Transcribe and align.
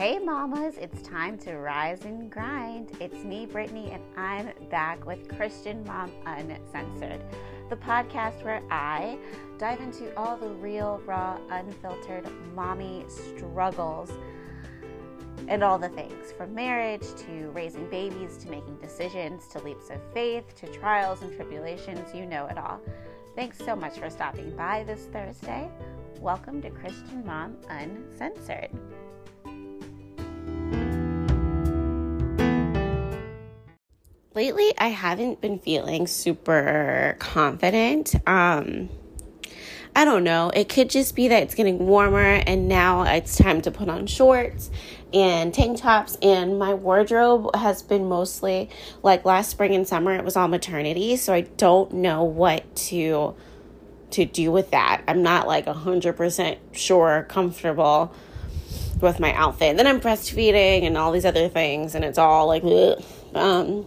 Hey, 0.00 0.18
mamas, 0.18 0.78
it's 0.78 1.02
time 1.02 1.36
to 1.40 1.58
rise 1.58 2.06
and 2.06 2.30
grind. 2.30 2.96
It's 3.00 3.22
me, 3.22 3.44
Brittany, 3.44 3.90
and 3.90 4.02
I'm 4.16 4.50
back 4.70 5.04
with 5.04 5.28
Christian 5.36 5.84
Mom 5.84 6.10
Uncensored, 6.24 7.20
the 7.68 7.76
podcast 7.76 8.42
where 8.42 8.62
I 8.70 9.18
dive 9.58 9.78
into 9.80 10.16
all 10.16 10.38
the 10.38 10.48
real, 10.48 11.02
raw, 11.04 11.38
unfiltered 11.50 12.26
mommy 12.54 13.04
struggles 13.08 14.10
and 15.48 15.62
all 15.62 15.78
the 15.78 15.90
things 15.90 16.32
from 16.32 16.54
marriage 16.54 17.04
to 17.26 17.50
raising 17.50 17.86
babies 17.90 18.38
to 18.38 18.48
making 18.48 18.78
decisions 18.78 19.48
to 19.48 19.62
leaps 19.62 19.90
of 19.90 20.00
faith 20.14 20.54
to 20.62 20.66
trials 20.78 21.20
and 21.20 21.36
tribulations. 21.36 22.14
You 22.14 22.24
know 22.24 22.46
it 22.46 22.56
all. 22.56 22.80
Thanks 23.36 23.58
so 23.58 23.76
much 23.76 23.98
for 23.98 24.08
stopping 24.08 24.56
by 24.56 24.82
this 24.82 25.08
Thursday. 25.12 25.68
Welcome 26.20 26.62
to 26.62 26.70
Christian 26.70 27.22
Mom 27.26 27.58
Uncensored. 27.68 28.70
Lately 34.40 34.72
I 34.78 34.88
haven't 34.88 35.42
been 35.42 35.58
feeling 35.58 36.06
super 36.06 37.14
confident. 37.18 38.14
Um, 38.26 38.88
I 39.94 40.06
don't 40.06 40.24
know. 40.24 40.50
It 40.54 40.70
could 40.70 40.88
just 40.88 41.14
be 41.14 41.28
that 41.28 41.42
it's 41.42 41.54
getting 41.54 41.86
warmer 41.86 42.40
and 42.46 42.66
now 42.66 43.02
it's 43.02 43.36
time 43.36 43.60
to 43.60 43.70
put 43.70 43.90
on 43.90 44.06
shorts 44.06 44.70
and 45.12 45.52
tank 45.52 45.76
tops 45.76 46.16
and 46.22 46.58
my 46.58 46.72
wardrobe 46.72 47.54
has 47.54 47.82
been 47.82 48.08
mostly 48.08 48.70
like 49.02 49.26
last 49.26 49.50
spring 49.50 49.74
and 49.74 49.86
summer 49.86 50.14
it 50.14 50.24
was 50.24 50.38
all 50.38 50.48
maternity, 50.48 51.16
so 51.16 51.34
I 51.34 51.42
don't 51.42 51.92
know 51.92 52.24
what 52.24 52.74
to 52.88 53.34
to 54.12 54.24
do 54.24 54.50
with 54.50 54.70
that. 54.70 55.02
I'm 55.06 55.22
not 55.22 55.48
like 55.48 55.66
100% 55.66 56.56
sure 56.72 57.26
comfortable 57.28 58.14
with 59.02 59.20
my 59.20 59.34
outfit. 59.34 59.76
Then 59.76 59.86
I'm 59.86 60.00
breastfeeding 60.00 60.84
and 60.84 60.96
all 60.96 61.12
these 61.12 61.26
other 61.26 61.50
things 61.50 61.94
and 61.94 62.06
it's 62.06 62.16
all 62.16 62.46
like 62.46 62.62
um 63.34 63.84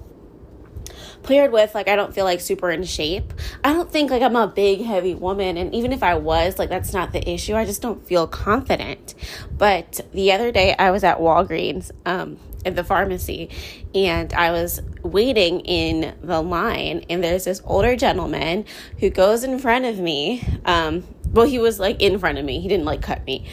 paired 1.24 1.52
with 1.52 1.74
like 1.74 1.88
I 1.88 1.96
don't 1.96 2.14
feel 2.14 2.26
like 2.26 2.42
super 2.42 2.72
in 2.72 2.84
shape. 2.84 3.34
I 3.64 3.74
don't 3.74 3.92
think 3.92 4.12
like 4.12 4.22
I'm 4.22 4.36
a 4.36 4.48
big 4.48 4.82
heavy 4.82 5.16
woman 5.16 5.58
and 5.58 5.74
even 5.74 5.92
if 5.92 6.04
I 6.04 6.16
was 6.16 6.60
like 6.60 6.70
that's 6.70 6.94
not 6.94 7.14
the 7.14 7.30
issue. 7.30 7.56
I 7.56 7.66
just 7.66 7.82
don't 7.82 8.06
feel 8.06 8.28
confident. 8.28 9.16
But 9.58 10.02
the 10.14 10.32
other 10.32 10.52
day 10.52 10.76
I 10.78 10.92
was 10.92 11.04
at 11.04 11.20
Walgreens 11.20 11.92
um 12.06 12.38
at 12.66 12.76
the 12.76 12.84
pharmacy 12.84 13.50
and 13.94 14.34
I 14.34 14.52
was 14.52 14.82
waiting 15.02 15.60
in 15.62 16.16
the 16.22 16.42
line 16.42 17.06
and 17.10 17.24
there's 17.24 17.44
this 17.44 17.62
older 17.66 17.96
gentleman 17.98 18.66
who 19.00 19.10
goes 19.10 19.44
in 19.44 19.60
front 19.60 19.84
of 19.84 20.00
me 20.00 20.46
um 20.64 21.04
well 21.34 21.46
he 21.46 21.60
was 21.60 21.80
like 21.80 22.02
in 22.02 22.20
front 22.20 22.38
of 22.38 22.46
me. 22.46 22.60
He 22.60 22.68
didn't 22.68 22.86
like 22.86 23.02
cut 23.02 23.26
me 23.26 23.46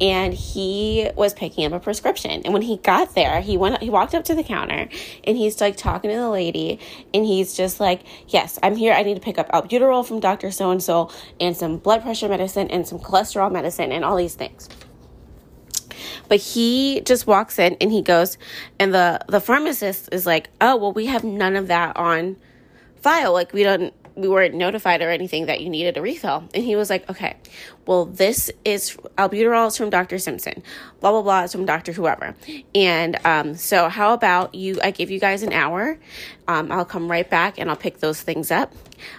and 0.00 0.32
he 0.32 1.10
was 1.16 1.34
picking 1.34 1.66
up 1.66 1.72
a 1.72 1.80
prescription. 1.80 2.42
And 2.44 2.52
when 2.52 2.62
he 2.62 2.76
got 2.78 3.14
there, 3.14 3.40
he 3.40 3.56
went 3.56 3.82
he 3.82 3.90
walked 3.90 4.14
up 4.14 4.24
to 4.24 4.34
the 4.34 4.42
counter 4.42 4.88
and 5.24 5.36
he's 5.36 5.60
like 5.60 5.76
talking 5.76 6.10
to 6.10 6.16
the 6.16 6.30
lady 6.30 6.78
and 7.12 7.24
he's 7.24 7.54
just 7.54 7.80
like, 7.80 8.02
"Yes, 8.28 8.58
I'm 8.62 8.76
here. 8.76 8.92
I 8.92 9.02
need 9.02 9.14
to 9.14 9.20
pick 9.20 9.38
up 9.38 9.48
albuterol 9.50 10.06
from 10.06 10.20
Dr. 10.20 10.50
So 10.50 10.70
and 10.70 10.82
so 10.82 11.10
and 11.40 11.56
some 11.56 11.78
blood 11.78 12.02
pressure 12.02 12.28
medicine 12.28 12.68
and 12.70 12.86
some 12.86 12.98
cholesterol 12.98 13.50
medicine 13.50 13.92
and 13.92 14.04
all 14.04 14.16
these 14.16 14.34
things." 14.34 14.68
But 16.28 16.40
he 16.40 17.00
just 17.00 17.26
walks 17.26 17.58
in 17.58 17.76
and 17.80 17.90
he 17.90 18.02
goes 18.02 18.38
and 18.78 18.94
the 18.94 19.20
the 19.28 19.40
pharmacist 19.40 20.10
is 20.12 20.26
like, 20.26 20.50
"Oh, 20.60 20.76
well 20.76 20.92
we 20.92 21.06
have 21.06 21.24
none 21.24 21.56
of 21.56 21.68
that 21.68 21.96
on 21.96 22.36
file. 23.00 23.32
Like 23.32 23.52
we 23.52 23.62
don't 23.62 23.92
we 24.18 24.28
weren't 24.28 24.54
notified 24.54 25.00
or 25.00 25.10
anything 25.10 25.46
that 25.46 25.60
you 25.60 25.70
needed 25.70 25.96
a 25.96 26.02
refill. 26.02 26.48
And 26.52 26.64
he 26.64 26.74
was 26.74 26.90
like, 26.90 27.08
okay, 27.08 27.36
well, 27.86 28.04
this 28.04 28.50
is 28.64 28.96
albuterol 29.16 29.68
is 29.68 29.76
from 29.76 29.90
Dr. 29.90 30.18
Simpson, 30.18 30.62
blah, 31.00 31.12
blah, 31.12 31.22
blah, 31.22 31.44
it's 31.44 31.52
from 31.52 31.64
Dr. 31.64 31.92
Whoever. 31.92 32.34
And 32.74 33.16
um, 33.24 33.54
so, 33.54 33.88
how 33.88 34.12
about 34.12 34.54
you? 34.54 34.80
I 34.82 34.90
give 34.90 35.10
you 35.10 35.20
guys 35.20 35.42
an 35.42 35.52
hour. 35.52 35.98
Um, 36.48 36.72
I'll 36.72 36.84
come 36.84 37.10
right 37.10 37.28
back 37.28 37.58
and 37.58 37.70
I'll 37.70 37.76
pick 37.76 38.00
those 38.00 38.20
things 38.20 38.50
up. 38.50 38.72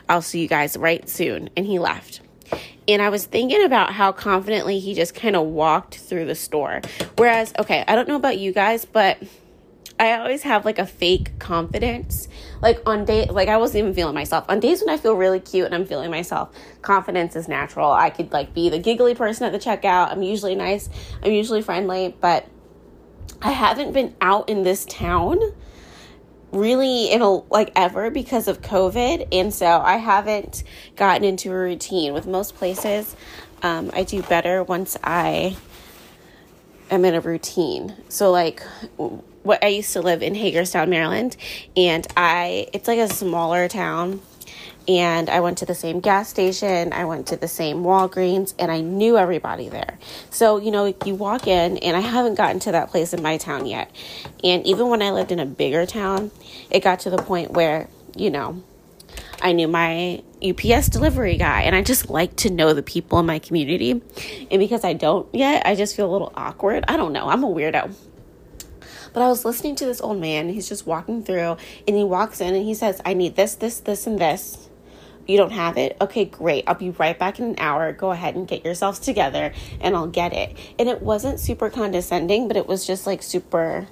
I'll 0.10 0.22
see 0.22 0.42
you 0.42 0.48
guys 0.48 0.76
right 0.76 1.08
soon. 1.10 1.50
And 1.56 1.66
he 1.66 1.80
left. 1.80 2.22
And 2.88 3.02
I 3.02 3.10
was 3.10 3.26
thinking 3.26 3.64
about 3.64 3.94
how 3.94 4.12
confidently 4.12 4.80
he 4.80 4.96
just 4.96 5.14
kind 5.14 5.36
of 5.36 5.46
walked 5.46 5.98
through 5.98 6.26
the 6.26 6.36
store. 6.36 6.82
Whereas, 7.18 7.54
okay, 7.60 7.86
I 7.88 7.96
don't 7.96 8.08
know 8.08 8.16
about 8.16 8.40
you 8.40 8.52
guys, 8.52 8.84
but 8.84 9.22
I 10.00 10.18
always 10.18 10.44
have 10.44 10.64
like 10.64 10.80
a 10.80 10.86
fake 10.86 11.38
confidence. 11.40 12.30
Like 12.62 12.82
on 12.86 13.04
day 13.04 13.26
like 13.26 13.50
I 13.50 13.58
wasn't 13.58 13.80
even 13.80 13.94
feeling 13.94 14.16
myself. 14.16 14.46
On 14.48 14.60
days 14.60 14.82
when 14.82 14.90
I 14.90 14.98
feel 14.98 15.14
really 15.14 15.42
cute 15.42 15.66
and 15.66 15.76
I'm 15.76 15.86
feeling 15.86 16.10
myself, 16.10 16.56
confidence 16.82 17.36
is 17.36 17.48
natural. 17.48 17.92
I 17.92 18.10
could 18.10 18.32
like 18.32 18.54
be 18.54 18.70
the 18.70 18.80
giggly 18.80 19.14
person 19.14 19.46
at 19.46 19.52
the 19.52 19.60
checkout. 19.60 20.12
I'm 20.12 20.24
usually 20.24 20.56
nice. 20.56 20.90
I'm 21.22 21.34
usually 21.34 21.62
friendly, 21.62 22.16
but 22.22 22.48
I 23.42 23.52
haven't 23.52 23.92
been 23.92 24.16
out 24.22 24.50
in 24.50 24.64
this 24.64 24.86
town 24.86 25.40
really 26.52 27.12
in 27.12 27.22
a 27.22 27.30
like 27.30 27.72
ever 27.76 28.10
because 28.10 28.48
of 28.48 28.62
COVID, 28.62 29.28
and 29.32 29.54
so 29.54 29.68
I 29.68 29.98
haven't 29.98 30.64
gotten 30.96 31.24
into 31.24 31.52
a 31.52 31.56
routine. 31.56 32.14
With 32.14 32.26
most 32.26 32.56
places, 32.56 33.16
um, 33.62 33.92
I 33.94 34.04
do 34.04 34.22
better 34.24 34.64
once 34.64 34.98
I 35.04 35.58
am 36.90 37.06
in 37.06 37.14
a 37.14 37.22
routine. 37.22 37.96
So 38.10 38.32
like 38.32 38.64
what 39.50 39.64
I 39.64 39.68
used 39.70 39.94
to 39.94 40.02
live 40.02 40.22
in 40.22 40.36
Hagerstown, 40.36 40.92
Maryland, 40.92 41.36
and 41.76 42.06
I 42.16 42.68
it's 42.72 42.88
like 42.88 43.00
a 43.00 43.10
smaller 43.10 43.68
town. 43.68 44.22
And 44.88 45.30
I 45.30 45.40
went 45.42 45.60
to 45.60 45.68
the 45.68 45.76
same 45.76 46.00
gas 46.00 46.30
station, 46.30 46.94
I 46.94 47.06
went 47.06 47.28
to 47.28 47.38
the 47.38 47.48
same 47.48 47.84
Walgreens, 47.84 48.56
and 48.58 48.72
I 48.72 48.82
knew 48.82 49.18
everybody 49.20 49.70
there. 49.70 50.00
So, 50.32 50.58
you 50.58 50.72
know, 50.72 50.96
you 51.06 51.14
walk 51.14 51.46
in, 51.46 51.78
and 51.78 51.96
I 51.96 52.00
haven't 52.00 52.36
gotten 52.36 52.60
to 52.62 52.72
that 52.72 52.90
place 52.90 53.14
in 53.14 53.22
my 53.22 53.38
town 53.38 53.68
yet. 53.68 53.92
And 54.44 54.66
even 54.66 54.88
when 54.88 55.04
I 55.04 55.12
lived 55.12 55.32
in 55.32 55.40
a 55.40 55.46
bigger 55.46 55.86
town, 55.86 56.32
it 56.72 56.84
got 56.84 57.02
to 57.02 57.12
the 57.12 57.22
point 57.22 57.52
where, 57.52 57.88
you 58.16 58.32
know, 58.32 58.64
I 59.42 59.52
knew 59.52 59.68
my 59.68 60.24
UPS 60.44 60.90
delivery 60.90 61.38
guy, 61.38 61.62
and 61.64 61.76
I 61.76 61.84
just 61.84 62.10
like 62.10 62.36
to 62.38 62.50
know 62.50 62.74
the 62.74 62.84
people 62.84 63.20
in 63.20 63.28
my 63.28 63.38
community. 63.38 63.92
And 63.92 64.60
because 64.60 64.84
I 64.84 64.94
don't 64.94 65.28
yet, 65.36 65.68
I 65.68 65.76
just 65.76 65.96
feel 65.96 66.10
a 66.10 66.14
little 66.14 66.34
awkward. 66.36 66.86
I 66.88 66.98
don't 66.98 67.14
know. 67.14 67.30
I'm 67.30 67.44
a 67.44 67.48
weirdo. 67.48 67.94
But 69.20 69.26
I 69.26 69.28
was 69.32 69.44
listening 69.44 69.76
to 69.76 69.86
this 69.86 70.00
old 70.00 70.22
man. 70.22 70.48
He's 70.48 70.70
just 70.70 70.88
walking 70.88 71.26
through, 71.26 71.58
and 71.86 71.98
he 71.98 72.06
walks 72.06 72.40
in 72.40 72.56
and 72.56 72.64
he 72.64 72.74
says, 72.74 73.02
I 73.04 73.14
need 73.14 73.36
this, 73.36 73.54
this, 73.54 73.82
this, 73.82 74.08
and 74.08 74.18
this. 74.18 74.70
You 75.28 75.36
don't 75.36 75.52
have 75.52 75.78
it? 75.78 75.98
Okay, 76.00 76.24
great. 76.24 76.64
I'll 76.68 76.76
be 76.76 76.92
right 76.92 77.20
back 77.20 77.38
in 77.38 77.44
an 77.44 77.56
hour. 77.58 77.92
Go 77.92 78.12
ahead 78.12 78.36
and 78.36 78.48
get 78.48 78.64
yourselves 78.64 78.98
together, 78.98 79.52
and 79.82 79.94
I'll 79.94 80.08
get 80.08 80.32
it. 80.32 80.56
And 80.80 80.88
it 80.88 81.02
wasn't 81.02 81.42
super 81.42 81.70
condescending, 81.70 82.48
but 82.48 82.56
it 82.56 82.66
was 82.66 82.88
just 82.88 83.06
like 83.06 83.22
super. 83.22 83.90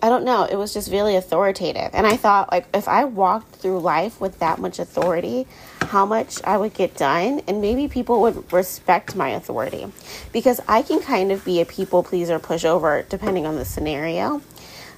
I 0.00 0.08
don't 0.08 0.24
know. 0.24 0.44
It 0.44 0.56
was 0.56 0.72
just 0.72 0.90
really 0.90 1.14
authoritative. 1.14 1.90
And 1.92 2.06
I 2.06 2.16
thought, 2.16 2.50
like, 2.50 2.68
if 2.72 2.88
I 2.88 3.04
walked 3.04 3.56
through 3.56 3.80
life 3.80 4.18
with 4.18 4.38
that 4.38 4.58
much 4.58 4.78
authority, 4.78 5.46
how 5.88 6.04
much 6.04 6.42
I 6.44 6.56
would 6.56 6.74
get 6.74 6.96
done, 6.96 7.40
and 7.48 7.60
maybe 7.60 7.88
people 7.88 8.20
would 8.20 8.52
respect 8.52 9.16
my 9.16 9.30
authority. 9.30 9.90
Because 10.32 10.60
I 10.68 10.82
can 10.82 11.00
kind 11.00 11.32
of 11.32 11.44
be 11.44 11.60
a 11.60 11.64
people 11.64 12.02
pleaser 12.02 12.38
pushover 12.38 13.08
depending 13.08 13.46
on 13.46 13.56
the 13.56 13.64
scenario. 13.64 14.42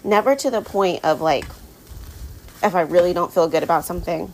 Never 0.03 0.35
to 0.35 0.51
the 0.51 0.63
point 0.63 1.05
of 1.05 1.21
like, 1.21 1.47
if 2.63 2.75
I 2.75 2.83
really 2.83 3.13
don't 3.13 3.33
feel 3.33 3.49
good 3.49 3.63
about 3.63 3.85
something 3.85 4.33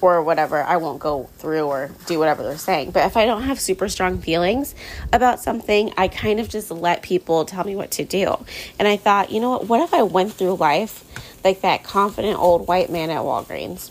or 0.00 0.22
whatever, 0.22 0.62
I 0.62 0.76
won't 0.76 1.00
go 1.00 1.28
through 1.38 1.64
or 1.64 1.90
do 2.06 2.18
whatever 2.18 2.42
they're 2.42 2.58
saying. 2.58 2.90
But 2.90 3.06
if 3.06 3.16
I 3.16 3.24
don't 3.24 3.42
have 3.42 3.58
super 3.58 3.88
strong 3.88 4.20
feelings 4.20 4.74
about 5.12 5.40
something, 5.40 5.92
I 5.96 6.08
kind 6.08 6.38
of 6.38 6.48
just 6.48 6.70
let 6.70 7.02
people 7.02 7.44
tell 7.44 7.64
me 7.64 7.74
what 7.74 7.90
to 7.92 8.04
do. 8.04 8.44
And 8.78 8.86
I 8.86 8.96
thought, 8.96 9.32
you 9.32 9.40
know 9.40 9.50
what? 9.50 9.68
What 9.68 9.80
if 9.80 9.94
I 9.94 10.02
went 10.02 10.34
through 10.34 10.54
life 10.54 11.04
like 11.44 11.62
that 11.62 11.82
confident 11.82 12.38
old 12.38 12.68
white 12.68 12.90
man 12.90 13.10
at 13.10 13.22
Walgreens? 13.22 13.90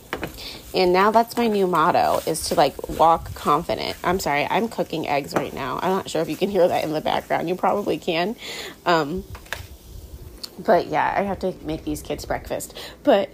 And 0.78 0.94
now 0.94 1.10
that's 1.10 1.36
my 1.36 1.48
new 1.48 1.66
motto 1.66 2.22
is 2.28 2.50
to 2.50 2.56
like 2.56 2.88
walk 2.88 3.34
confident. 3.34 3.98
I'm 4.04 4.20
sorry, 4.20 4.46
I'm 4.48 4.70
cooking 4.70 5.08
eggs 5.08 5.34
right 5.34 5.52
now. 5.52 5.80
I'm 5.82 5.90
not 5.90 6.08
sure 6.08 6.22
if 6.22 6.30
you 6.30 6.38
can 6.38 6.52
hear 6.52 6.68
that 6.68 6.84
in 6.84 6.94
the 6.94 7.02
background. 7.02 7.50
You 7.50 7.56
probably 7.56 7.98
can. 7.98 8.36
Um, 8.86 9.24
but 10.60 10.86
yeah, 10.86 11.12
I 11.18 11.24
have 11.24 11.40
to 11.40 11.56
make 11.64 11.84
these 11.84 12.04
kids 12.04 12.26
breakfast. 12.26 12.78
But 13.04 13.32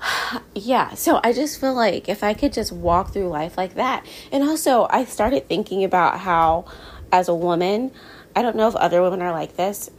yeah, 0.56 0.94
so 0.94 1.20
I 1.22 1.32
just 1.32 1.60
feel 1.60 1.74
like 1.74 2.08
if 2.08 2.24
I 2.24 2.34
could 2.34 2.52
just 2.52 2.72
walk 2.72 3.12
through 3.12 3.28
life 3.28 3.56
like 3.56 3.74
that. 3.74 4.04
And 4.32 4.42
also, 4.42 4.88
I 4.90 5.04
started 5.04 5.46
thinking 5.46 5.84
about 5.84 6.18
how, 6.18 6.64
as 7.12 7.28
a 7.28 7.34
woman, 7.36 7.92
I 8.34 8.42
don't 8.42 8.56
know 8.56 8.66
if 8.66 8.74
other 8.74 9.00
women 9.00 9.22
are 9.22 9.30
like 9.30 9.54
this. 9.54 9.92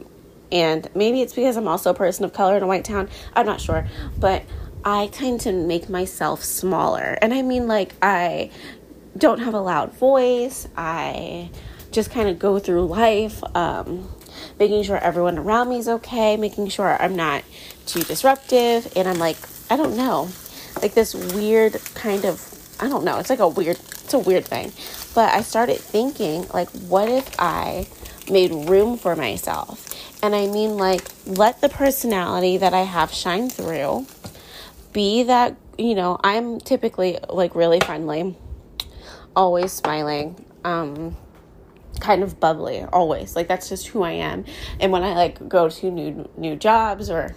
And 0.52 0.86
maybe 0.94 1.22
it's 1.22 1.32
because 1.32 1.56
I'm 1.56 1.68
also 1.68 1.88
a 1.88 1.94
person 1.94 2.26
of 2.26 2.34
color 2.34 2.58
in 2.58 2.62
a 2.62 2.66
white 2.66 2.84
town. 2.84 3.08
I'm 3.34 3.46
not 3.46 3.62
sure. 3.62 3.88
But 4.18 4.42
I 4.84 5.08
tend 5.08 5.40
to 5.42 5.52
make 5.52 5.88
myself 5.88 6.42
smaller. 6.42 7.18
And 7.20 7.34
I 7.34 7.42
mean, 7.42 7.66
like, 7.66 7.92
I 8.00 8.50
don't 9.16 9.40
have 9.40 9.54
a 9.54 9.60
loud 9.60 9.92
voice. 9.92 10.68
I 10.76 11.50
just 11.90 12.10
kind 12.10 12.28
of 12.28 12.38
go 12.38 12.58
through 12.58 12.86
life, 12.86 13.42
um, 13.56 14.08
making 14.58 14.82
sure 14.84 14.96
everyone 14.96 15.38
around 15.38 15.68
me 15.68 15.78
is 15.78 15.88
okay, 15.88 16.36
making 16.36 16.68
sure 16.68 16.96
I'm 17.00 17.16
not 17.16 17.42
too 17.86 18.02
disruptive. 18.02 18.92
And 18.96 19.08
I'm 19.08 19.18
like, 19.18 19.36
I 19.70 19.76
don't 19.76 19.96
know, 19.96 20.28
like 20.80 20.94
this 20.94 21.14
weird 21.14 21.74
kind 21.94 22.24
of, 22.24 22.46
I 22.80 22.88
don't 22.88 23.04
know, 23.04 23.18
it's 23.18 23.30
like 23.30 23.40
a 23.40 23.48
weird, 23.48 23.78
it's 23.78 24.14
a 24.14 24.18
weird 24.18 24.44
thing. 24.44 24.72
But 25.14 25.34
I 25.34 25.42
started 25.42 25.78
thinking, 25.78 26.46
like, 26.54 26.70
what 26.70 27.08
if 27.08 27.28
I 27.38 27.86
made 28.30 28.52
room 28.68 28.96
for 28.96 29.16
myself. 29.16 29.88
And 30.22 30.34
I 30.34 30.46
mean, 30.46 30.76
like, 30.76 31.02
let 31.26 31.60
the 31.60 31.68
personality 31.68 32.56
that 32.56 32.74
I 32.74 32.82
have 32.82 33.12
shine 33.12 33.50
through. 33.50 34.06
Be 34.92 35.24
that, 35.24 35.56
you 35.78 35.94
know, 35.94 36.18
I'm 36.22 36.58
typically 36.60 37.18
like 37.28 37.54
really 37.54 37.80
friendly, 37.80 38.36
always 39.36 39.72
smiling, 39.72 40.44
um, 40.64 41.16
kind 42.00 42.22
of 42.22 42.40
bubbly, 42.40 42.82
always. 42.82 43.36
Like, 43.36 43.48
that's 43.48 43.68
just 43.68 43.88
who 43.88 44.02
I 44.02 44.12
am. 44.12 44.44
And 44.80 44.92
when 44.92 45.02
I 45.02 45.14
like 45.14 45.48
go 45.48 45.68
to 45.68 45.90
new, 45.90 46.28
new 46.36 46.56
jobs 46.56 47.10
or 47.10 47.34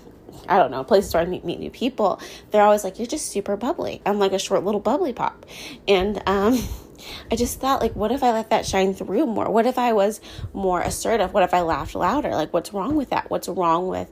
I 0.47 0.57
don't 0.57 0.71
know, 0.71 0.83
places 0.83 1.13
where 1.13 1.23
I 1.23 1.25
meet, 1.25 1.45
meet 1.45 1.59
new 1.59 1.69
people, 1.69 2.19
they're 2.51 2.63
always 2.63 2.83
like, 2.83 2.99
you're 2.99 3.07
just 3.07 3.27
super 3.27 3.55
bubbly. 3.55 4.01
I'm 4.05 4.19
like 4.19 4.33
a 4.33 4.39
short 4.39 4.63
little 4.63 4.81
bubbly 4.81 5.13
pop. 5.13 5.45
And, 5.87 6.21
um, 6.25 6.59
I 7.31 7.35
just 7.35 7.59
thought, 7.59 7.81
like, 7.81 7.95
what 7.95 8.11
if 8.11 8.23
I 8.23 8.31
let 8.31 8.49
that 8.51 8.65
shine 8.65 8.93
through 8.93 9.25
more? 9.25 9.49
What 9.49 9.65
if 9.65 9.77
I 9.77 9.93
was 9.93 10.21
more 10.53 10.81
assertive? 10.81 11.33
What 11.33 11.43
if 11.43 11.53
I 11.53 11.61
laughed 11.61 11.95
louder? 11.95 12.29
Like, 12.29 12.53
what's 12.53 12.73
wrong 12.73 12.95
with 12.95 13.09
that? 13.09 13.29
What's 13.29 13.49
wrong 13.49 13.87
with 13.87 14.09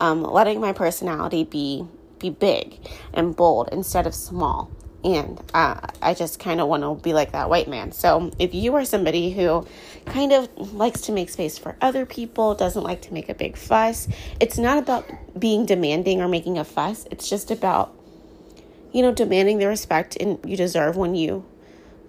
um, 0.00 0.22
letting 0.22 0.60
my 0.60 0.72
personality 0.72 1.44
be 1.44 1.86
be 2.18 2.30
big 2.30 2.78
and 3.12 3.34
bold 3.36 3.68
instead 3.72 4.06
of 4.06 4.14
small? 4.14 4.70
And 5.04 5.40
uh, 5.54 5.80
I 6.02 6.14
just 6.14 6.40
kind 6.40 6.60
of 6.60 6.66
want 6.66 6.82
to 6.82 6.94
be 7.00 7.12
like 7.12 7.30
that 7.32 7.48
white 7.48 7.68
man. 7.68 7.92
So 7.92 8.32
if 8.40 8.54
you 8.54 8.74
are 8.74 8.84
somebody 8.84 9.30
who 9.30 9.64
kind 10.04 10.32
of 10.32 10.72
likes 10.72 11.02
to 11.02 11.12
make 11.12 11.30
space 11.30 11.58
for 11.58 11.76
other 11.80 12.04
people, 12.04 12.56
doesn't 12.56 12.82
like 12.82 13.02
to 13.02 13.12
make 13.12 13.28
a 13.28 13.34
big 13.34 13.56
fuss, 13.56 14.08
it's 14.40 14.58
not 14.58 14.78
about 14.78 15.08
being 15.38 15.64
demanding 15.64 16.20
or 16.20 16.26
making 16.26 16.58
a 16.58 16.64
fuss. 16.64 17.06
It's 17.10 17.28
just 17.28 17.52
about, 17.52 17.94
you 18.92 19.02
know, 19.02 19.12
demanding 19.12 19.58
the 19.58 19.68
respect 19.68 20.16
and 20.16 20.38
you 20.44 20.56
deserve 20.56 20.96
when 20.96 21.14
you 21.14 21.44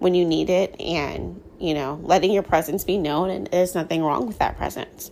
when 0.00 0.14
you 0.14 0.24
need 0.24 0.48
it 0.48 0.80
and, 0.80 1.40
you 1.58 1.74
know, 1.74 2.00
letting 2.02 2.32
your 2.32 2.42
presence 2.42 2.84
be 2.84 2.96
known 2.98 3.30
and 3.30 3.48
there's 3.48 3.74
nothing 3.74 4.02
wrong 4.02 4.26
with 4.26 4.38
that 4.38 4.56
presence. 4.56 5.10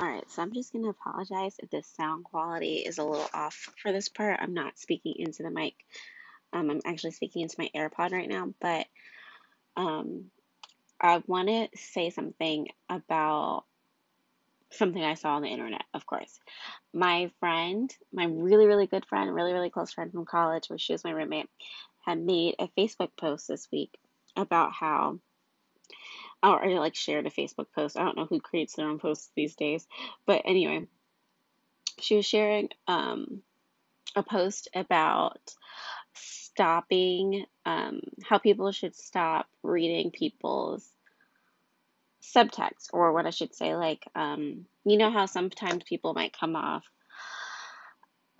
All 0.00 0.06
right, 0.08 0.30
so 0.30 0.42
I'm 0.42 0.52
just 0.52 0.72
going 0.72 0.84
to 0.84 0.90
apologize 0.90 1.56
if 1.58 1.70
the 1.70 1.82
sound 1.82 2.22
quality 2.22 2.76
is 2.76 2.98
a 2.98 3.04
little 3.04 3.28
off 3.34 3.68
for 3.82 3.90
this 3.90 4.08
part. 4.08 4.38
I'm 4.40 4.54
not 4.54 4.78
speaking 4.78 5.14
into 5.18 5.42
the 5.42 5.50
mic. 5.50 5.74
Um, 6.52 6.70
I'm 6.70 6.80
actually 6.84 7.10
speaking 7.10 7.42
into 7.42 7.56
my 7.58 7.68
AirPod 7.74 8.12
right 8.12 8.28
now, 8.28 8.54
but 8.60 8.86
um, 9.76 10.26
I 11.00 11.20
want 11.26 11.48
to 11.48 11.68
say 11.76 12.10
something 12.10 12.68
about 12.88 13.64
something 14.70 15.02
I 15.02 15.14
saw 15.14 15.34
on 15.34 15.42
the 15.42 15.48
internet, 15.48 15.82
of 15.92 16.06
course. 16.06 16.38
My 16.94 17.32
friend, 17.40 17.92
my 18.12 18.26
really, 18.26 18.66
really 18.66 18.86
good 18.86 19.04
friend, 19.04 19.34
really, 19.34 19.52
really 19.52 19.70
close 19.70 19.92
friend 19.92 20.12
from 20.12 20.24
college, 20.24 20.68
where 20.68 20.78
she 20.78 20.92
was 20.92 21.02
my 21.02 21.10
roommate, 21.10 21.48
had 22.04 22.20
made 22.20 22.54
a 22.60 22.68
Facebook 22.78 23.10
post 23.18 23.48
this 23.48 23.66
week 23.72 23.98
about 24.36 24.72
how, 24.72 25.18
or 26.42 26.68
like 26.78 26.94
shared 26.94 27.26
a 27.26 27.30
Facebook 27.30 27.66
post. 27.74 27.98
I 27.98 28.04
don't 28.04 28.16
know 28.16 28.26
who 28.26 28.40
creates 28.40 28.74
their 28.74 28.88
own 28.88 28.98
posts 28.98 29.30
these 29.34 29.56
days, 29.56 29.86
but 30.26 30.42
anyway, 30.44 30.86
she 32.00 32.16
was 32.16 32.26
sharing 32.26 32.68
um, 32.86 33.42
a 34.14 34.22
post 34.22 34.68
about 34.74 35.54
stopping, 36.14 37.44
um, 37.66 38.00
how 38.24 38.38
people 38.38 38.70
should 38.72 38.94
stop 38.94 39.46
reading 39.62 40.10
people's 40.10 40.88
subtext, 42.22 42.88
or 42.92 43.12
what 43.12 43.26
I 43.26 43.30
should 43.30 43.54
say, 43.54 43.74
like, 43.74 44.04
um, 44.14 44.66
you 44.84 44.96
know 44.96 45.10
how 45.10 45.26
sometimes 45.26 45.84
people 45.84 46.14
might 46.14 46.36
come 46.38 46.56
off 46.56 46.84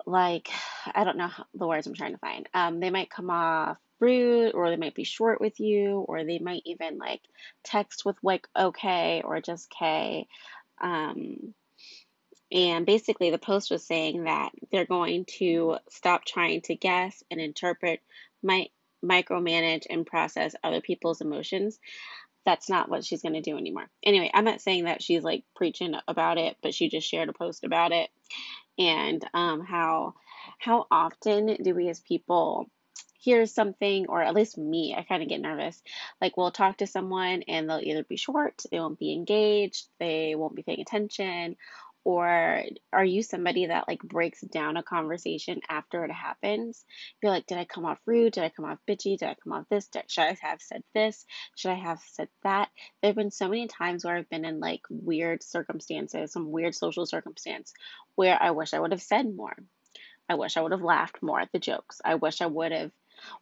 like 0.05 0.49
I 0.93 1.03
don't 1.03 1.17
know 1.17 1.29
the 1.53 1.67
words 1.67 1.87
I'm 1.87 1.95
trying 1.95 2.13
to 2.13 2.19
find. 2.19 2.47
Um, 2.53 2.79
they 2.79 2.89
might 2.89 3.09
come 3.09 3.29
off 3.29 3.77
rude, 3.99 4.53
or 4.53 4.69
they 4.69 4.77
might 4.77 4.95
be 4.95 5.03
short 5.03 5.41
with 5.41 5.59
you, 5.59 6.05
or 6.07 6.23
they 6.23 6.39
might 6.39 6.61
even 6.65 6.97
like 6.97 7.21
text 7.63 8.05
with 8.05 8.15
like 8.23 8.47
okay 8.57 9.21
or 9.23 9.41
just 9.41 9.69
K. 9.69 10.27
Um, 10.81 11.53
and 12.51 12.85
basically, 12.85 13.29
the 13.29 13.37
post 13.37 13.69
was 13.69 13.85
saying 13.85 14.23
that 14.23 14.51
they're 14.71 14.85
going 14.85 15.25
to 15.37 15.77
stop 15.89 16.25
trying 16.25 16.61
to 16.61 16.75
guess 16.75 17.23
and 17.29 17.39
interpret, 17.39 18.01
might 18.41 18.71
micromanage 19.05 19.85
and 19.89 20.05
process 20.05 20.55
other 20.63 20.81
people's 20.81 21.21
emotions. 21.21 21.79
That's 22.45 22.69
not 22.69 22.89
what 22.89 23.05
she's 23.05 23.21
going 23.21 23.35
to 23.35 23.41
do 23.41 23.57
anymore. 23.57 23.87
Anyway, 24.01 24.31
I'm 24.33 24.45
not 24.45 24.61
saying 24.61 24.85
that 24.85 25.03
she's 25.03 25.23
like 25.23 25.43
preaching 25.55 25.93
about 26.07 26.37
it, 26.37 26.57
but 26.63 26.73
she 26.73 26.89
just 26.89 27.07
shared 27.07 27.29
a 27.29 27.33
post 27.33 27.63
about 27.63 27.91
it 27.91 28.09
and 28.79 29.23
um, 29.33 29.61
how 29.61 30.15
how 30.57 30.87
often 30.89 31.57
do 31.61 31.75
we 31.75 31.89
as 31.89 31.99
people 31.99 32.69
hear 33.19 33.45
something 33.45 34.07
or 34.07 34.23
at 34.23 34.33
least 34.33 34.57
me 34.57 34.95
i 34.97 35.03
kind 35.03 35.21
of 35.21 35.29
get 35.29 35.41
nervous. 35.41 35.83
Like 36.21 36.37
we'll 36.37 36.51
talk 36.51 36.77
to 36.77 36.87
someone 36.87 37.43
and 37.47 37.69
they'll 37.69 37.81
either 37.81 38.03
be 38.03 38.15
short 38.15 38.63
they 38.71 38.79
won't 38.79 38.97
be 38.97 39.13
engaged 39.13 39.87
they 39.99 40.35
won't 40.35 40.55
be 40.55 40.63
paying 40.63 40.81
attention 40.81 41.57
or 42.09 42.63
are 42.91 43.05
you 43.05 43.21
somebody 43.21 43.67
that 43.67 43.87
like 43.87 44.01
breaks 44.01 44.41
down 44.41 44.77
a 44.77 44.81
conversation 44.81 45.61
after 45.69 46.03
it 46.03 46.11
happens? 46.11 46.83
You're 47.21 47.31
like 47.31 47.45
did 47.45 47.59
i 47.59 47.65
come 47.65 47.85
off 47.85 47.99
rude? 48.07 48.33
Did 48.33 48.43
i 48.43 48.49
come 48.49 48.65
off 48.65 48.79
bitchy? 48.89 49.15
Did 49.15 49.29
i 49.29 49.35
come 49.43 49.53
off 49.53 49.65
this? 49.69 49.89
Did, 49.89 50.09
should 50.09 50.23
i 50.23 50.35
have 50.41 50.59
said 50.59 50.81
this? 50.95 51.27
Should 51.55 51.69
i 51.69 51.75
have 51.75 51.99
said 51.99 52.27
that? 52.41 52.69
There 52.99 53.09
have 53.09 53.15
been 53.15 53.29
so 53.29 53.47
many 53.47 53.67
times 53.67 54.03
where 54.03 54.15
i've 54.15 54.29
been 54.29 54.43
in 54.43 54.59
like 54.59 54.81
weird 54.89 55.43
circumstances 55.43 56.33
some 56.33 56.51
weird 56.51 56.73
social 56.73 57.05
circumstance 57.05 57.75
where 58.15 58.41
i 58.41 58.49
wish 58.49 58.73
i 58.73 58.79
would 58.79 58.91
have 58.91 59.03
said 59.03 59.31
more. 59.35 59.55
I 60.27 60.33
wish 60.33 60.57
i 60.57 60.61
would 60.61 60.71
have 60.71 60.81
laughed 60.81 61.21
more 61.21 61.39
at 61.39 61.51
the 61.51 61.59
jokes. 61.59 62.01
I 62.03 62.15
wish 62.15 62.41
i 62.41 62.47
would 62.47 62.71
have 62.71 62.91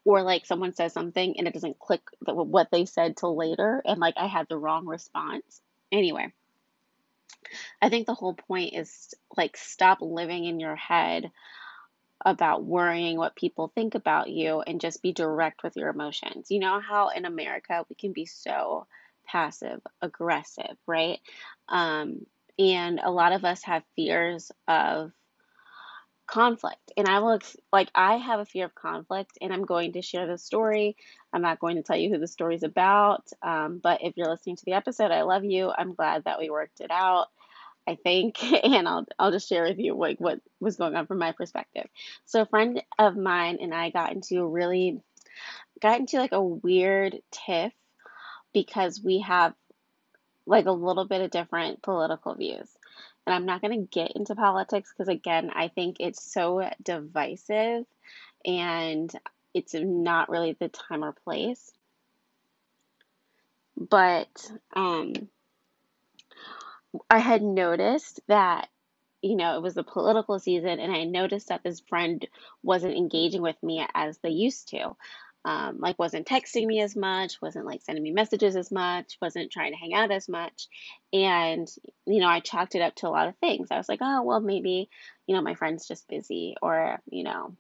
or 0.04 0.24
like 0.24 0.46
someone 0.46 0.76
says 0.76 0.92
something 0.92 1.36
and 1.38 1.48
it 1.48 1.54
doesn't 1.54 1.80
click 1.80 2.02
what 2.20 2.68
they 2.70 2.84
said 2.84 3.16
till 3.16 3.38
later 3.38 3.82
and 3.86 4.02
like 4.02 4.16
i 4.18 4.28
had 4.28 4.48
the 4.50 4.58
wrong 4.58 4.86
response. 4.86 5.62
Anyway 5.90 6.34
I 7.82 7.90
think 7.90 8.08
the 8.08 8.14
whole 8.14 8.34
point 8.34 8.74
is 8.74 9.14
like 9.36 9.58
stop 9.58 10.00
living 10.02 10.46
in 10.46 10.60
your 10.60 10.76
head 10.76 11.32
about 12.26 12.64
worrying 12.64 13.18
what 13.18 13.36
people 13.36 13.72
think 13.74 13.96
about 13.96 14.30
you 14.30 14.62
and 14.62 14.82
just 14.82 15.02
be 15.02 15.14
direct 15.14 15.64
with 15.64 15.76
your 15.76 15.90
emotions. 15.90 16.48
You 16.50 16.60
know 16.60 16.80
how 16.80 17.10
in 17.10 17.26
America 17.26 17.86
we 17.90 17.96
can 17.96 18.12
be 18.12 18.26
so 18.26 18.88
passive 19.26 19.82
aggressive, 20.02 20.78
right? 20.88 21.20
Um, 21.70 22.26
and 22.58 23.00
a 23.00 23.12
lot 23.12 23.34
of 23.34 23.46
us 23.46 23.64
have 23.64 23.84
fears 23.96 24.52
of 24.68 25.12
conflict. 26.28 26.92
And 26.98 27.08
I 27.08 27.20
will, 27.20 27.40
like, 27.72 27.90
I 27.96 28.18
have 28.18 28.40
a 28.40 28.46
fear 28.46 28.66
of 28.66 28.76
conflict, 28.76 29.38
and 29.42 29.52
I'm 29.54 29.66
going 29.66 29.94
to 29.94 30.02
share 30.02 30.28
the 30.28 30.38
story. 30.38 30.96
I'm 31.34 31.42
not 31.42 31.60
going 31.60 31.78
to 31.78 31.84
tell 31.84 31.98
you 31.98 32.10
who 32.10 32.20
the 32.20 32.28
story's 32.28 32.64
about, 32.64 33.24
um, 33.42 33.80
but 33.82 34.04
if 34.04 34.18
you're 34.18 34.30
listening 34.30 34.58
to 34.58 34.66
the 34.66 34.74
episode, 34.74 35.12
I 35.12 35.24
love 35.24 35.46
you. 35.46 35.72
I'm 35.76 35.94
glad 35.94 36.26
that 36.26 36.40
we 36.40 36.50
worked 36.50 36.82
it 36.82 36.92
out. 36.92 37.28
I 37.88 37.96
think, 37.96 38.44
and 38.64 38.88
I'll 38.88 39.06
I'll 39.18 39.32
just 39.32 39.48
share 39.48 39.64
with 39.64 39.80
you 39.80 39.96
like 39.96 40.20
what 40.20 40.42
was 40.60 40.76
going 40.76 40.96
on 40.96 41.08
from 41.08 41.20
my 41.20 41.32
perspective. 41.32 41.88
So 42.26 42.42
a 42.42 42.46
friend 42.46 42.84
of 43.00 43.16
mine 43.16 43.60
and 43.62 43.74
I 43.74 43.90
got 43.90 44.12
into 44.12 44.42
a 44.42 44.48
really 44.48 45.00
got 45.82 46.00
into 46.00 46.18
like 46.18 46.34
a 46.34 46.44
weird 46.44 47.20
tiff 47.32 47.72
because 48.54 49.02
we 49.02 49.20
have 49.22 49.54
like 50.46 50.66
a 50.66 50.72
little 50.72 51.06
bit 51.06 51.22
of 51.22 51.32
different 51.32 51.82
political 51.82 52.36
views. 52.36 52.77
And 53.28 53.36
I'm 53.36 53.46
not 53.46 53.62
going 53.62 53.80
to 53.82 53.88
get 53.88 54.14
into 54.16 54.36
politics 54.36 54.94
because 54.94 55.10
again, 55.10 55.52
I 55.54 55.68
think 55.70 55.98
it's 56.00 56.24
so 56.34 56.70
divisive 56.82 57.86
and 58.46 59.12
it's 59.54 59.76
not 59.76 60.30
really 60.30 60.58
the 60.60 60.70
time 60.70 61.04
or 61.04 61.14
place. 61.26 61.72
But 63.78 64.30
um 64.76 65.14
I 67.10 67.20
had 67.20 67.44
noticed 67.44 68.22
that, 68.28 68.70
you 69.22 69.36
know, 69.36 69.58
it 69.58 69.62
was 69.62 69.76
the 69.76 69.84
political 69.84 70.40
season, 70.40 70.80
and 70.80 70.92
I 70.92 71.04
noticed 71.04 71.50
that 71.50 71.64
this 71.64 71.82
friend 71.82 72.26
wasn't 72.64 72.96
engaging 72.96 73.42
with 73.42 73.62
me 73.62 73.86
as 73.94 74.20
they 74.20 74.30
used 74.30 74.70
to. 74.70 74.96
Um, 75.48 75.80
like, 75.80 75.98
wasn't 75.98 76.28
texting 76.28 76.66
me 76.66 76.82
as 76.82 76.94
much, 76.94 77.42
wasn't 77.42 77.66
like 77.66 77.82
sending 77.82 78.04
me 78.04 78.12
messages 78.12 78.58
as 78.58 78.70
much, 78.70 79.18
wasn't 79.22 79.50
trying 79.50 79.72
to 79.72 79.78
hang 79.78 79.94
out 79.94 80.12
as 80.12 80.28
much. 80.28 80.68
And, 81.14 81.66
you 82.06 82.20
know, 82.20 82.28
I 82.28 82.42
chalked 82.42 82.76
it 82.76 82.82
up 82.82 82.96
to 82.96 83.08
a 83.08 83.10
lot 83.10 83.30
of 83.30 83.38
things. 83.38 83.70
I 83.72 83.78
was 83.78 83.88
like, 83.88 84.00
oh, 84.02 84.24
well, 84.24 84.42
maybe, 84.42 84.90
you 85.26 85.34
know, 85.34 85.42
my 85.42 85.56
friend's 85.56 85.88
just 85.88 86.10
busy, 86.10 86.58
or, 86.62 87.00
you 87.10 87.24
know, 87.24 87.56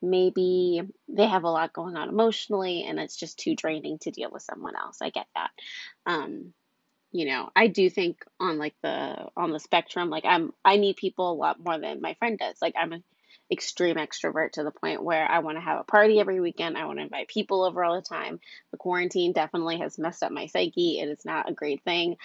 maybe 0.00 0.82
they 1.08 1.26
have 1.26 1.42
a 1.42 1.50
lot 1.50 1.72
going 1.72 1.96
on 1.96 2.08
emotionally 2.08 2.84
and 2.84 3.00
it's 3.00 3.16
just 3.16 3.36
too 3.36 3.56
draining 3.56 3.98
to 3.98 4.12
deal 4.12 4.30
with 4.30 4.42
someone 4.42 4.76
else. 4.76 4.98
I 5.02 5.10
get 5.10 5.26
that. 5.34 5.50
Um, 6.06 6.54
you 7.14 7.26
know 7.26 7.48
i 7.54 7.68
do 7.68 7.88
think 7.88 8.24
on 8.40 8.58
like 8.58 8.74
the 8.82 9.28
on 9.36 9.52
the 9.52 9.60
spectrum 9.60 10.10
like 10.10 10.24
i'm 10.26 10.52
i 10.64 10.76
need 10.76 10.96
people 10.96 11.30
a 11.30 11.32
lot 11.32 11.62
more 11.64 11.78
than 11.78 12.00
my 12.00 12.14
friend 12.14 12.40
does 12.40 12.56
like 12.60 12.74
i'm 12.76 12.92
an 12.92 13.04
extreme 13.50 13.96
extrovert 13.96 14.52
to 14.52 14.64
the 14.64 14.70
point 14.70 15.02
where 15.02 15.26
i 15.30 15.40
want 15.40 15.56
to 15.56 15.62
have 15.62 15.80
a 15.80 15.84
party 15.84 16.18
every 16.18 16.40
weekend. 16.40 16.78
I 16.78 16.86
want 16.86 16.98
to 16.98 17.04
invite 17.04 17.28
people 17.28 17.62
over 17.62 17.84
all 17.84 17.94
the 17.94 18.02
time. 18.02 18.40
The 18.70 18.78
quarantine 18.78 19.32
definitely 19.32 19.78
has 19.78 19.98
messed 19.98 20.22
up 20.22 20.32
my 20.32 20.46
psyche. 20.46 20.98
It 20.98 21.08
is 21.08 21.24
not 21.24 21.50
a 21.50 21.54
great 21.54 21.82
thing. 21.84 22.16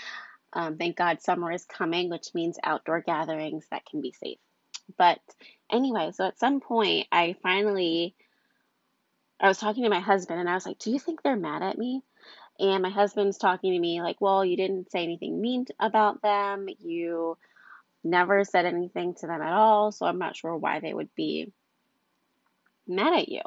Um, 0.53 0.77
thank 0.77 0.95
god 0.97 1.21
summer 1.21 1.51
is 1.51 1.65
coming 1.65 2.09
which 2.09 2.33
means 2.33 2.57
outdoor 2.63 3.01
gatherings 3.01 3.65
that 3.69 3.85
can 3.85 4.01
be 4.01 4.13
safe. 4.13 4.39
But 4.97 5.19
anyway 5.71 6.11
so 6.13 6.25
at 6.25 6.39
some 6.39 6.61
point 6.61 7.07
i 7.11 7.35
finally 7.43 8.15
i 9.39 9.47
was 9.47 9.59
talking 9.59 9.83
to 9.83 9.89
my 9.89 9.99
husband 9.99 10.39
and 10.39 10.49
i 10.49 10.55
was 10.55 10.65
like 10.65 10.79
do 10.79 10.89
you 10.89 10.97
think 10.97 11.21
they're 11.21 11.35
mad 11.35 11.61
at 11.61 11.77
me? 11.77 12.01
And 12.59 12.83
my 12.83 12.89
husband's 12.89 13.37
talking 13.37 13.71
to 13.71 13.79
me 13.79 14.01
like, 14.01 14.19
well, 14.19 14.43
you 14.43 14.57
didn't 14.57 14.91
say 14.91 15.03
anything 15.03 15.39
mean 15.39 15.65
about 15.79 16.21
them. 16.21 16.67
You 16.79 17.37
never 18.03 18.43
said 18.43 18.65
anything 18.65 19.15
to 19.15 19.27
them 19.27 19.41
at 19.41 19.53
all. 19.53 19.91
So 19.91 20.05
I'm 20.05 20.19
not 20.19 20.35
sure 20.35 20.55
why 20.55 20.79
they 20.79 20.93
would 20.93 21.13
be 21.15 21.51
mad 22.87 23.13
at 23.13 23.29
you. 23.29 23.41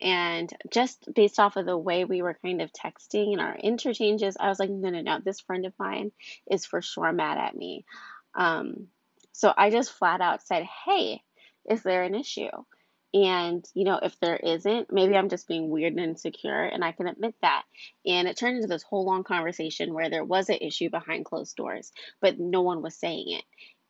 And 0.00 0.50
just 0.70 1.12
based 1.14 1.38
off 1.38 1.56
of 1.56 1.66
the 1.66 1.78
way 1.78 2.04
we 2.04 2.22
were 2.22 2.38
kind 2.42 2.62
of 2.62 2.72
texting 2.72 3.32
and 3.32 3.40
our 3.40 3.56
interchanges, 3.56 4.36
I 4.38 4.48
was 4.48 4.58
like, 4.58 4.70
no, 4.70 4.90
no, 4.90 5.00
no, 5.00 5.18
this 5.20 5.40
friend 5.40 5.66
of 5.66 5.72
mine 5.78 6.10
is 6.50 6.66
for 6.66 6.82
sure 6.82 7.12
mad 7.12 7.38
at 7.38 7.56
me. 7.56 7.84
Um, 8.34 8.88
so 9.32 9.52
I 9.56 9.70
just 9.70 9.92
flat 9.92 10.20
out 10.20 10.42
said, 10.42 10.66
hey, 10.86 11.22
is 11.68 11.82
there 11.82 12.02
an 12.02 12.14
issue? 12.14 12.50
And, 13.14 13.64
you 13.74 13.84
know, 13.84 13.98
if 14.02 14.18
there 14.20 14.36
isn't, 14.36 14.90
maybe 14.90 15.16
I'm 15.16 15.28
just 15.28 15.46
being 15.46 15.68
weird 15.68 15.92
and 15.92 16.02
insecure, 16.02 16.62
and 16.62 16.82
I 16.82 16.92
can 16.92 17.06
admit 17.06 17.34
that. 17.42 17.64
And 18.06 18.26
it 18.26 18.38
turned 18.38 18.56
into 18.56 18.68
this 18.68 18.82
whole 18.82 19.04
long 19.04 19.22
conversation 19.22 19.92
where 19.92 20.08
there 20.08 20.24
was 20.24 20.48
an 20.48 20.58
issue 20.60 20.88
behind 20.88 21.26
closed 21.26 21.56
doors, 21.56 21.92
but 22.20 22.38
no 22.38 22.62
one 22.62 22.80
was 22.80 22.96
saying 22.96 23.26
it. 23.28 23.44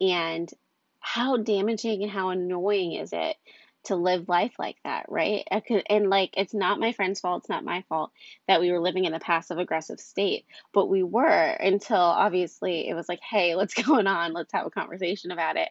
And 0.05 0.51
how 0.99 1.37
damaging 1.37 2.03
and 2.03 2.11
how 2.11 2.29
annoying 2.29 2.93
is 2.93 3.11
it 3.13 3.37
to 3.85 3.95
live 3.95 4.29
life 4.29 4.53
like 4.57 4.77
that, 4.83 5.05
right? 5.09 5.45
Could, 5.67 5.83
and 5.89 6.09
like, 6.09 6.33
it's 6.37 6.53
not 6.53 6.79
my 6.79 6.93
friend's 6.93 7.19
fault, 7.19 7.43
it's 7.43 7.49
not 7.49 7.65
my 7.65 7.83
fault 7.89 8.11
that 8.47 8.61
we 8.61 8.71
were 8.71 8.79
living 8.79 9.05
in 9.05 9.13
a 9.13 9.19
passive 9.19 9.57
aggressive 9.57 9.99
state, 9.99 10.45
but 10.73 10.87
we 10.87 11.03
were 11.03 11.49
until 11.59 11.97
obviously 11.97 12.87
it 12.87 12.93
was 12.93 13.09
like, 13.09 13.19
hey, 13.19 13.55
what's 13.55 13.73
going 13.83 14.07
on? 14.07 14.33
Let's 14.33 14.53
have 14.53 14.65
a 14.65 14.71
conversation 14.71 15.31
about 15.31 15.57
it. 15.57 15.69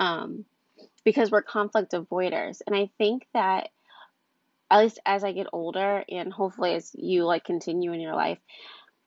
Um, 0.00 0.44
because 1.04 1.30
we're 1.30 1.42
conflict 1.42 1.92
avoiders. 1.92 2.60
And 2.66 2.74
I 2.74 2.90
think 2.98 3.26
that 3.34 3.68
at 4.70 4.80
least 4.80 4.98
as 5.04 5.22
I 5.22 5.32
get 5.32 5.46
older 5.52 6.04
and 6.08 6.32
hopefully 6.32 6.74
as 6.74 6.90
you 6.94 7.24
like 7.24 7.44
continue 7.44 7.92
in 7.92 8.00
your 8.00 8.14
life, 8.14 8.38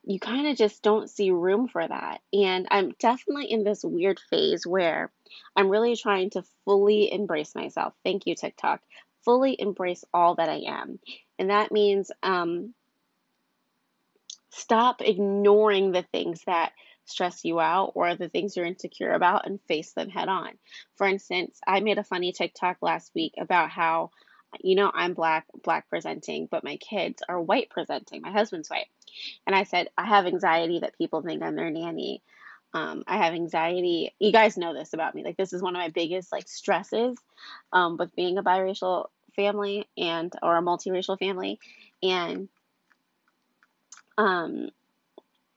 you 0.03 0.19
kind 0.19 0.47
of 0.47 0.55
just 0.55 0.81
don't 0.81 1.09
see 1.09 1.31
room 1.31 1.67
for 1.67 1.85
that. 1.85 2.21
And 2.31 2.67
I'm 2.71 2.91
definitely 2.99 3.51
in 3.51 3.63
this 3.63 3.83
weird 3.83 4.19
phase 4.29 4.65
where 4.65 5.11
I'm 5.55 5.69
really 5.69 5.95
trying 5.97 6.29
to 6.31 6.43
fully 6.63 7.11
embrace 7.11 7.53
myself. 7.55 7.93
Thank 8.03 8.25
you, 8.25 8.35
TikTok. 8.35 8.81
Fully 9.25 9.59
embrace 9.59 10.05
all 10.13 10.35
that 10.35 10.47
I 10.47 10.61
am. 10.67 10.99
And 11.37 11.49
that 11.49 11.73
means 11.73 12.09
um, 12.23 12.73
stop 14.51 15.01
ignoring 15.01 15.91
the 15.91 16.03
things 16.03 16.41
that 16.45 16.71
stress 17.07 17.43
you 17.43 17.59
out 17.59 17.93
or 17.95 18.15
the 18.15 18.29
things 18.29 18.55
you're 18.55 18.65
insecure 18.65 19.13
about 19.13 19.47
and 19.47 19.59
face 19.61 19.93
them 19.93 20.09
head 20.09 20.29
on. 20.29 20.51
For 20.95 21.07
instance, 21.07 21.59
I 21.65 21.79
made 21.79 21.97
a 21.97 22.03
funny 22.03 22.31
TikTok 22.31 22.77
last 22.81 23.11
week 23.15 23.33
about 23.39 23.69
how, 23.69 24.11
you 24.61 24.75
know, 24.75 24.91
I'm 24.93 25.13
black, 25.13 25.45
black 25.63 25.89
presenting, 25.89 26.47
but 26.51 26.63
my 26.63 26.77
kids 26.77 27.23
are 27.27 27.41
white 27.41 27.69
presenting. 27.69 28.21
My 28.21 28.31
husband's 28.31 28.69
white. 28.69 28.87
And 29.45 29.55
I 29.55 29.63
said, 29.63 29.87
I 29.97 30.05
have 30.05 30.25
anxiety 30.25 30.79
that 30.79 30.97
people 30.97 31.21
think 31.21 31.41
I'm 31.41 31.55
their 31.55 31.69
nanny. 31.69 32.21
Um, 32.73 33.03
I 33.07 33.17
have 33.17 33.33
anxiety. 33.33 34.13
You 34.19 34.31
guys 34.31 34.57
know 34.57 34.73
this 34.73 34.93
about 34.93 35.15
me. 35.15 35.23
Like, 35.23 35.37
this 35.37 35.53
is 35.53 35.61
one 35.61 35.75
of 35.75 35.79
my 35.79 35.89
biggest, 35.89 36.31
like, 36.31 36.47
stresses 36.47 37.17
um, 37.71 37.97
with 37.97 38.15
being 38.15 38.37
a 38.37 38.43
biracial 38.43 39.07
family 39.35 39.87
and, 39.97 40.31
or 40.43 40.57
a 40.57 40.61
multiracial 40.61 41.17
family. 41.17 41.59
And, 42.03 42.49
um, 44.17 44.69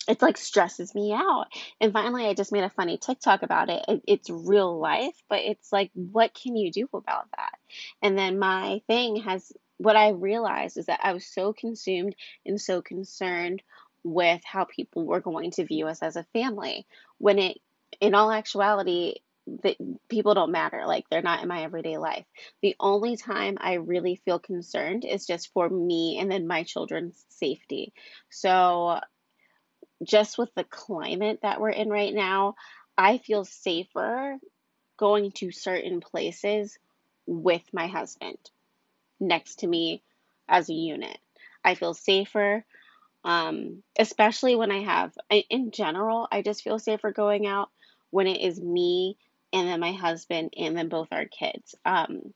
it's 0.09 0.23
like 0.23 0.37
stresses 0.37 0.95
me 0.95 1.13
out. 1.13 1.47
And 1.81 1.93
finally, 1.93 2.27
I 2.27 2.35
just 2.35 2.53
made 2.53 2.65
a 2.65 2.71
funny 2.71 2.99
TikTok 2.99 3.43
about 3.43 3.69
it. 3.69 3.85
it. 3.87 4.03
It's 4.07 4.31
real 4.31 4.79
life, 4.79 5.15
but 5.29 5.41
it's 5.41 5.73
like, 5.73 5.91
what 5.95 6.35
can 6.35 6.57
you 6.57 6.73
do 6.73 6.89
about 6.93 7.29
that? 7.37 7.55
And 8.03 8.19
then 8.19 8.39
my 8.39 8.83
thing 8.87 9.17
has, 9.17 9.53
what 9.79 9.97
I 9.97 10.11
realized 10.11 10.79
is 10.79 10.87
that 10.87 11.01
I 11.03 11.13
was 11.13 11.27
so 11.27 11.53
consumed 11.53 12.15
and 12.45 12.61
so 12.61 12.83
concerned 12.83 13.63
with 14.03 14.41
how 14.45 14.65
people 14.65 15.05
were 15.05 15.21
going 15.21 15.51
to 15.53 15.67
view 15.67 15.87
us 15.87 16.03
as 16.03 16.17
a 16.17 16.27
family 16.33 16.87
when 17.19 17.39
it, 17.39 17.59
in 18.01 18.15
all 18.15 18.33
actuality, 18.33 19.17
that 19.63 19.77
people 20.09 20.35
don't 20.35 20.53
matter 20.53 20.85
like 20.87 21.09
they're 21.09 21.23
not 21.23 21.43
in 21.43 21.49
my 21.49 21.65
everyday 21.65 21.97
life 21.97 22.25
the 22.63 22.77
only 22.79 23.17
time 23.17 23.57
i 23.61 23.75
really 23.75 24.21
feel 24.25 24.39
concerned 24.39 25.05
is 25.05 25.27
just 25.27 25.53
for 25.53 25.69
me 25.69 26.19
and 26.21 26.31
then 26.31 26.47
my 26.47 26.63
children's 26.63 27.25
safety 27.31 27.93
so 28.29 29.01
just 30.03 30.39
with 30.39 30.55
the 30.55 30.65
climate 30.65 31.41
that 31.43 31.61
we're 31.61 31.71
in 31.71 31.89
right 31.89 32.15
now, 32.15 32.55
I 32.97 33.19
feel 33.19 33.45
safer 33.45 34.39
going 34.99 35.33
to 35.33 35.51
certain 35.51 36.01
places 36.01 36.79
with 37.27 37.63
my 37.73 37.87
husband 37.87 38.39
next 39.19 39.61
to 39.61 39.67
me 39.67 40.03
as 40.49 40.69
a 40.69 40.75
unit. 40.75 41.19
I 41.65 41.75
feel 41.75 41.95
safer, 41.95 42.65
um, 43.25 43.83
especially 43.99 44.57
when 44.57 44.71
I 44.71 44.83
have, 44.83 45.13
in 45.49 45.71
general, 45.71 46.29
I 46.31 46.43
just 46.43 46.63
feel 46.63 46.79
safer 46.79 47.13
going 47.13 47.47
out 47.47 47.71
when 48.11 48.27
it 48.27 48.41
is 48.41 48.61
me 48.61 49.17
and 49.53 49.69
then 49.69 49.81
my 49.81 49.93
husband 49.93 50.55
and 50.57 50.77
then 50.77 50.89
both 50.89 51.09
our 51.13 51.27
kids. 51.27 51.75
Um, 51.85 52.33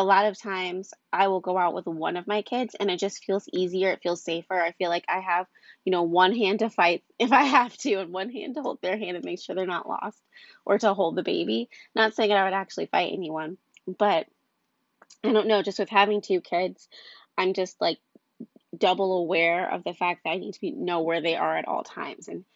a 0.00 0.04
lot 0.04 0.24
of 0.24 0.40
times 0.40 0.94
I 1.12 1.28
will 1.28 1.40
go 1.40 1.58
out 1.58 1.74
with 1.74 1.84
one 1.84 2.16
of 2.16 2.26
my 2.26 2.40
kids 2.40 2.74
and 2.80 2.90
it 2.90 2.98
just 2.98 3.22
feels 3.22 3.46
easier. 3.52 3.90
It 3.90 4.00
feels 4.02 4.24
safer. 4.24 4.58
I 4.58 4.72
feel 4.72 4.88
like 4.88 5.04
I 5.06 5.20
have, 5.20 5.46
you 5.84 5.92
know, 5.92 6.04
one 6.04 6.34
hand 6.34 6.60
to 6.60 6.70
fight 6.70 7.04
if 7.18 7.32
I 7.32 7.42
have 7.42 7.76
to 7.78 7.96
and 7.96 8.10
one 8.10 8.30
hand 8.30 8.54
to 8.54 8.62
hold 8.62 8.80
their 8.80 8.96
hand 8.96 9.16
and 9.16 9.24
make 9.26 9.42
sure 9.42 9.54
they're 9.54 9.66
not 9.66 9.86
lost 9.86 10.18
or 10.64 10.78
to 10.78 10.94
hold 10.94 11.16
the 11.16 11.22
baby. 11.22 11.68
Not 11.94 12.14
saying 12.14 12.30
that 12.30 12.38
I 12.38 12.44
would 12.44 12.54
actually 12.54 12.86
fight 12.86 13.12
anyone, 13.12 13.58
but 13.98 14.26
I 15.22 15.32
don't 15.32 15.48
know, 15.48 15.62
just 15.62 15.78
with 15.78 15.90
having 15.90 16.22
two 16.22 16.40
kids, 16.40 16.88
I'm 17.36 17.52
just 17.52 17.78
like 17.78 17.98
double 18.74 19.18
aware 19.18 19.70
of 19.70 19.84
the 19.84 19.92
fact 19.92 20.22
that 20.24 20.30
I 20.30 20.38
need 20.38 20.54
to 20.54 20.60
be, 20.62 20.70
know 20.70 21.02
where 21.02 21.20
they 21.20 21.36
are 21.36 21.58
at 21.58 21.68
all 21.68 21.84
times. 21.84 22.26
And 22.26 22.46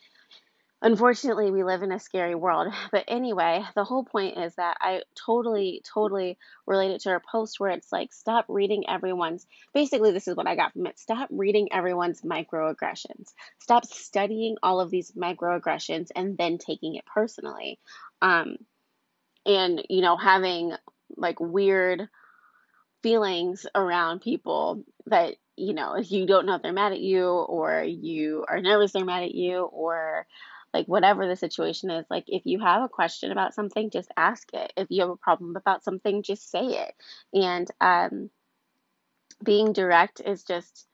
unfortunately 0.84 1.50
we 1.50 1.64
live 1.64 1.82
in 1.82 1.90
a 1.90 1.98
scary 1.98 2.34
world. 2.34 2.72
But 2.92 3.04
anyway 3.08 3.64
the 3.74 3.84
whole 3.84 4.04
point 4.04 4.38
is 4.38 4.54
that 4.54 4.76
i 4.80 5.02
totally 5.16 5.82
totally 5.92 6.38
related 6.66 7.00
to 7.00 7.10
her 7.10 7.20
post 7.20 7.58
where 7.58 7.70
it's 7.70 7.90
like 7.90 8.12
stop 8.12 8.44
reading 8.48 8.88
everyone's 8.88 9.46
basically 9.72 10.12
this 10.12 10.28
is 10.28 10.36
what 10.36 10.46
i 10.46 10.54
got 10.54 10.72
from 10.72 10.86
it 10.86 10.98
stop 10.98 11.28
reading 11.32 11.68
everyone's 11.72 12.20
microaggressions. 12.22 13.32
Stop 13.58 13.84
studying 13.86 14.56
all 14.62 14.80
of 14.80 14.90
these 14.90 15.12
microaggressions 15.12 16.10
and 16.14 16.38
then 16.38 16.58
taking 16.58 16.94
it 16.94 17.04
personally. 17.06 17.80
Um 18.22 18.56
and 19.46 19.82
you 19.88 20.02
know 20.02 20.16
having 20.16 20.72
like 21.16 21.40
weird 21.40 22.08
feelings 23.02 23.66
around 23.74 24.20
people 24.20 24.84
that 25.06 25.34
you 25.56 25.74
know 25.74 25.94
if 25.94 26.10
you 26.10 26.26
don't 26.26 26.46
know 26.46 26.54
if 26.54 26.62
they're 26.62 26.72
mad 26.72 26.92
at 26.92 27.00
you 27.00 27.26
or 27.28 27.82
you 27.82 28.44
are 28.48 28.60
nervous 28.60 28.92
they're 28.92 29.04
mad 29.04 29.22
at 29.22 29.34
you 29.34 29.62
or 29.62 30.26
like 30.74 30.86
whatever 30.86 31.26
the 31.28 31.36
situation 31.36 31.90
is 31.90 32.04
like 32.10 32.24
if 32.26 32.42
you 32.44 32.58
have 32.58 32.82
a 32.82 32.88
question 32.88 33.32
about 33.32 33.54
something 33.54 33.90
just 33.90 34.10
ask 34.16 34.48
it. 34.52 34.72
If 34.76 34.88
you 34.90 35.02
have 35.02 35.10
a 35.10 35.16
problem 35.16 35.56
about 35.56 35.84
something 35.84 36.22
just 36.22 36.50
say 36.50 36.64
it. 36.64 36.94
And 37.32 37.70
um, 37.80 38.30
being 39.42 39.72
direct 39.72 40.20
is 40.20 40.42
just 40.42 40.86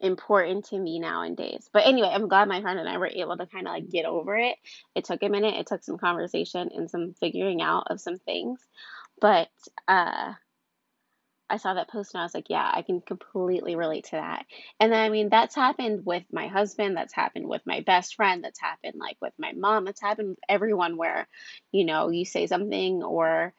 important 0.00 0.66
to 0.66 0.78
me 0.78 0.98
nowadays. 1.00 1.70
But 1.72 1.86
anyway 1.86 2.10
i'm 2.12 2.28
glad 2.28 2.48
my 2.48 2.60
friend 2.60 2.78
and 2.78 2.88
i 2.88 2.98
were 2.98 3.06
able 3.06 3.36
to 3.38 3.46
kind 3.46 3.66
of 3.66 3.72
like 3.72 3.88
get 3.88 4.04
over 4.04 4.36
it. 4.36 4.56
It 4.94 5.04
took 5.04 5.22
a 5.22 5.28
minute. 5.28 5.54
It 5.54 5.66
took 5.66 5.82
some 5.82 5.98
conversation 5.98 6.70
and 6.74 6.90
some 6.90 7.14
figuring 7.18 7.62
out 7.62 7.86
of 7.90 8.00
some 8.00 8.18
things. 8.18 8.60
But 9.20 9.48
uh 9.88 10.34
I 11.48 11.58
saw 11.58 11.74
that 11.74 11.90
post 11.90 12.14
and 12.14 12.20
I 12.20 12.24
was 12.24 12.34
like, 12.34 12.48
yeah, 12.48 12.70
I 12.72 12.82
can 12.82 13.00
completely 13.00 13.76
relate 13.76 14.04
to 14.06 14.12
that. 14.12 14.46
And 14.80 14.92
then, 14.92 15.00
I 15.00 15.08
mean, 15.10 15.28
that's 15.28 15.54
happened 15.54 16.04
with 16.06 16.24
my 16.32 16.48
husband, 16.48 16.96
that's 16.96 17.12
happened 17.12 17.46
with 17.46 17.62
my 17.66 17.80
best 17.80 18.16
friend, 18.16 18.42
that's 18.42 18.60
happened 18.60 18.94
like 18.98 19.16
with 19.20 19.34
my 19.38 19.52
mom, 19.52 19.84
that's 19.84 20.00
happened 20.00 20.30
with 20.30 20.38
everyone 20.48 20.96
where, 20.96 21.28
you 21.70 21.84
know, 21.84 22.10
you 22.10 22.24
say 22.24 22.46
something 22.46 23.02
or 23.02 23.52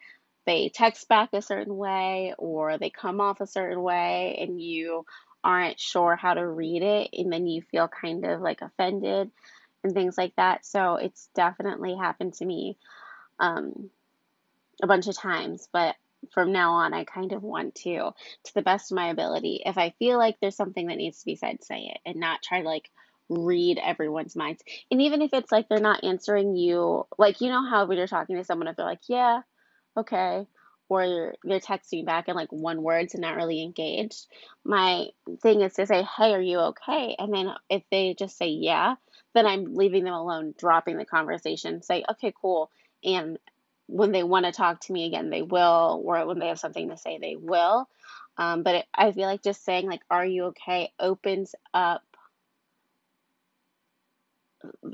they 0.46 0.70
text 0.70 1.08
back 1.08 1.30
a 1.34 1.42
certain 1.42 1.76
way 1.76 2.34
or 2.38 2.78
they 2.78 2.90
come 2.90 3.22
off 3.22 3.42
a 3.42 3.48
certain 3.48 3.82
way 3.82 4.38
and 4.42 4.62
you 4.62 5.06
aren't 5.44 5.80
sure 5.80 6.16
how 6.16 6.34
to 6.34 6.46
read 6.46 6.82
it 6.82 7.10
and 7.14 7.32
then 7.32 7.46
you 7.46 7.62
feel 7.62 7.88
kind 7.88 8.26
of 8.26 8.42
like 8.42 8.62
offended 8.62 9.30
and 9.84 9.94
things 9.94 10.18
like 10.18 10.36
that. 10.38 10.66
So 10.66 10.96
it's 10.96 11.30
definitely 11.36 11.96
happened 11.96 12.34
to 12.36 12.46
me 12.46 12.78
um, 13.40 13.92
a 14.82 14.88
bunch 14.88 15.08
of 15.08 15.16
times, 15.16 15.68
but 15.72 15.96
from 16.34 16.52
now 16.52 16.74
on, 16.74 16.94
I 16.94 17.04
kind 17.04 17.32
of 17.34 17.44
want 17.44 17.76
to, 17.76 18.12
to 18.44 18.54
the 18.54 18.62
best 18.62 18.92
of 18.92 18.96
my 18.96 19.10
ability. 19.10 19.62
If 19.66 19.78
I 19.78 19.94
feel 20.00 20.18
like 20.18 20.38
there's 20.40 20.56
something 20.56 20.88
that 20.88 20.98
needs 20.98 21.20
to 21.20 21.26
be 21.26 21.36
said, 21.36 21.64
say 21.64 21.92
it 21.94 22.00
and 22.06 22.20
not 22.20 22.42
try 22.42 22.62
to 22.62 22.68
like 22.68 22.90
read 23.30 23.80
everyone's 23.84 24.36
minds. 24.36 24.64
And 24.92 25.02
even 25.02 25.22
if 25.22 25.34
it's 25.34 25.52
like 25.52 25.68
they're 25.68 25.80
not 25.80 26.04
answering 26.04 26.56
you, 26.56 27.06
like, 27.18 27.42
you 27.42 27.50
know 27.50 27.68
how 27.68 27.86
when 27.86 27.98
you're 27.98 28.08
talking 28.08 28.38
to 28.38 28.44
someone, 28.44 28.68
if 28.68 28.76
they're 28.76 28.86
like, 28.86 29.08
yeah, 29.08 29.42
okay, 29.98 30.46
or 30.90 31.34
they're 31.44 31.60
texting 31.60 32.06
back 32.06 32.28
in 32.28 32.36
like 32.36 32.52
one 32.52 32.84
words 32.84 33.14
and 33.14 33.22
not 33.22 33.36
really 33.36 33.64
engaged, 33.64 34.28
my 34.64 35.08
thing 35.42 35.62
is 35.62 35.74
to 35.74 35.88
say, 35.88 36.04
hey, 36.18 36.34
are 36.34 36.42
you 36.42 36.60
okay? 36.60 37.16
And 37.18 37.34
then 37.34 37.50
if 37.70 37.84
they 37.90 38.14
just 38.18 38.38
say, 38.38 38.50
yeah, 38.50 38.96
then 39.34 39.48
I'm 39.48 39.74
leaving 39.74 40.04
them 40.04 40.14
alone, 40.14 40.54
dropping 40.58 40.98
the 40.98 41.06
conversation, 41.06 41.82
say, 41.82 42.04
okay, 42.12 42.34
cool. 42.40 42.70
And 43.04 43.38
when 43.88 44.12
they 44.12 44.24
want 44.24 44.46
to 44.46 44.52
talk 44.52 44.82
to 44.82 44.94
me 44.94 45.06
again, 45.06 45.30
they 45.30 45.42
will, 45.42 46.02
or 46.06 46.26
when 46.26 46.40
they 46.40 46.48
have 46.48 46.60
something 46.60 46.90
to 46.90 46.98
say, 46.98 47.18
they 47.20 47.36
will. 47.36 47.88
Um, 48.38 48.64
but 48.64 48.76
it, 48.76 48.86
I 48.94 49.12
feel 49.12 49.28
like 49.28 49.44
just 49.44 49.64
saying 49.64 49.88
like, 49.88 50.02
"Are 50.10 50.26
you 50.26 50.46
okay?" 50.46 50.92
opens 51.00 51.56
up 51.74 52.04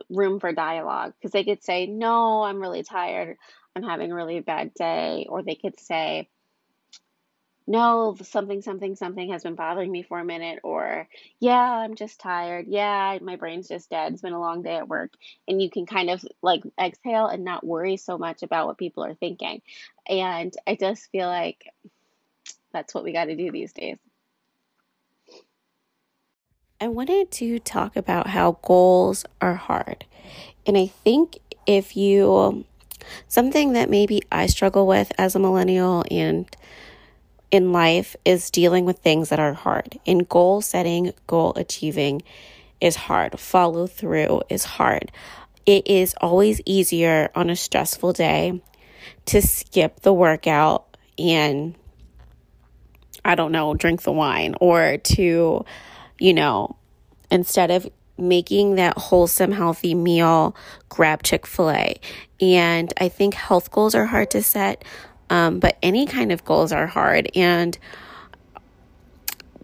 room 0.09 0.39
for 0.39 0.53
dialogue 0.53 1.13
because 1.17 1.31
they 1.31 1.43
could 1.43 1.63
say, 1.63 1.87
"No, 1.87 2.43
I'm 2.43 2.59
really 2.61 2.83
tired. 2.83 3.37
I'm 3.75 3.83
having 3.83 4.11
a 4.11 4.15
really 4.15 4.39
bad 4.41 4.73
day," 4.73 5.25
or 5.29 5.41
they 5.41 5.55
could 5.55 5.79
say, 5.79 6.29
no, 7.67 8.17
something, 8.23 8.61
something, 8.61 8.95
something 8.95 9.31
has 9.31 9.43
been 9.43 9.55
bothering 9.55 9.91
me 9.91 10.03
for 10.03 10.19
a 10.19 10.25
minute, 10.25 10.59
or 10.63 11.07
yeah, 11.39 11.59
I'm 11.59 11.95
just 11.95 12.19
tired. 12.19 12.65
Yeah, 12.67 13.17
my 13.21 13.35
brain's 13.35 13.67
just 13.67 13.89
dead. 13.89 14.13
It's 14.13 14.21
been 14.21 14.33
a 14.33 14.39
long 14.39 14.61
day 14.61 14.75
at 14.75 14.87
work. 14.87 15.11
And 15.47 15.61
you 15.61 15.69
can 15.69 15.85
kind 15.85 16.09
of 16.09 16.25
like 16.41 16.63
exhale 16.79 17.27
and 17.27 17.43
not 17.43 17.65
worry 17.65 17.97
so 17.97 18.17
much 18.17 18.43
about 18.43 18.67
what 18.67 18.77
people 18.77 19.03
are 19.03 19.13
thinking. 19.13 19.61
And 20.07 20.53
I 20.65 20.75
just 20.75 21.11
feel 21.11 21.27
like 21.27 21.65
that's 22.73 22.93
what 22.93 23.03
we 23.03 23.13
got 23.13 23.25
to 23.25 23.35
do 23.35 23.51
these 23.51 23.73
days. 23.73 23.97
I 26.79 26.87
wanted 26.87 27.29
to 27.31 27.59
talk 27.59 27.95
about 27.95 28.27
how 28.27 28.57
goals 28.63 29.23
are 29.39 29.55
hard. 29.55 30.05
And 30.65 30.75
I 30.75 30.87
think 30.87 31.37
if 31.67 31.95
you, 31.95 32.65
something 33.27 33.73
that 33.73 33.89
maybe 33.89 34.21
I 34.31 34.47
struggle 34.47 34.87
with 34.87 35.11
as 35.17 35.35
a 35.35 35.39
millennial 35.39 36.03
and 36.09 36.47
in 37.51 37.71
life 37.71 38.15
is 38.25 38.49
dealing 38.49 38.85
with 38.85 38.99
things 38.99 39.29
that 39.29 39.39
are 39.39 39.53
hard. 39.53 39.99
In 40.05 40.19
goal 40.19 40.61
setting, 40.61 41.13
goal 41.27 41.53
achieving 41.55 42.23
is 42.79 42.95
hard. 42.95 43.39
Follow 43.39 43.87
through 43.87 44.41
is 44.49 44.63
hard. 44.63 45.11
It 45.65 45.87
is 45.87 46.15
always 46.19 46.61
easier 46.65 47.29
on 47.35 47.49
a 47.49 47.55
stressful 47.55 48.13
day 48.13 48.61
to 49.25 49.41
skip 49.41 49.99
the 50.01 50.13
workout 50.13 50.97
and 51.19 51.75
I 53.23 53.35
don't 53.35 53.51
know, 53.51 53.75
drink 53.75 54.01
the 54.01 54.11
wine 54.11 54.55
or 54.59 54.97
to, 54.97 55.65
you 56.17 56.33
know, 56.33 56.75
instead 57.29 57.69
of 57.69 57.87
making 58.17 58.75
that 58.75 58.97
wholesome, 58.97 59.51
healthy 59.51 59.93
meal, 59.93 60.55
grab 60.89 61.23
Chick 61.23 61.45
fil 61.45 61.71
A. 61.71 61.99
And 62.39 62.91
I 62.99 63.09
think 63.09 63.33
health 63.33 63.71
goals 63.71 63.93
are 63.93 64.05
hard 64.05 64.31
to 64.31 64.41
set. 64.41 64.83
Um, 65.31 65.59
but 65.59 65.77
any 65.81 66.05
kind 66.05 66.33
of 66.33 66.43
goals 66.43 66.73
are 66.73 66.87
hard. 66.87 67.31
And 67.35 67.77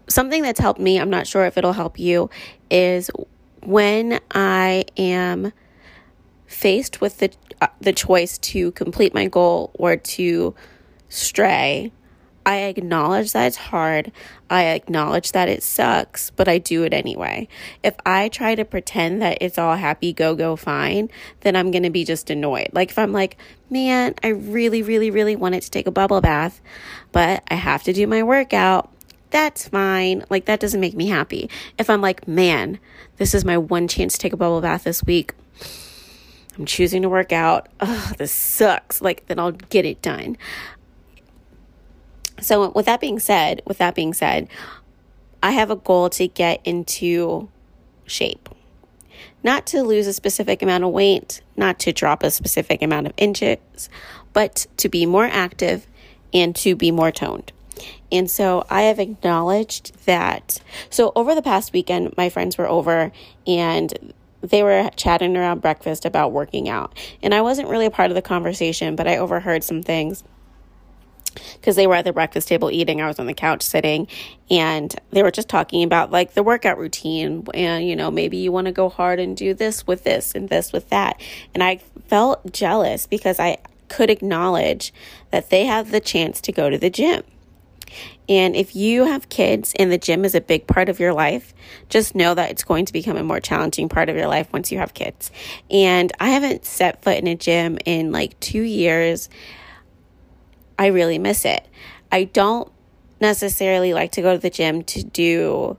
something 0.08 0.42
that's 0.42 0.58
helped 0.58 0.80
me, 0.80 0.98
I'm 0.98 1.10
not 1.10 1.26
sure 1.26 1.44
if 1.44 1.58
it'll 1.58 1.74
help 1.74 1.98
you, 1.98 2.30
is 2.70 3.10
when 3.62 4.18
I 4.30 4.86
am 4.96 5.52
faced 6.46 7.02
with 7.02 7.18
the 7.18 7.30
uh, 7.60 7.66
the 7.80 7.92
choice 7.92 8.38
to 8.38 8.72
complete 8.72 9.12
my 9.12 9.26
goal 9.26 9.70
or 9.74 9.96
to 9.96 10.54
stray 11.10 11.92
I 12.48 12.60
acknowledge 12.60 13.32
that 13.32 13.48
it's 13.48 13.58
hard. 13.58 14.10
I 14.48 14.68
acknowledge 14.68 15.32
that 15.32 15.50
it 15.50 15.62
sucks, 15.62 16.30
but 16.30 16.48
I 16.48 16.56
do 16.56 16.82
it 16.82 16.94
anyway. 16.94 17.46
If 17.82 17.94
I 18.06 18.30
try 18.30 18.54
to 18.54 18.64
pretend 18.64 19.20
that 19.20 19.36
it's 19.42 19.58
all 19.58 19.76
happy, 19.76 20.14
go, 20.14 20.34
go, 20.34 20.56
fine, 20.56 21.10
then 21.42 21.54
I'm 21.54 21.70
going 21.70 21.82
to 21.82 21.90
be 21.90 22.06
just 22.06 22.30
annoyed. 22.30 22.70
Like 22.72 22.90
if 22.90 22.98
I'm 22.98 23.12
like, 23.12 23.36
man, 23.68 24.14
I 24.22 24.28
really, 24.28 24.82
really, 24.82 25.10
really 25.10 25.36
wanted 25.36 25.60
to 25.60 25.70
take 25.70 25.86
a 25.86 25.90
bubble 25.90 26.22
bath, 26.22 26.62
but 27.12 27.44
I 27.50 27.56
have 27.56 27.82
to 27.82 27.92
do 27.92 28.06
my 28.06 28.22
workout. 28.22 28.90
That's 29.28 29.68
fine. 29.68 30.24
Like 30.30 30.46
that 30.46 30.58
doesn't 30.58 30.80
make 30.80 30.94
me 30.94 31.08
happy. 31.08 31.50
If 31.76 31.90
I'm 31.90 32.00
like, 32.00 32.26
man, 32.26 32.78
this 33.18 33.34
is 33.34 33.44
my 33.44 33.58
one 33.58 33.88
chance 33.88 34.14
to 34.14 34.18
take 34.20 34.32
a 34.32 34.38
bubble 34.38 34.62
bath 34.62 34.84
this 34.84 35.04
week. 35.04 35.34
I'm 36.58 36.64
choosing 36.64 37.02
to 37.02 37.10
work 37.10 37.30
out. 37.30 37.68
Ugh, 37.80 38.16
this 38.16 38.32
sucks. 38.32 39.00
Like, 39.00 39.26
then 39.26 39.38
I'll 39.38 39.52
get 39.52 39.84
it 39.84 40.02
done. 40.02 40.36
So 42.40 42.70
with 42.70 42.86
that 42.86 43.00
being 43.00 43.18
said, 43.18 43.62
with 43.66 43.78
that 43.78 43.94
being 43.94 44.14
said, 44.14 44.48
I 45.42 45.52
have 45.52 45.70
a 45.70 45.76
goal 45.76 46.10
to 46.10 46.28
get 46.28 46.60
into 46.64 47.48
shape. 48.06 48.48
Not 49.42 49.66
to 49.68 49.82
lose 49.82 50.06
a 50.06 50.12
specific 50.12 50.62
amount 50.62 50.84
of 50.84 50.90
weight, 50.90 51.42
not 51.56 51.78
to 51.80 51.92
drop 51.92 52.22
a 52.22 52.30
specific 52.30 52.82
amount 52.82 53.06
of 53.06 53.12
inches, 53.16 53.88
but 54.32 54.66
to 54.78 54.88
be 54.88 55.06
more 55.06 55.26
active 55.26 55.86
and 56.32 56.54
to 56.56 56.74
be 56.74 56.90
more 56.90 57.10
toned. 57.10 57.52
And 58.10 58.30
so 58.30 58.64
I 58.68 58.82
have 58.82 58.98
acknowledged 58.98 60.04
that. 60.06 60.60
So 60.90 61.12
over 61.14 61.34
the 61.34 61.42
past 61.42 61.72
weekend, 61.72 62.16
my 62.16 62.28
friends 62.28 62.58
were 62.58 62.68
over 62.68 63.12
and 63.46 64.12
they 64.40 64.62
were 64.62 64.90
chatting 64.96 65.36
around 65.36 65.60
breakfast 65.60 66.04
about 66.04 66.32
working 66.32 66.68
out. 66.68 66.96
And 67.22 67.34
I 67.34 67.40
wasn't 67.40 67.68
really 67.68 67.86
a 67.86 67.90
part 67.90 68.10
of 68.10 68.14
the 68.14 68.22
conversation, 68.22 68.96
but 68.96 69.06
I 69.06 69.18
overheard 69.18 69.62
some 69.64 69.82
things 69.82 70.24
because 71.54 71.76
they 71.76 71.86
were 71.86 71.94
at 71.94 72.04
the 72.04 72.12
breakfast 72.12 72.48
table 72.48 72.70
eating. 72.70 73.00
I 73.00 73.06
was 73.06 73.18
on 73.18 73.26
the 73.26 73.34
couch 73.34 73.62
sitting 73.62 74.08
and 74.50 74.94
they 75.10 75.22
were 75.22 75.30
just 75.30 75.48
talking 75.48 75.82
about 75.82 76.10
like 76.10 76.34
the 76.34 76.42
workout 76.42 76.78
routine 76.78 77.46
and, 77.54 77.86
you 77.86 77.96
know, 77.96 78.10
maybe 78.10 78.36
you 78.36 78.52
want 78.52 78.66
to 78.66 78.72
go 78.72 78.88
hard 78.88 79.20
and 79.20 79.36
do 79.36 79.54
this 79.54 79.86
with 79.86 80.04
this 80.04 80.34
and 80.34 80.48
this 80.48 80.72
with 80.72 80.88
that. 80.90 81.20
And 81.54 81.62
I 81.62 81.76
felt 82.08 82.52
jealous 82.52 83.06
because 83.06 83.38
I 83.38 83.58
could 83.88 84.10
acknowledge 84.10 84.92
that 85.30 85.50
they 85.50 85.64
have 85.66 85.90
the 85.90 86.00
chance 86.00 86.40
to 86.42 86.52
go 86.52 86.70
to 86.70 86.78
the 86.78 86.90
gym. 86.90 87.22
And 88.28 88.54
if 88.54 88.76
you 88.76 89.04
have 89.04 89.28
kids 89.28 89.72
and 89.78 89.90
the 89.90 89.98
gym 89.98 90.24
is 90.24 90.34
a 90.34 90.40
big 90.40 90.66
part 90.66 90.88
of 90.88 91.00
your 91.00 91.14
life, 91.14 91.54
just 91.88 92.14
know 92.14 92.34
that 92.34 92.50
it's 92.50 92.64
going 92.64 92.84
to 92.84 92.92
become 92.92 93.16
a 93.16 93.22
more 93.22 93.40
challenging 93.40 93.88
part 93.88 94.08
of 94.08 94.16
your 94.16 94.26
life 94.26 94.52
once 94.52 94.70
you 94.70 94.78
have 94.78 94.94
kids. 94.94 95.30
And 95.70 96.12
I 96.20 96.30
haven't 96.30 96.64
set 96.66 97.02
foot 97.02 97.16
in 97.16 97.26
a 97.26 97.34
gym 97.34 97.78
in 97.84 98.12
like 98.12 98.38
two 98.40 98.62
years. 98.62 99.30
I 100.78 100.86
really 100.86 101.18
miss 101.18 101.44
it. 101.44 101.66
I 102.10 102.24
don't 102.24 102.70
necessarily 103.20 103.92
like 103.92 104.12
to 104.12 104.22
go 104.22 104.32
to 104.32 104.38
the 104.38 104.50
gym 104.50 104.84
to 104.84 105.02
do 105.02 105.76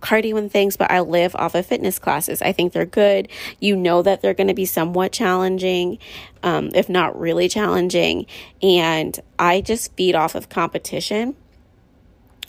cardio 0.00 0.38
and 0.38 0.50
things, 0.50 0.76
but 0.76 0.90
I 0.90 1.00
live 1.00 1.34
off 1.34 1.54
of 1.54 1.66
fitness 1.66 1.98
classes. 1.98 2.40
I 2.40 2.52
think 2.52 2.72
they're 2.72 2.86
good. 2.86 3.28
You 3.58 3.74
know 3.74 4.02
that 4.02 4.22
they're 4.22 4.34
going 4.34 4.48
to 4.48 4.54
be 4.54 4.64
somewhat 4.64 5.12
challenging, 5.12 5.98
um, 6.42 6.70
if 6.74 6.88
not 6.88 7.18
really 7.18 7.48
challenging. 7.48 8.26
And 8.62 9.18
I 9.38 9.60
just 9.60 9.94
feed 9.96 10.14
off 10.14 10.34
of 10.34 10.48
competition, 10.48 11.34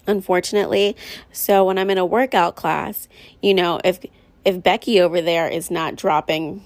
unfortunately. 0.05 0.95
So 1.31 1.65
when 1.65 1.77
I'm 1.79 1.89
in 1.89 1.97
a 1.97 2.05
workout 2.05 2.55
class, 2.55 3.07
you 3.41 3.53
know, 3.53 3.79
if 3.83 3.99
if 4.45 4.63
Becky 4.63 5.01
over 5.01 5.21
there 5.21 5.49
is 5.49 5.69
not 5.71 5.95
dropping 5.95 6.63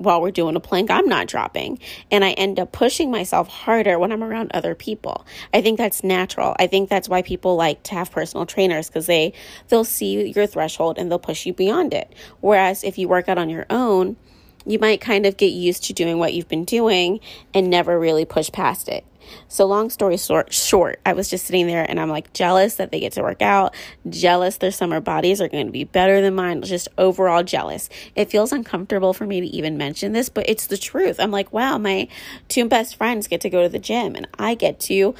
while 0.00 0.22
we're 0.22 0.30
doing 0.30 0.56
a 0.56 0.60
plank, 0.60 0.90
I'm 0.90 1.06
not 1.06 1.26
dropping. 1.26 1.78
And 2.10 2.24
I 2.24 2.30
end 2.32 2.58
up 2.58 2.72
pushing 2.72 3.10
myself 3.10 3.48
harder 3.48 3.98
when 3.98 4.12
I'm 4.12 4.24
around 4.24 4.50
other 4.54 4.74
people. 4.74 5.26
I 5.52 5.60
think 5.60 5.76
that's 5.76 6.02
natural. 6.02 6.56
I 6.58 6.66
think 6.66 6.88
that's 6.88 7.08
why 7.08 7.20
people 7.20 7.54
like 7.56 7.82
to 7.84 7.94
have 7.94 8.10
personal 8.10 8.46
trainers 8.46 8.88
because 8.88 9.06
they 9.06 9.34
they'll 9.68 9.84
see 9.84 10.30
your 10.30 10.46
threshold 10.46 10.96
and 10.98 11.10
they'll 11.10 11.18
push 11.18 11.44
you 11.44 11.52
beyond 11.52 11.92
it. 11.92 12.14
Whereas 12.40 12.82
if 12.82 12.96
you 12.96 13.08
work 13.08 13.28
out 13.28 13.36
on 13.36 13.50
your 13.50 13.66
own, 13.68 14.16
you 14.66 14.78
might 14.78 15.00
kind 15.00 15.26
of 15.26 15.36
get 15.36 15.52
used 15.52 15.84
to 15.84 15.92
doing 15.92 16.18
what 16.18 16.34
you've 16.34 16.48
been 16.48 16.64
doing 16.64 17.20
and 17.54 17.70
never 17.70 17.98
really 17.98 18.24
push 18.24 18.50
past 18.52 18.88
it. 18.88 19.04
So, 19.48 19.66
long 19.66 19.90
story 19.90 20.16
short, 20.16 20.52
short, 20.52 21.00
I 21.04 21.12
was 21.12 21.28
just 21.28 21.46
sitting 21.46 21.66
there 21.66 21.88
and 21.88 22.00
I'm 22.00 22.08
like 22.08 22.32
jealous 22.32 22.76
that 22.76 22.90
they 22.90 23.00
get 23.00 23.12
to 23.12 23.22
work 23.22 23.42
out, 23.42 23.74
jealous 24.08 24.58
their 24.58 24.70
summer 24.70 25.00
bodies 25.00 25.40
are 25.40 25.48
going 25.48 25.66
to 25.66 25.72
be 25.72 25.84
better 25.84 26.20
than 26.20 26.34
mine, 26.34 26.62
just 26.62 26.88
overall 26.98 27.42
jealous. 27.42 27.88
It 28.14 28.30
feels 28.30 28.52
uncomfortable 28.52 29.12
for 29.12 29.26
me 29.26 29.40
to 29.40 29.46
even 29.46 29.76
mention 29.76 30.12
this, 30.12 30.28
but 30.28 30.48
it's 30.48 30.66
the 30.66 30.76
truth. 30.76 31.20
I'm 31.20 31.30
like, 31.30 31.52
wow, 31.52 31.78
my 31.78 32.08
two 32.48 32.68
best 32.68 32.96
friends 32.96 33.28
get 33.28 33.40
to 33.42 33.50
go 33.50 33.62
to 33.62 33.68
the 33.68 33.78
gym 33.78 34.16
and 34.16 34.26
I 34.38 34.54
get 34.54 34.80
to 34.80 35.14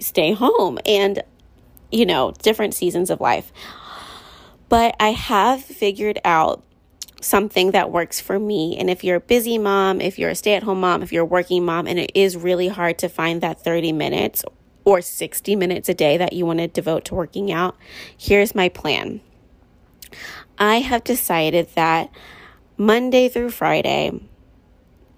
stay 0.00 0.32
home 0.32 0.78
and, 0.86 1.22
you 1.92 2.06
know, 2.06 2.32
different 2.42 2.74
seasons 2.74 3.10
of 3.10 3.20
life. 3.20 3.52
But 4.68 4.94
I 5.00 5.10
have 5.10 5.64
figured 5.64 6.20
out 6.24 6.62
something 7.20 7.70
that 7.72 7.90
works 7.90 8.20
for 8.20 8.38
me. 8.38 8.76
And 8.78 8.90
if 8.90 9.04
you're 9.04 9.16
a 9.16 9.20
busy 9.20 9.58
mom, 9.58 10.00
if 10.00 10.18
you're 10.18 10.30
a 10.30 10.34
stay 10.34 10.54
at 10.54 10.62
home 10.62 10.80
mom, 10.80 11.02
if 11.02 11.12
you're 11.12 11.22
a 11.22 11.26
working 11.26 11.64
mom, 11.64 11.86
and 11.86 11.98
it 11.98 12.12
is 12.14 12.36
really 12.36 12.68
hard 12.68 12.98
to 12.98 13.08
find 13.08 13.40
that 13.40 13.62
30 13.62 13.92
minutes 13.92 14.44
or 14.84 15.00
60 15.00 15.56
minutes 15.56 15.88
a 15.88 15.94
day 15.94 16.16
that 16.16 16.32
you 16.32 16.46
want 16.46 16.58
to 16.58 16.68
devote 16.68 17.04
to 17.06 17.14
working 17.14 17.52
out, 17.52 17.76
here's 18.16 18.54
my 18.54 18.68
plan. 18.68 19.20
I 20.58 20.76
have 20.80 21.04
decided 21.04 21.68
that 21.74 22.10
Monday 22.76 23.28
through 23.28 23.50
Friday, 23.50 24.20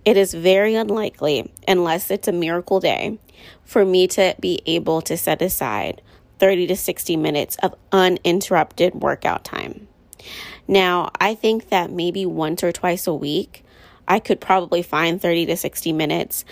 it 0.04 0.16
is 0.16 0.34
very 0.34 0.74
unlikely, 0.74 1.52
unless 1.66 2.10
it's 2.10 2.28
a 2.28 2.32
miracle 2.32 2.80
day, 2.80 3.18
for 3.64 3.84
me 3.84 4.08
to 4.08 4.34
be 4.40 4.60
able 4.66 5.00
to 5.02 5.16
set 5.16 5.40
aside 5.40 6.02
30 6.38 6.66
to 6.66 6.76
60 6.76 7.16
minutes 7.16 7.56
of 7.62 7.74
uninterrupted 7.92 8.96
workout 8.96 9.44
time. 9.44 9.86
Now, 10.68 11.10
I 11.20 11.34
think 11.34 11.68
that 11.70 11.90
maybe 11.90 12.24
once 12.26 12.62
or 12.62 12.72
twice 12.72 13.06
a 13.06 13.14
week, 13.14 13.64
I 14.06 14.18
could 14.18 14.40
probably 14.40 14.82
find 14.82 15.20
30 15.20 15.46
to 15.46 15.56
60 15.56 15.92
minutes 15.92 16.44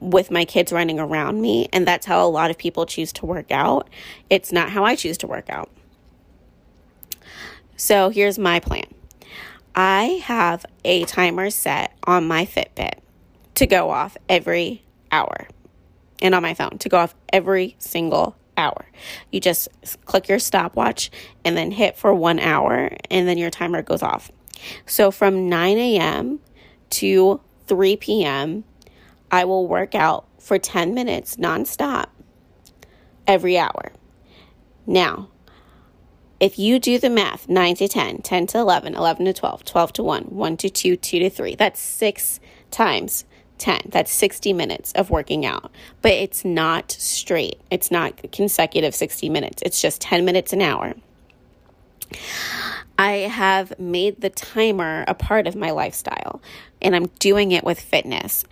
with 0.00 0.30
my 0.30 0.44
kids 0.44 0.72
running 0.72 0.98
around 0.98 1.40
me. 1.40 1.68
And 1.72 1.86
that's 1.86 2.06
how 2.06 2.24
a 2.24 2.28
lot 2.28 2.50
of 2.50 2.58
people 2.58 2.86
choose 2.86 3.12
to 3.14 3.26
work 3.26 3.50
out. 3.50 3.88
It's 4.30 4.52
not 4.52 4.70
how 4.70 4.84
I 4.84 4.96
choose 4.96 5.18
to 5.18 5.26
work 5.26 5.48
out. 5.48 5.70
So 7.76 8.10
here's 8.10 8.38
my 8.38 8.60
plan 8.60 8.86
I 9.74 10.20
have 10.24 10.64
a 10.84 11.04
timer 11.04 11.50
set 11.50 11.96
on 12.04 12.26
my 12.26 12.46
Fitbit 12.46 13.00
to 13.56 13.66
go 13.66 13.90
off 13.90 14.16
every 14.28 14.84
hour 15.10 15.48
and 16.20 16.34
on 16.34 16.42
my 16.42 16.54
phone 16.54 16.78
to 16.78 16.88
go 16.88 16.98
off 16.98 17.14
every 17.32 17.76
single 17.78 18.36
hour. 18.56 18.86
You 19.30 19.40
just 19.40 19.68
click 20.04 20.28
your 20.28 20.38
stopwatch 20.38 21.10
and 21.44 21.56
then 21.56 21.72
hit 21.72 21.96
for 21.96 22.14
one 22.14 22.38
hour, 22.38 22.90
and 23.10 23.28
then 23.28 23.38
your 23.38 23.50
timer 23.50 23.82
goes 23.82 24.02
off. 24.02 24.30
So 24.86 25.10
from 25.10 25.48
9 25.48 25.76
a.m. 25.78 26.40
to 26.90 27.40
3 27.66 27.96
p.m., 27.96 28.64
I 29.30 29.44
will 29.44 29.66
work 29.66 29.94
out 29.94 30.26
for 30.38 30.58
10 30.58 30.94
minutes 30.94 31.36
nonstop 31.36 32.06
every 33.26 33.58
hour. 33.58 33.92
Now, 34.86 35.30
if 36.40 36.58
you 36.58 36.78
do 36.78 36.98
the 36.98 37.10
math 37.10 37.48
9 37.48 37.76
to 37.76 37.88
10, 37.88 38.18
10 38.22 38.46
to 38.48 38.58
11, 38.58 38.94
11 38.94 39.24
to 39.24 39.32
12, 39.32 39.64
12 39.64 39.92
to 39.94 40.02
1, 40.02 40.22
1 40.24 40.56
to 40.58 40.70
2, 40.70 40.96
2 40.96 41.18
to 41.20 41.30
3, 41.30 41.54
that's 41.54 41.80
six 41.80 42.38
times 42.70 43.24
10. 43.58 43.88
That's 43.90 44.12
60 44.12 44.52
minutes 44.52 44.92
of 44.92 45.10
working 45.10 45.46
out. 45.46 45.70
But 46.02 46.12
it's 46.12 46.44
not 46.44 46.92
straight, 46.92 47.60
it's 47.70 47.90
not 47.90 48.32
consecutive 48.32 48.94
60 48.94 49.28
minutes, 49.28 49.62
it's 49.64 49.80
just 49.80 50.00
10 50.00 50.24
minutes 50.24 50.52
an 50.52 50.62
hour. 50.62 50.94
I 52.98 53.12
have 53.12 53.78
made 53.78 54.20
the 54.20 54.30
timer 54.30 55.04
a 55.08 55.14
part 55.14 55.46
of 55.46 55.56
my 55.56 55.70
lifestyle 55.70 56.40
and 56.80 56.94
I'm 56.94 57.06
doing 57.18 57.50
it 57.50 57.64
with 57.64 57.80
fitness 57.80 58.44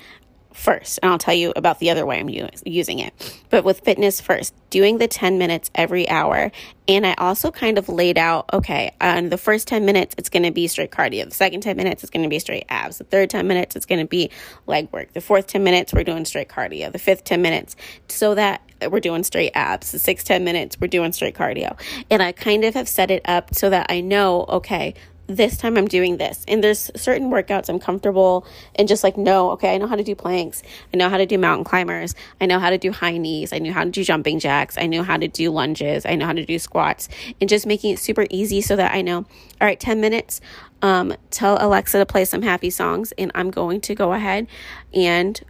first. 0.55 0.99
And 1.03 1.11
I'll 1.11 1.19
tell 1.19 1.35
you 1.35 1.53
about 1.57 1.79
the 1.79 1.91
other 1.91 2.07
way 2.07 2.19
I'm 2.19 2.29
using 2.65 2.99
it. 2.99 3.41
But 3.51 3.65
with 3.65 3.81
fitness 3.81 4.21
first, 4.21 4.55
doing 4.71 4.99
the 4.99 5.09
10 5.09 5.39
minutes 5.39 5.71
every 5.75 6.09
hour. 6.09 6.51
And 6.89 7.07
I 7.07 7.15
also 7.15 7.51
kind 7.51 7.79
of 7.79 7.89
laid 7.89 8.19
out 8.19 8.47
okay, 8.53 8.93
on 9.01 9.29
the 9.29 9.39
first 9.39 9.69
10 9.69 9.85
minutes, 9.85 10.15
it's 10.19 10.29
going 10.29 10.43
to 10.43 10.51
be 10.51 10.67
straight 10.67 10.91
cardio. 10.91 11.25
The 11.25 11.35
second 11.35 11.61
10 11.61 11.77
minutes, 11.77 12.03
it's 12.03 12.11
going 12.11 12.23
to 12.23 12.29
be 12.29 12.39
straight 12.39 12.65
abs. 12.69 12.99
The 12.99 13.05
third 13.05 13.31
10 13.31 13.47
minutes, 13.47 13.77
it's 13.77 13.87
going 13.87 14.01
to 14.01 14.09
be 14.09 14.31
leg 14.67 14.91
work. 14.93 15.13
The 15.13 15.21
fourth 15.21 15.47
10 15.47 15.63
minutes, 15.63 15.93
we're 15.93 16.05
doing 16.05 16.25
straight 16.25 16.49
cardio. 16.49 16.91
The 16.91 16.99
fifth 16.99 17.25
10 17.25 17.41
minutes, 17.41 17.77
so 18.09 18.35
that 18.35 18.63
we're 18.91 19.01
doing 19.01 19.23
straight 19.23 19.53
abs. 19.55 19.93
The 19.93 19.99
six, 19.99 20.25
10 20.25 20.43
minutes, 20.43 20.81
we're 20.81 20.89
doing 20.89 21.13
straight 21.13 21.35
cardio. 21.35 21.79
And 22.11 22.23
I 22.23 22.33
kind 22.33 22.65
of 22.65 22.75
have 22.75 22.89
set 22.89 23.11
it 23.11 23.23
up 23.27 23.55
so 23.55 23.71
that 23.71 23.87
I 23.91 24.01
know, 24.01 24.45
okay, 24.49 24.95
this 25.37 25.57
time 25.57 25.77
I'm 25.77 25.89
doing 25.89 26.17
this. 26.17 26.45
And 26.49 26.63
there's 26.63 26.91
certain 26.97 27.31
workouts 27.31 27.69
I'm 27.69 27.79
comfortable 27.79 28.47
and 28.75 28.89
just 28.89 29.03
like, 29.05 29.17
no, 29.17 29.51
okay, 29.53 29.75
I 29.75 29.79
know 29.79 29.87
how 29.87 29.97
to 29.97 30.05
do 30.05 30.15
planks. 30.15 30.63
I 30.93 30.97
know 30.97 31.09
how 31.09 31.19
to 31.19 31.27
do 31.27 31.39
mountain 31.39 31.65
climbers. 31.65 32.15
I 32.41 32.47
know 32.47 32.59
how 32.59 32.71
to 32.71 32.79
do 32.79 32.93
high 32.93 33.19
knees. 33.19 33.53
I 33.53 33.59
know 33.59 33.73
how 33.73 33.85
to 33.85 33.91
do 33.91 34.05
jumping 34.05 34.39
jacks. 34.39 34.77
I 34.79 34.87
know 34.87 35.03
how 35.03 35.17
to 35.17 35.29
do 35.29 35.51
lunges. 35.51 36.07
I 36.07 36.15
know 36.15 36.27
how 36.27 36.33
to 36.33 36.45
do 36.45 36.59
squats 36.59 37.09
and 37.41 37.49
just 37.49 37.67
making 37.67 37.95
it 37.95 37.99
super 37.99 38.27
easy 38.31 38.61
so 38.61 38.77
that 38.77 38.95
I 38.95 39.03
know, 39.03 39.19
all 39.19 39.27
right, 39.61 39.79
10 39.79 40.01
minutes. 40.01 40.41
Um, 40.83 41.15
tell 41.31 41.65
Alexa 41.65 41.99
to 41.99 42.07
play 42.07 42.25
some 42.25 42.43
happy 42.43 42.71
songs 42.71 43.13
and 43.17 43.31
I'm 43.35 43.51
going 43.51 43.81
to 43.83 43.95
go 43.95 44.13
ahead 44.13 44.49
and 44.93 45.41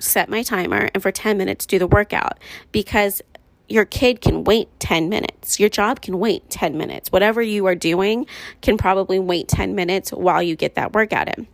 set 0.00 0.28
my 0.28 0.42
timer 0.42 0.90
and 0.94 1.02
for 1.02 1.12
10 1.12 1.38
minutes 1.38 1.66
do 1.66 1.78
the 1.78 1.86
workout 1.86 2.38
because 2.72 3.22
your 3.68 3.84
kid 3.84 4.20
can 4.20 4.44
wait 4.44 4.68
10 4.80 5.08
minutes. 5.08 5.60
Your 5.60 5.68
job 5.68 6.00
can 6.00 6.18
wait 6.18 6.48
10 6.50 6.76
minutes. 6.76 7.12
Whatever 7.12 7.42
you 7.42 7.66
are 7.66 7.74
doing 7.74 8.26
can 8.62 8.76
probably 8.76 9.18
wait 9.18 9.48
10 9.48 9.74
minutes 9.74 10.10
while 10.10 10.42
you 10.42 10.56
get 10.56 10.74
that 10.74 10.92
workout 10.92 11.28
in. 11.36 11.46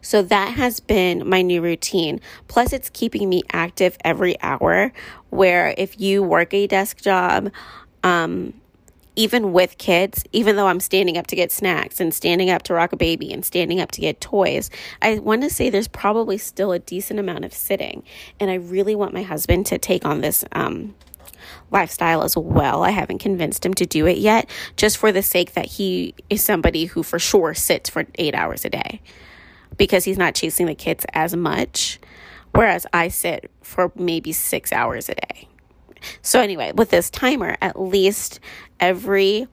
So 0.00 0.22
that 0.22 0.54
has 0.54 0.80
been 0.80 1.28
my 1.28 1.42
new 1.42 1.60
routine. 1.60 2.20
Plus, 2.48 2.72
it's 2.72 2.88
keeping 2.90 3.28
me 3.28 3.42
active 3.52 3.96
every 4.04 4.40
hour. 4.40 4.92
Where 5.30 5.74
if 5.76 6.00
you 6.00 6.22
work 6.22 6.54
a 6.54 6.66
desk 6.66 7.00
job, 7.02 7.50
um, 8.02 8.54
even 9.16 9.52
with 9.52 9.78
kids, 9.78 10.24
even 10.32 10.56
though 10.56 10.68
I'm 10.68 10.80
standing 10.80 11.16
up 11.16 11.26
to 11.28 11.36
get 11.36 11.50
snacks 11.50 12.00
and 12.00 12.12
standing 12.12 12.50
up 12.50 12.62
to 12.64 12.74
rock 12.74 12.92
a 12.92 12.96
baby 12.96 13.32
and 13.32 13.44
standing 13.44 13.80
up 13.80 13.90
to 13.92 14.00
get 14.00 14.20
toys, 14.20 14.70
I 15.00 15.18
want 15.18 15.42
to 15.42 15.50
say 15.50 15.70
there's 15.70 15.88
probably 15.88 16.38
still 16.38 16.72
a 16.72 16.78
decent 16.78 17.18
amount 17.18 17.44
of 17.44 17.52
sitting. 17.52 18.04
And 18.38 18.50
I 18.50 18.54
really 18.54 18.94
want 18.94 19.14
my 19.14 19.22
husband 19.22 19.66
to 19.66 19.78
take 19.78 20.04
on 20.04 20.20
this 20.20 20.44
um, 20.52 20.94
lifestyle 21.70 22.22
as 22.22 22.36
well. 22.36 22.84
I 22.84 22.90
haven't 22.90 23.18
convinced 23.18 23.64
him 23.64 23.74
to 23.74 23.86
do 23.86 24.06
it 24.06 24.18
yet, 24.18 24.48
just 24.76 24.98
for 24.98 25.10
the 25.10 25.22
sake 25.22 25.54
that 25.54 25.66
he 25.66 26.14
is 26.28 26.44
somebody 26.44 26.84
who 26.84 27.02
for 27.02 27.18
sure 27.18 27.54
sits 27.54 27.90
for 27.90 28.04
eight 28.16 28.34
hours 28.34 28.64
a 28.64 28.70
day 28.70 29.00
because 29.76 30.04
he's 30.04 30.18
not 30.18 30.34
chasing 30.34 30.66
the 30.66 30.74
kids 30.74 31.04
as 31.12 31.34
much. 31.34 31.98
Whereas 32.52 32.86
I 32.92 33.08
sit 33.08 33.50
for 33.62 33.92
maybe 33.96 34.32
six 34.32 34.72
hours 34.72 35.08
a 35.08 35.14
day. 35.14 35.48
So, 36.22 36.40
anyway, 36.40 36.72
with 36.72 36.90
this 36.90 37.10
timer, 37.10 37.56
at 37.60 37.80
least 37.80 38.40
every 38.80 39.46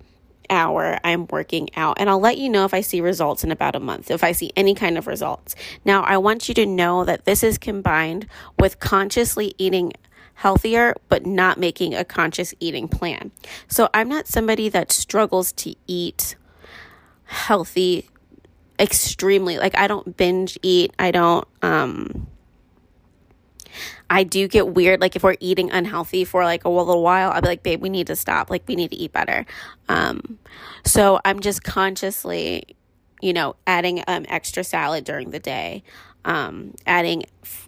hour 0.50 1.00
I'm 1.04 1.28
working 1.28 1.70
out. 1.76 1.98
And 2.00 2.10
I'll 2.10 2.20
let 2.20 2.38
you 2.38 2.50
know 2.50 2.66
if 2.66 2.74
I 2.74 2.82
see 2.82 3.02
results 3.02 3.44
in 3.44 3.52
about 3.52 3.76
a 3.76 3.80
month, 3.80 4.12
if 4.12 4.24
I 4.24 4.32
see 4.32 4.52
any 4.56 4.76
kind 4.76 4.98
of 4.98 5.08
results. 5.08 5.56
Now, 5.86 6.04
I 6.04 6.18
want 6.18 6.48
you 6.48 6.56
to 6.56 6.66
know 6.66 7.06
that 7.06 7.26
this 7.26 7.44
is 7.44 7.58
combined 7.58 8.28
with 8.60 8.80
consciously 8.80 9.56
eating 9.58 9.94
healthier, 10.36 10.96
but 11.10 11.26
not 11.26 11.58
making 11.58 11.94
a 11.94 12.04
conscious 12.04 12.54
eating 12.60 12.88
plan. 12.88 13.32
So 13.68 13.90
I'm 13.94 14.10
not 14.10 14.28
somebody 14.28 14.70
that 14.70 14.92
struggles 14.92 15.52
to 15.54 15.76
eat 15.88 16.36
healthy 17.26 18.10
extremely. 18.80 19.58
Like, 19.58 19.78
I 19.78 19.88
don't 19.88 20.18
binge 20.18 20.58
eat. 20.62 20.94
I 20.98 21.12
don't, 21.12 21.48
um, 21.62 22.28
I 24.14 24.24
do 24.24 24.48
get 24.48 24.68
weird. 24.68 25.02
Like 25.02 25.16
if 25.16 25.24
we're 25.24 25.38
eating 25.40 25.72
unhealthy 25.72 26.24
for 26.24 26.44
like 26.44 26.66
a 26.66 26.70
little 26.70 27.02
while, 27.02 27.32
I'll 27.32 27.42
be 27.42 27.48
like, 27.48 27.64
babe, 27.64 27.82
we 27.82 27.90
need 27.90 28.06
to 28.08 28.16
stop. 28.16 28.52
Like 28.52 28.64
we 28.68 28.76
need 28.76 28.92
to 28.92 28.96
eat 28.96 29.12
better. 29.12 29.44
Um, 29.90 30.38
so 30.86 31.20
I'm 31.26 31.40
just 31.40 31.64
consciously, 31.64 32.76
you 33.22 33.34
know, 33.34 33.56
adding 33.66 34.04
um, 34.08 34.28
extra 34.30 34.64
salad 34.64 35.04
during 35.04 35.32
the 35.32 35.40
day. 35.40 35.82
Um, 36.26 36.76
adding, 36.86 37.24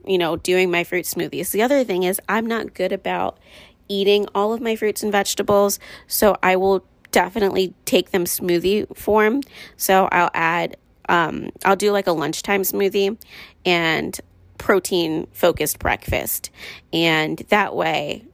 you 0.06 0.20
know, 0.20 0.36
doing 0.36 0.70
my 0.70 0.84
fruit 0.84 1.06
smoothies. 1.06 1.50
The 1.50 1.64
other 1.64 1.84
thing 1.84 2.04
is 2.04 2.22
I'm 2.30 2.46
not 2.46 2.76
good 2.76 2.92
about 2.92 3.40
eating 3.88 4.28
all 4.36 4.54
of 4.54 4.62
my 4.62 4.76
fruits 4.76 5.02
and 5.02 5.12
vegetables. 5.12 5.80
So 6.06 6.38
I 6.44 6.58
will 6.58 6.86
definitely 7.12 7.74
take 7.86 8.12
them 8.12 8.26
smoothie 8.26 8.96
form. 8.96 9.42
So 9.78 10.08
I'll 10.12 10.32
add 10.36 10.78
um, 11.10 11.50
I'll 11.64 11.76
do 11.76 11.92
like 11.92 12.06
a 12.08 12.12
lunchtime 12.12 12.62
smoothie 12.62 13.18
and 13.66 14.20
protein 14.58 15.28
focused 15.32 15.80
breakfast. 15.80 16.50
And 16.94 17.40
that 17.50 17.76
way, 17.76 18.26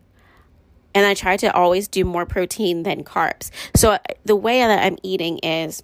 and 0.94 1.06
I 1.06 1.14
try 1.14 1.38
to 1.38 1.54
always 1.54 1.88
do 1.88 2.04
more 2.04 2.26
protein 2.26 2.84
than 2.84 3.04
carbs. 3.04 3.50
So 3.76 3.98
the 4.26 4.36
way 4.36 4.60
that 4.60 4.84
I'm 4.84 4.98
eating 5.04 5.40
is 5.40 5.84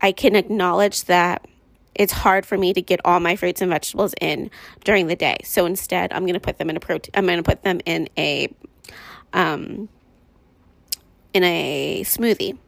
I 0.00 0.12
can 0.12 0.36
acknowledge 0.36 1.04
that 1.04 1.46
it's 1.94 2.12
hard 2.12 2.44
for 2.44 2.58
me 2.58 2.74
to 2.74 2.82
get 2.82 3.00
all 3.04 3.20
my 3.20 3.36
fruits 3.36 3.62
and 3.62 3.70
vegetables 3.70 4.14
in 4.20 4.50
during 4.84 5.06
the 5.06 5.16
day. 5.16 5.38
So 5.44 5.64
instead, 5.64 6.12
I'm 6.12 6.24
going 6.24 6.34
to 6.34 6.40
put 6.40 6.58
them 6.58 6.68
in 6.68 6.76
a 6.76 6.80
protein 6.80 7.12
I'm 7.14 7.26
going 7.26 7.38
to 7.38 7.42
put 7.42 7.62
them 7.62 7.80
in 7.86 8.08
a 8.18 8.54
um 9.32 9.88
in 11.32 11.42
a 11.42 12.02
smoothie 12.04 12.58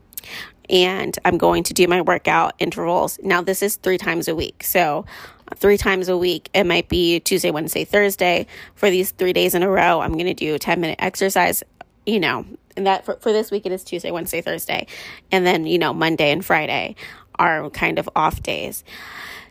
and 0.70 1.18
I'm 1.24 1.38
going 1.38 1.62
to 1.64 1.74
do 1.74 1.86
my 1.88 2.00
workout 2.02 2.54
intervals. 2.58 3.18
Now, 3.22 3.40
this 3.40 3.62
is 3.62 3.76
three 3.76 3.98
times 3.98 4.28
a 4.28 4.34
week. 4.34 4.62
So, 4.62 5.06
three 5.56 5.76
times 5.76 6.08
a 6.08 6.16
week, 6.16 6.48
it 6.54 6.64
might 6.64 6.88
be 6.88 7.20
Tuesday, 7.20 7.50
Wednesday, 7.50 7.84
Thursday. 7.84 8.46
For 8.74 8.90
these 8.90 9.10
three 9.10 9.32
days 9.32 9.54
in 9.54 9.62
a 9.62 9.68
row, 9.68 10.00
I'm 10.00 10.12
going 10.12 10.26
to 10.26 10.34
do 10.34 10.54
a 10.54 10.58
10 10.58 10.80
minute 10.80 10.96
exercise, 11.00 11.62
you 12.06 12.20
know, 12.20 12.44
and 12.76 12.86
that 12.86 13.04
for, 13.04 13.16
for 13.16 13.32
this 13.32 13.50
week, 13.50 13.66
it 13.66 13.72
is 13.72 13.82
Tuesday, 13.82 14.10
Wednesday, 14.10 14.40
Thursday. 14.40 14.86
And 15.32 15.44
then, 15.44 15.66
you 15.66 15.78
know, 15.78 15.92
Monday 15.92 16.30
and 16.30 16.44
Friday 16.44 16.94
are 17.38 17.68
kind 17.70 17.98
of 17.98 18.08
off 18.14 18.42
days. 18.42 18.84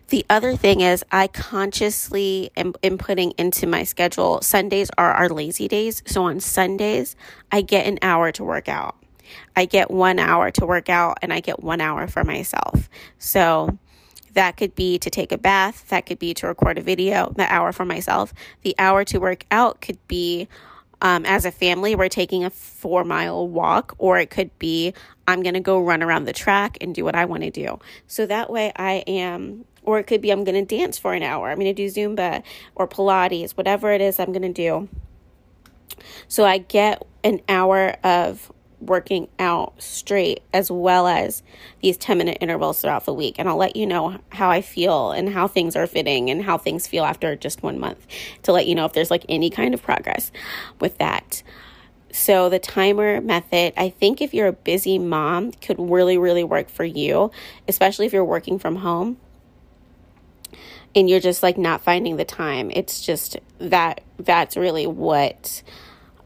The 0.10 0.26
other 0.30 0.56
thing 0.56 0.80
is, 0.80 1.04
I 1.12 1.28
consciously 1.28 2.52
am, 2.56 2.74
am, 2.82 2.98
putting 2.98 3.32
into 3.32 3.68
my 3.68 3.84
schedule 3.84 4.42
Sundays 4.42 4.90
are 4.98 5.12
our 5.12 5.28
lazy 5.28 5.68
days. 5.68 6.02
So 6.06 6.24
on 6.24 6.40
Sundays, 6.40 7.18
I 7.52 7.62
get 7.62 7.86
an 7.86 8.00
hour 8.02 8.32
to 8.32 8.44
work 8.46 8.70
out. 8.70 8.96
I 9.58 9.66
get 9.66 9.92
one 9.92 10.20
hour 10.20 10.50
to 10.52 10.66
work 10.66 10.88
out 10.88 11.18
and 11.22 11.34
I 11.34 11.42
get 11.42 11.62
one 11.62 11.82
hour 11.82 12.08
for 12.08 12.24
myself. 12.24 12.90
So 13.20 13.78
that 14.38 14.56
could 14.56 14.76
be 14.76 15.00
to 15.00 15.10
take 15.10 15.32
a 15.32 15.38
bath, 15.38 15.90
that 15.90 16.06
could 16.06 16.20
be 16.20 16.32
to 16.36 16.46
record 16.46 16.78
a 16.78 16.82
video, 16.82 17.34
the 17.36 17.52
hour 17.52 17.72
for 17.72 17.86
myself. 17.86 18.36
The 18.62 18.76
hour 18.78 19.04
to 19.06 19.18
work 19.18 19.48
out 19.50 19.82
could 19.82 19.98
be 20.08 20.48
um, 21.02 21.26
as 21.26 21.44
a 21.44 21.52
family, 21.52 21.96
we're 21.96 22.08
taking 22.08 22.46
a 22.46 22.52
four 22.52 23.04
mile 23.04 23.48
walk, 23.48 23.96
or 23.98 24.20
it 24.20 24.30
could 24.30 24.58
be 24.60 24.94
I'm 25.28 25.42
going 25.42 25.56
to 25.56 25.60
go 25.60 25.82
run 25.82 26.04
around 26.04 26.26
the 26.26 26.34
track 26.34 26.78
and 26.82 26.94
do 26.94 27.04
what 27.04 27.16
I 27.16 27.26
want 27.26 27.44
to 27.44 27.50
do. 27.50 27.80
So 28.06 28.28
that 28.28 28.52
way 28.52 28.72
I 28.76 29.04
am, 29.08 29.66
or 29.82 29.98
it 29.98 30.06
could 30.06 30.22
be 30.22 30.32
I'm 30.32 30.44
going 30.44 30.64
to 30.64 30.78
dance 30.78 31.00
for 31.00 31.16
an 31.16 31.24
hour. 31.24 31.50
I'm 31.50 31.58
going 31.58 31.74
to 31.74 31.88
do 31.88 31.88
Zumba 31.88 32.44
or 32.76 32.88
Pilates, 32.88 33.54
whatever 33.54 33.92
it 33.92 34.02
is 34.02 34.20
I'm 34.20 34.32
going 34.32 34.42
to 34.44 34.54
do. 34.54 34.88
So 36.28 36.46
I 36.46 36.60
get 36.60 37.04
an 37.24 37.42
hour 37.50 37.96
of 38.04 38.52
working 38.80 39.28
out 39.40 39.74
straight 39.82 40.42
as 40.54 40.70
well 40.70 41.08
as 41.08 41.42
these 41.82 41.98
10 41.98 42.18
minute 42.18 42.38
intervals 42.42 42.82
throughout 42.82 43.06
the 43.06 43.14
week. 43.14 43.36
And 43.40 43.50
I'll 43.50 43.58
let 43.58 43.76
you 43.76 43.88
know 43.88 44.20
how 44.30 44.50
I 44.50 44.62
feel 44.62 45.12
and 45.12 45.30
how 45.30 45.48
things 45.48 45.76
are 45.76 45.88
fitting 45.88 46.30
and 46.30 46.44
how 46.44 46.58
things 46.58 46.88
feel 46.88 47.04
after 47.04 47.36
just 47.36 47.64
one 47.64 47.80
month 47.80 48.06
to 48.44 48.52
let 48.52 48.68
you 48.68 48.76
know 48.76 48.86
if 48.86 48.94
there's 48.94 49.12
like 49.12 49.26
any 49.30 49.50
kind 49.50 49.74
of 49.74 49.82
progress 49.82 50.32
with 50.80 50.98
that. 51.00 51.42
So, 52.12 52.50
the 52.50 52.58
timer 52.58 53.22
method, 53.22 53.74
I 53.78 53.90
think 53.90 54.22
if 54.22 54.34
you're 54.34 54.48
a 54.48 54.54
busy 54.54 54.98
mom, 54.98 55.52
could 55.52 55.78
really, 55.78 56.18
really 56.18 56.44
work 56.44 56.70
for 56.70 56.86
you, 56.86 57.32
especially 57.68 58.06
if 58.06 58.14
you're 58.14 58.26
working 58.26 58.58
from 58.58 58.78
home 58.78 59.18
and 60.96 61.10
you're 61.10 61.20
just 61.20 61.44
like 61.44 61.58
not 61.58 61.82
finding 61.82 62.18
the 62.18 62.26
time. 62.26 62.72
It's 62.74 63.02
just 63.02 63.38
that 63.60 64.02
that's 64.18 64.58
really 64.58 64.88
what 64.88 65.62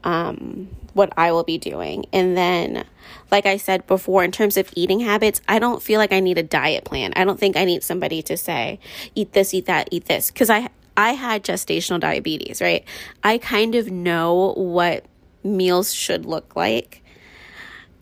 um, 0.04 0.74
what 0.94 1.12
I 1.16 1.32
will 1.32 1.44
be 1.44 1.58
doing. 1.58 2.06
And 2.12 2.36
then, 2.36 2.84
like 3.30 3.46
I 3.46 3.56
said 3.56 3.86
before, 3.86 4.24
in 4.24 4.32
terms 4.32 4.56
of 4.56 4.70
eating 4.74 5.00
habits, 5.00 5.40
I 5.48 5.58
don't 5.58 5.82
feel 5.82 5.98
like 5.98 6.12
I 6.12 6.20
need 6.20 6.38
a 6.38 6.42
diet 6.42 6.84
plan. 6.84 7.12
I 7.16 7.24
don't 7.24 7.40
think 7.40 7.56
I 7.56 7.64
need 7.64 7.82
somebody 7.82 8.22
to 8.22 8.36
say, 8.36 8.78
eat 9.14 9.32
this, 9.32 9.54
eat 9.54 9.66
that, 9.66 9.88
eat 9.90 10.06
this. 10.06 10.30
Because 10.30 10.50
I, 10.50 10.68
I 10.96 11.12
had 11.12 11.44
gestational 11.44 12.00
diabetes, 12.00 12.60
right? 12.60 12.84
I 13.22 13.38
kind 13.38 13.74
of 13.74 13.90
know 13.90 14.54
what 14.56 15.04
meals 15.42 15.92
should 15.94 16.26
look 16.26 16.54
like. 16.56 17.02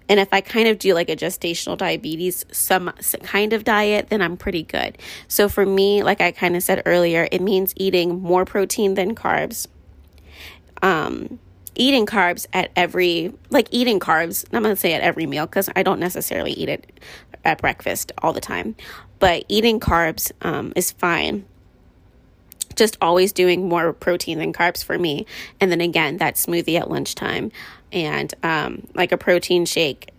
And 0.08 0.18
if 0.18 0.32
I 0.32 0.40
kind 0.40 0.66
of 0.66 0.80
do 0.80 0.92
like 0.92 1.08
a 1.08 1.14
gestational 1.14 1.78
diabetes, 1.78 2.44
some 2.50 2.92
kind 3.22 3.52
of 3.52 3.62
diet, 3.62 4.08
then 4.08 4.20
I'm 4.20 4.36
pretty 4.36 4.64
good. 4.64 4.98
So 5.28 5.48
for 5.48 5.64
me, 5.64 6.02
like 6.02 6.20
I 6.20 6.32
kind 6.32 6.56
of 6.56 6.64
said 6.64 6.82
earlier, 6.84 7.28
it 7.30 7.40
means 7.40 7.72
eating 7.76 8.20
more 8.20 8.44
protein 8.44 8.94
than 8.94 9.14
carbs. 9.14 9.68
Um, 10.82 11.38
eating 11.74 12.06
carbs 12.06 12.46
at 12.52 12.70
every 12.76 13.32
like 13.50 13.68
eating 13.70 14.00
carbs 14.00 14.44
i'm 14.52 14.62
going 14.62 14.74
to 14.74 14.80
say 14.80 14.92
at 14.92 15.00
every 15.02 15.26
meal 15.26 15.46
because 15.46 15.68
i 15.76 15.82
don't 15.82 16.00
necessarily 16.00 16.52
eat 16.52 16.68
it 16.68 17.00
at 17.44 17.58
breakfast 17.58 18.12
all 18.22 18.32
the 18.32 18.40
time 18.40 18.74
but 19.20 19.44
eating 19.48 19.78
carbs 19.78 20.32
um, 20.42 20.72
is 20.74 20.90
fine. 20.90 21.44
Just 22.74 22.96
always 23.00 23.32
doing 23.32 23.68
more 23.68 23.92
protein 23.92 24.38
than 24.38 24.52
carbs 24.52 24.82
for 24.82 24.98
me 24.98 25.26
and 25.60 25.70
then 25.70 25.82
again 25.82 26.16
that 26.16 26.36
smoothie 26.36 26.80
at 26.80 26.90
lunchtime 26.90 27.52
and 27.92 28.32
um, 28.42 28.86
like 28.94 29.12
a 29.12 29.18
protein 29.18 29.66
shake 29.66 30.10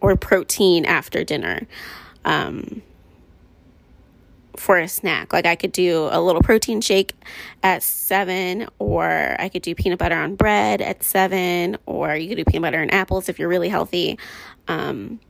or 0.00 0.16
protein 0.16 0.86
after 0.86 1.22
dinner 1.22 1.66
um, 2.24 2.82
for 4.60 4.78
a 4.78 4.88
snack. 4.88 5.32
Like 5.32 5.46
I 5.46 5.56
could 5.56 5.72
do 5.72 6.08
a 6.10 6.20
little 6.20 6.42
protein 6.42 6.80
shake 6.80 7.14
at 7.62 7.82
seven, 7.82 8.68
or 8.78 9.36
I 9.38 9.48
could 9.48 9.62
do 9.62 9.74
peanut 9.74 9.98
butter 9.98 10.16
on 10.16 10.34
bread 10.34 10.80
at 10.80 11.02
seven, 11.02 11.76
or 11.86 12.14
you 12.16 12.28
could 12.28 12.36
do 12.36 12.44
peanut 12.44 12.62
butter 12.62 12.80
and 12.80 12.92
apples 12.92 13.28
if 13.28 13.38
you're 13.38 13.48
really 13.48 13.68
healthy. 13.68 14.18
Um, 14.68 15.20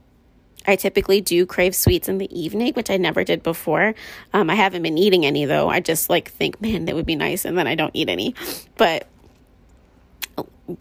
I 0.67 0.75
typically 0.75 1.21
do 1.21 1.45
crave 1.45 1.73
sweets 1.73 2.09
in 2.09 2.17
the 2.17 2.39
evening, 2.39 2.73
which 2.73 2.89
I 2.89 2.97
never 2.97 3.23
did 3.23 3.41
before. 3.41 3.95
Um, 4.33 4.49
I 4.49 4.55
haven't 4.55 4.81
been 4.81 4.97
eating 4.97 5.25
any 5.25 5.45
though. 5.45 5.69
I 5.69 5.79
just 5.79 6.09
like 6.09 6.29
think, 6.29 6.61
man, 6.61 6.85
that 6.85 6.95
would 6.95 7.05
be 7.05 7.15
nice, 7.15 7.45
and 7.45 7.57
then 7.57 7.67
I 7.67 7.75
don't 7.75 7.95
eat 7.95 8.09
any. 8.09 8.35
But 8.75 9.07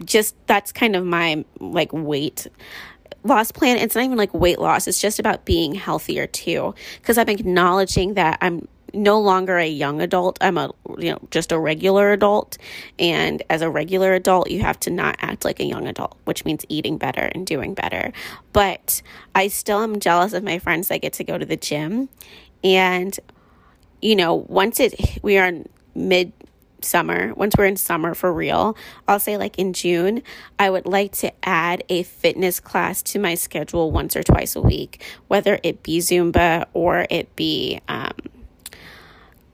just 0.04 0.34
that's 0.46 0.72
kind 0.72 0.96
of 0.96 1.04
my 1.04 1.44
like 1.60 1.92
weight 1.92 2.48
loss 3.26 3.52
plan. 3.52 3.76
It's 3.76 3.94
not 3.94 4.04
even 4.04 4.16
like 4.16 4.32
weight 4.32 4.58
loss, 4.58 4.86
it's 4.86 5.00
just 5.00 5.18
about 5.18 5.44
being 5.44 5.74
healthier 5.74 6.26
too. 6.26 6.74
Because 7.00 7.18
I'm 7.18 7.28
acknowledging 7.28 8.14
that 8.14 8.38
I'm 8.40 8.68
no 8.94 9.20
longer 9.20 9.58
a 9.58 9.66
young 9.66 10.00
adult. 10.00 10.38
I'm 10.40 10.56
a 10.58 10.70
you 10.98 11.12
know 11.12 11.18
just 11.30 11.52
a 11.52 11.58
regular 11.58 12.12
adult, 12.12 12.58
and 12.98 13.42
as 13.50 13.62
a 13.62 13.70
regular 13.70 14.14
adult, 14.14 14.50
you 14.50 14.60
have 14.62 14.80
to 14.80 14.90
not 14.90 15.16
act 15.20 15.44
like 15.44 15.60
a 15.60 15.64
young 15.64 15.86
adult, 15.86 16.16
which 16.24 16.44
means 16.44 16.64
eating 16.68 16.98
better 16.98 17.30
and 17.34 17.46
doing 17.46 17.74
better. 17.74 18.12
But 18.52 19.02
I 19.34 19.48
still 19.48 19.80
am 19.80 20.00
jealous 20.00 20.32
of 20.32 20.42
my 20.42 20.58
friends 20.58 20.88
that 20.88 21.02
get 21.02 21.12
to 21.14 21.24
go 21.24 21.38
to 21.38 21.44
the 21.44 21.56
gym, 21.56 22.08
and 22.64 23.18
you 24.00 24.16
know 24.16 24.34
once 24.48 24.80
it 24.80 25.20
we 25.22 25.38
are 25.38 25.46
in 25.46 25.68
mid 25.94 26.32
summer, 26.82 27.32
once 27.34 27.54
we're 27.56 27.66
in 27.66 27.76
summer 27.76 28.14
for 28.14 28.32
real, 28.32 28.76
I'll 29.08 29.20
say 29.20 29.36
like 29.36 29.58
in 29.58 29.72
June, 29.72 30.22
I 30.58 30.70
would 30.70 30.86
like 30.86 31.12
to 31.16 31.32
add 31.42 31.84
a 31.88 32.02
fitness 32.02 32.60
class 32.60 33.02
to 33.02 33.18
my 33.18 33.34
schedule 33.34 33.90
once 33.90 34.16
or 34.16 34.22
twice 34.22 34.56
a 34.56 34.60
week, 34.60 35.02
whether 35.28 35.58
it 35.62 35.82
be 35.82 35.98
Zumba 35.98 36.66
or 36.74 37.06
it 37.10 37.34
be 37.36 37.80
um, 37.88 38.12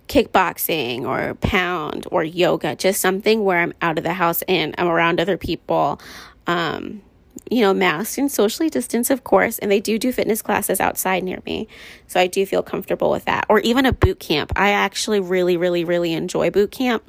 kickboxing 0.09 1.05
or 1.05 1.35
pound 1.37 2.07
or 2.11 2.23
yoga, 2.23 2.77
just 2.77 3.01
something 3.01 3.45
where 3.45 3.59
I'm 3.59 3.73
out 3.81 3.99
of 3.99 4.05
the 4.05 4.13
house 4.13 4.43
and 4.43 4.75
I'm 4.79 4.89
around 4.89 5.21
other 5.21 5.37
people. 5.37 6.01
Um, 6.47 7.03
you 7.51 7.61
know, 7.61 7.75
masked 7.75 8.19
and 8.19 8.31
socially 8.31 8.71
distanced, 8.71 9.11
of 9.11 9.25
course, 9.25 9.59
and 9.59 9.71
they 9.71 9.81
do 9.81 9.99
do 9.99 10.11
fitness 10.13 10.41
classes 10.41 10.81
outside 10.81 11.23
near 11.23 11.43
me. 11.45 11.69
So 12.07 12.19
I 12.19 12.27
do 12.27 12.47
feel 12.47 12.63
comfortable 12.63 13.11
with 13.11 13.27
that. 13.27 13.45
Or 13.49 13.61
even 13.61 13.85
a 13.85 13.93
boot 13.93 14.21
camp. 14.21 14.53
I 14.57 14.71
actually 14.71 15.21
really, 15.21 15.57
really, 15.57 15.85
really 15.85 16.15
enjoy 16.15 16.51
boot 16.51 16.71
camp. 16.71 17.03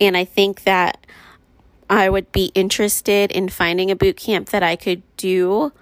And 0.00 0.16
I 0.16 0.24
think 0.24 0.64
that 0.64 1.06
I 1.88 2.08
would 2.08 2.30
be 2.32 2.52
interested 2.54 3.32
in 3.32 3.48
finding 3.48 3.90
a 3.90 3.96
boot 3.96 4.16
camp 4.16 4.50
that 4.50 4.62
I 4.62 4.76
could 4.76 5.02
do 5.16 5.72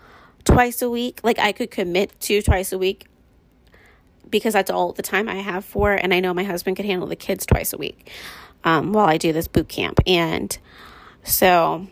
twice 0.44 0.80
a 0.80 0.88
week. 0.88 1.20
Like 1.22 1.38
I 1.38 1.52
could 1.52 1.70
commit 1.70 2.18
to 2.22 2.40
twice 2.42 2.72
a 2.72 2.78
week 2.78 3.06
because 4.30 4.54
that's 4.54 4.70
all 4.70 4.92
the 4.92 5.02
time 5.02 5.28
I 5.28 5.36
have 5.36 5.64
for. 5.64 5.92
And 5.92 6.14
I 6.14 6.20
know 6.20 6.32
my 6.32 6.44
husband 6.44 6.76
could 6.76 6.86
handle 6.86 7.08
the 7.08 7.16
kids 7.16 7.46
twice 7.46 7.72
a 7.72 7.76
week 7.76 8.10
um, 8.64 8.92
while 8.92 9.06
I 9.06 9.18
do 9.18 9.32
this 9.32 9.48
boot 9.48 9.68
camp. 9.68 10.00
And 10.06 10.56
so 11.24 11.86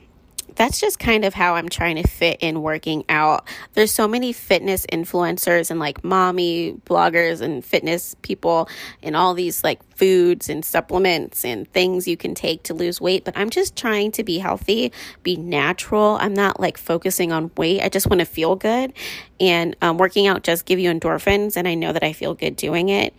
that's 0.56 0.80
just 0.80 0.98
kind 0.98 1.24
of 1.24 1.34
how 1.34 1.54
I'm 1.54 1.68
trying 1.68 1.96
to 1.96 2.08
fit 2.08 2.38
in 2.40 2.62
working 2.62 3.04
out. 3.08 3.46
There's 3.74 3.92
so 3.92 4.08
many 4.08 4.32
fitness 4.32 4.86
influencers 4.92 5.70
and 5.70 5.78
like 5.78 6.02
mommy 6.02 6.80
bloggers 6.86 7.40
and 7.40 7.64
fitness 7.64 8.16
people 8.22 8.68
and 9.02 9.14
all 9.14 9.34
these 9.34 9.62
like 9.62 9.80
foods 9.96 10.48
and 10.48 10.64
supplements 10.64 11.44
and 11.44 11.70
things 11.72 12.08
you 12.08 12.16
can 12.16 12.34
take 12.34 12.62
to 12.64 12.74
lose 12.74 13.00
weight, 13.00 13.24
but 13.24 13.36
I'm 13.36 13.50
just 13.50 13.76
trying 13.76 14.12
to 14.12 14.24
be 14.24 14.38
healthy, 14.38 14.92
be 15.22 15.36
natural. 15.36 16.18
I'm 16.20 16.34
not 16.34 16.60
like 16.60 16.78
focusing 16.78 17.32
on 17.32 17.50
weight. 17.56 17.82
I 17.82 17.88
just 17.88 18.08
want 18.08 18.20
to 18.20 18.26
feel 18.26 18.56
good. 18.56 18.92
And 19.40 19.76
um, 19.82 19.98
working 19.98 20.26
out 20.26 20.42
just 20.42 20.64
give 20.64 20.78
you 20.78 20.90
endorphins, 20.90 21.56
and 21.56 21.68
I 21.68 21.74
know 21.74 21.92
that 21.92 22.02
I 22.02 22.12
feel 22.12 22.34
good 22.34 22.56
doing 22.56 22.88
it. 22.88 23.14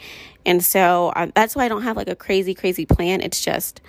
And 0.45 0.63
so 0.63 1.11
um, 1.15 1.31
that's 1.35 1.55
why 1.55 1.65
I 1.65 1.67
don't 1.67 1.83
have 1.83 1.97
like 1.97 2.07
a 2.07 2.15
crazy, 2.15 2.53
crazy 2.53 2.85
plan. 2.85 3.21
It's 3.21 3.43
just, 3.43 3.81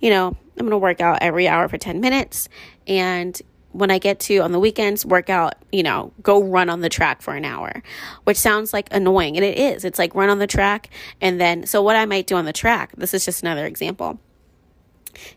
you 0.00 0.10
know, 0.10 0.28
I'm 0.28 0.66
going 0.66 0.70
to 0.70 0.78
work 0.78 1.00
out 1.00 1.18
every 1.20 1.46
hour 1.46 1.68
for 1.68 1.78
10 1.78 2.00
minutes. 2.00 2.48
And 2.88 3.40
when 3.72 3.90
I 3.90 3.98
get 3.98 4.18
to 4.20 4.38
on 4.38 4.52
the 4.52 4.58
weekends, 4.58 5.04
work 5.04 5.28
out, 5.30 5.54
you 5.70 5.82
know, 5.82 6.12
go 6.22 6.42
run 6.42 6.70
on 6.70 6.80
the 6.80 6.88
track 6.88 7.22
for 7.22 7.34
an 7.34 7.44
hour, 7.44 7.82
which 8.24 8.38
sounds 8.38 8.72
like 8.72 8.88
annoying. 8.90 9.36
And 9.36 9.44
it 9.44 9.58
is. 9.58 9.84
It's 9.84 9.98
like 9.98 10.14
run 10.14 10.30
on 10.30 10.38
the 10.38 10.46
track. 10.46 10.90
And 11.20 11.40
then, 11.40 11.66
so 11.66 11.82
what 11.82 11.94
I 11.94 12.06
might 12.06 12.26
do 12.26 12.36
on 12.36 12.46
the 12.46 12.52
track, 12.52 12.92
this 12.96 13.14
is 13.14 13.24
just 13.24 13.42
another 13.42 13.66
example 13.66 14.18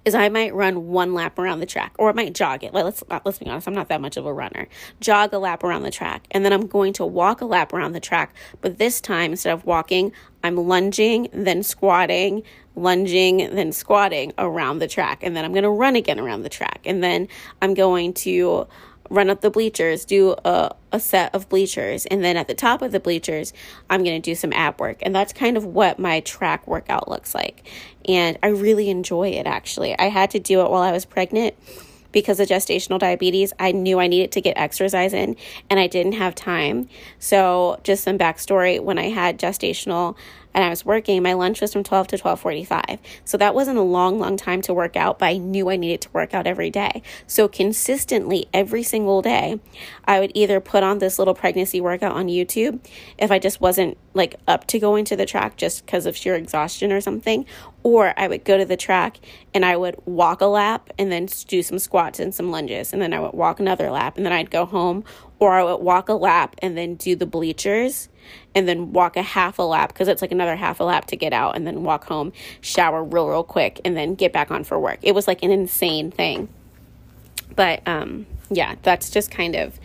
is 0.06 0.16
I 0.16 0.30
might 0.30 0.54
run 0.54 0.88
one 0.88 1.14
lap 1.14 1.40
around 1.40 1.60
the 1.60 1.66
track 1.66 1.94
or 1.98 2.10
I 2.10 2.14
might 2.14 2.34
jog 2.34 2.64
it. 2.64 2.74
Like, 2.74 2.84
let's 2.84 3.04
let's 3.26 3.40
be 3.40 3.48
honest, 3.48 3.68
I'm 3.68 3.74
not 3.74 3.90
that 3.90 4.02
much 4.02 4.18
of 4.18 4.26
a 4.26 4.34
runner. 4.34 4.68
Jog 5.00 5.34
a 5.34 5.40
lap 5.40 5.64
around 5.64 5.84
the 5.84 5.92
track 5.92 6.28
and 6.32 6.46
then 6.46 6.54
I'm 6.54 6.68
going 6.68 6.94
to 6.94 7.06
walk 7.06 7.42
a 7.42 7.46
lap 7.46 7.74
around 7.74 7.94
the 7.94 8.00
track, 8.00 8.34
but 8.62 8.78
this 8.78 9.02
time 9.02 9.32
instead 9.32 9.54
of 9.54 9.66
walking, 9.66 10.12
I'm 10.44 10.56
lunging, 10.56 11.30
then 11.34 11.64
squatting, 11.64 12.44
lunging, 12.76 13.38
then 13.56 13.72
squatting 13.72 14.34
around 14.38 14.80
the 14.80 14.88
track. 14.88 15.24
And 15.24 15.36
then 15.36 15.46
I'm 15.46 15.52
going 15.52 15.64
to 15.64 15.70
run 15.70 15.96
again 15.96 16.20
around 16.20 16.44
the 16.44 16.50
track. 16.50 16.82
And 16.86 17.04
then 17.04 17.28
I'm 17.62 17.74
going 17.74 18.14
to 18.16 18.68
run 19.10 19.30
up 19.30 19.42
the 19.42 19.50
bleachers, 19.50 20.06
do 20.06 20.36
a, 20.46 20.74
a 20.92 21.00
set 21.00 21.36
of 21.36 21.50
bleachers. 21.50 22.06
And 22.06 22.24
then 22.24 22.38
at 22.38 22.48
the 22.48 22.54
top 22.54 22.82
of 22.82 22.92
the 22.92 23.00
bleachers, 23.00 23.54
I'm 23.90 24.04
going 24.04 24.20
to 24.20 24.30
do 24.30 24.36
some 24.36 24.54
ab 24.54 24.80
work. 24.80 25.00
And 25.02 25.14
that's 25.14 25.34
kind 25.34 25.58
of 25.58 25.66
what 25.66 26.00
my 26.00 26.22
track 26.22 26.66
workout 26.66 27.10
looks 27.10 27.36
like. 27.36 27.70
And 28.08 28.40
I 28.42 28.48
really 28.48 28.90
enjoy 28.90 29.30
it 29.30 29.46
actually. 29.46 29.98
I 30.00 30.06
had 30.06 30.32
to 30.32 30.40
do 30.40 30.62
it 30.62 30.72
while 30.72 30.82
I 30.82 30.92
was 30.92 31.06
pregnant 31.06 31.56
because 32.12 32.40
of 32.40 32.48
gestational 32.48 33.00
diabetes, 33.00 33.54
I 33.60 33.72
knew 33.72 34.00
I 34.00 34.08
needed 34.08 34.32
to 34.34 34.42
get 34.42 34.58
exercise 34.58 35.14
in 35.14 35.36
and 35.70 35.80
I 35.80 35.88
didn't 35.88 36.14
have 36.14 36.36
time. 36.36 36.90
So, 37.20 37.80
just 37.84 38.04
some 38.04 38.18
backstory 38.18 38.80
when 38.80 38.98
I 38.98 39.10
had 39.10 39.40
gestational 39.40 40.16
and 40.54 40.64
I 40.64 40.70
was 40.70 40.86
working, 40.86 41.24
my 41.24 41.34
lunch 41.34 41.62
was 41.62 41.74
from 41.74 41.84
12 41.84 42.08
to 42.08 42.18
12:45. 42.18 43.00
So 43.26 43.38
that 43.38 43.56
wasn't 43.56 43.78
a 43.78 43.84
long 43.84 44.20
long 44.20 44.38
time 44.38 44.62
to 44.64 44.74
work 44.74 44.96
out, 44.96 45.20
but 45.20 45.28
I 45.28 45.38
knew 45.38 45.70
I 45.70 45.76
needed 45.76 46.02
to 46.02 46.10
work 46.12 46.34
out 46.34 46.48
every 46.48 46.70
day. 46.70 47.02
So 47.28 47.48
consistently 47.48 48.48
every 48.54 48.84
single 48.84 49.22
day, 49.22 49.60
I 50.06 50.20
would 50.20 50.32
either 50.36 50.60
put 50.60 50.84
on 50.84 51.00
this 51.00 51.20
little 51.20 51.34
pregnancy 51.34 51.80
workout 51.82 52.14
on 52.14 52.28
YouTube 52.28 52.80
if 53.18 53.32
I 53.32 53.40
just 53.40 53.62
wasn't 53.62 53.98
like 54.14 54.36
up 54.48 54.68
to 54.68 54.80
going 54.80 55.06
to 55.06 55.16
the 55.16 55.26
track 55.26 55.56
just 55.56 55.86
because 55.86 56.06
of 56.06 56.18
sheer 56.18 56.36
exhaustion 56.36 56.92
or 56.92 57.00
something, 57.00 57.46
or 57.84 58.14
I 58.18 58.28
would 58.28 58.44
go 58.44 58.58
to 58.58 58.66
the 58.66 58.78
track 58.78 59.20
and 59.54 59.66
I 59.66 59.78
would 59.78 59.96
walk 60.06 60.42
a 60.42 60.46
lap 60.46 60.90
and 60.98 61.12
then 61.12 61.28
do 61.48 61.64
some 61.64 61.80
squats 61.80 62.20
and 62.20 62.34
some 62.34 62.52
lunges 62.52 62.94
and 62.94 63.02
then 63.02 63.14
I 63.14 63.20
would 63.20 63.34
walk 63.34 63.60
another 63.60 63.90
lap 63.90 64.18
and 64.18 64.26
then 64.26 64.34
I'd 64.34 64.52
go 64.52 64.66
home 64.66 65.04
or 65.40 65.54
I 65.54 65.64
would 65.64 65.78
walk 65.78 66.10
a 66.10 66.14
lap 66.14 66.56
and 66.60 66.78
then 66.78 66.96
do 66.96 67.16
the 67.16 67.26
bleachers 67.26 68.10
and 68.56 68.68
then 68.68 68.94
walk 68.94 69.18
a 69.18 69.22
half 69.22 69.60
a 69.60 69.64
lap 69.64 69.90
because 69.94 70.08
it's 70.08 70.22
like 70.22 70.32
another 70.32 70.56
half 70.56 70.80
a 70.80 70.84
lap 70.84 71.06
to 71.08 71.16
get 71.16 71.34
out 71.34 71.56
and 71.56 71.66
then 71.66 71.84
walk 71.84 72.06
home, 72.06 72.34
shower 72.62 73.04
real, 73.04 73.28
real 73.28 73.44
quick, 73.44 73.80
and 73.86 73.96
then 73.96 74.16
get 74.16 74.34
back 74.34 74.52
on 74.52 74.64
for 74.64 74.80
work. 74.80 75.00
It 75.02 75.16
was 75.16 75.28
like 75.28 75.44
an 75.44 75.52
insane 75.52 76.12
thing. 76.12 76.50
But 77.56 77.86
um, 77.88 78.26
yeah, 78.50 78.76
that's 78.82 79.10
just 79.10 79.32
kind 79.32 79.56
of 79.56 79.80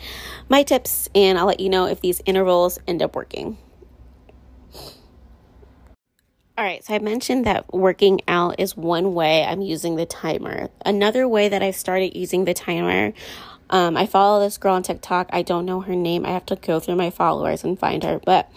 my 0.48 0.62
tips, 0.62 1.08
and 1.14 1.38
I'll 1.38 1.46
let 1.46 1.60
you 1.60 1.68
know 1.68 1.86
if 1.86 2.00
these 2.00 2.20
intervals 2.24 2.78
end 2.86 3.02
up 3.02 3.14
working. 3.16 3.58
All 6.58 6.64
right, 6.64 6.82
so 6.82 6.94
I 6.94 6.98
mentioned 7.00 7.44
that 7.44 7.72
working 7.74 8.22
out 8.26 8.58
is 8.58 8.74
one 8.74 9.12
way 9.12 9.44
I'm 9.44 9.60
using 9.60 9.96
the 9.96 10.06
timer. 10.06 10.70
Another 10.86 11.28
way 11.28 11.50
that 11.50 11.62
I 11.62 11.70
started 11.70 12.16
using 12.16 12.46
the 12.46 12.54
timer 12.54 13.12
um, 13.70 13.96
I 13.96 14.06
follow 14.06 14.40
this 14.40 14.58
girl 14.58 14.74
on 14.74 14.82
TikTok. 14.82 15.28
I 15.32 15.42
don't 15.42 15.66
know 15.66 15.80
her 15.80 15.94
name. 15.94 16.24
I 16.24 16.30
have 16.30 16.46
to 16.46 16.56
go 16.56 16.80
through 16.80 16.96
my 16.96 17.10
followers 17.10 17.64
and 17.64 17.78
find 17.78 18.02
her. 18.04 18.20
But 18.24 18.50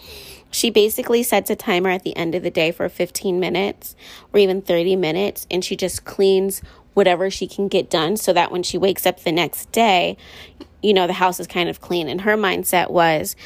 she 0.50 0.70
basically 0.70 1.22
sets 1.22 1.50
a 1.50 1.56
timer 1.56 1.90
at 1.90 2.04
the 2.04 2.16
end 2.16 2.34
of 2.34 2.42
the 2.42 2.50
day 2.50 2.72
for 2.72 2.88
15 2.88 3.40
minutes 3.40 3.96
or 4.32 4.40
even 4.40 4.62
30 4.62 4.96
minutes. 4.96 5.46
And 5.50 5.64
she 5.64 5.76
just 5.76 6.04
cleans 6.04 6.62
whatever 6.94 7.30
she 7.30 7.46
can 7.46 7.68
get 7.68 7.90
done 7.90 8.16
so 8.16 8.32
that 8.32 8.50
when 8.50 8.62
she 8.62 8.78
wakes 8.78 9.06
up 9.06 9.20
the 9.20 9.32
next 9.32 9.70
day, 9.72 10.16
you 10.82 10.94
know, 10.94 11.06
the 11.06 11.12
house 11.12 11.40
is 11.40 11.46
kind 11.46 11.68
of 11.68 11.80
clean. 11.80 12.08
And 12.08 12.20
her 12.22 12.36
mindset 12.36 12.90
was 12.90 13.36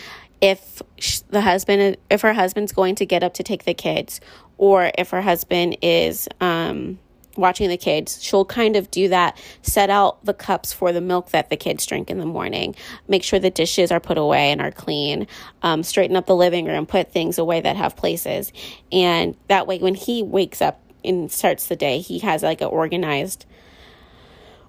if 0.41 0.83
the 1.29 1.41
husband, 1.41 1.97
if 2.11 2.21
her 2.21 2.35
husband's 2.35 2.73
going 2.73 2.95
to 2.97 3.07
get 3.07 3.23
up 3.23 3.35
to 3.35 3.43
take 3.43 3.65
the 3.65 3.75
kids, 3.75 4.21
or 4.59 4.91
if 4.97 5.11
her 5.11 5.23
husband 5.23 5.77
is, 5.83 6.29
um, 6.41 6.99
watching 7.37 7.69
the 7.69 7.77
kids, 7.77 8.23
she'll 8.23 8.45
kind 8.45 8.77
of 8.77 8.91
do 8.91 9.09
that, 9.09 9.37
set 9.63 9.91
out 9.91 10.25
the 10.25 10.35
cups 10.35 10.73
for 10.73 10.93
the 10.93 11.01
milk 11.01 11.31
that 11.31 11.51
the 11.51 11.57
kids 11.57 11.87
drink 11.87 12.11
in 12.11 12.19
the 12.19 12.27
morning, 12.27 12.75
make 13.09 13.23
sure 13.23 13.39
the 13.39 13.51
dishes 13.51 13.91
are 13.91 14.01
put 14.01 14.19
away 14.19 14.51
and 14.51 14.61
are 14.61 14.71
clean, 14.71 15.27
um, 15.63 15.83
straighten 15.83 16.17
up 16.17 16.27
the 16.27 16.37
living 16.37 16.67
room, 16.67 16.87
put 16.87 17.13
things 17.13 17.39
away 17.39 17.61
that 17.61 17.77
have 17.77 17.97
places. 17.97 18.53
And 18.93 19.37
that 19.49 19.67
way, 19.67 19.79
when 19.79 19.95
he 19.95 20.23
wakes 20.23 20.63
up 20.63 20.81
and 21.05 21.31
starts 21.31 21.67
the 21.67 21.77
day, 21.77 22.01
he 22.01 22.21
has 22.21 22.43
like 22.43 22.61
an 22.61 22.69
organized 22.69 23.47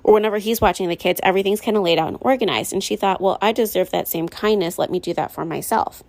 or 0.06 0.14
whenever 0.14 0.38
he's 0.38 0.62
watching 0.62 0.88
the 0.88 0.96
kids, 0.96 1.20
everything's 1.24 1.62
kind 1.62 1.76
of 1.76 1.82
laid 1.82 1.98
out 1.98 2.10
and 2.10 2.18
organized. 2.22 2.74
And 2.74 2.84
she 2.84 2.96
thought, 2.96 3.20
well, 3.20 3.40
I 3.42 3.52
deserve 3.52 3.90
that 3.90 4.08
same 4.08 4.30
kindness. 4.30 4.78
Let 4.78 4.92
me 4.92 5.00
do 5.00 5.16
that 5.16 5.32
for 5.32 5.44
myself. 5.46 6.04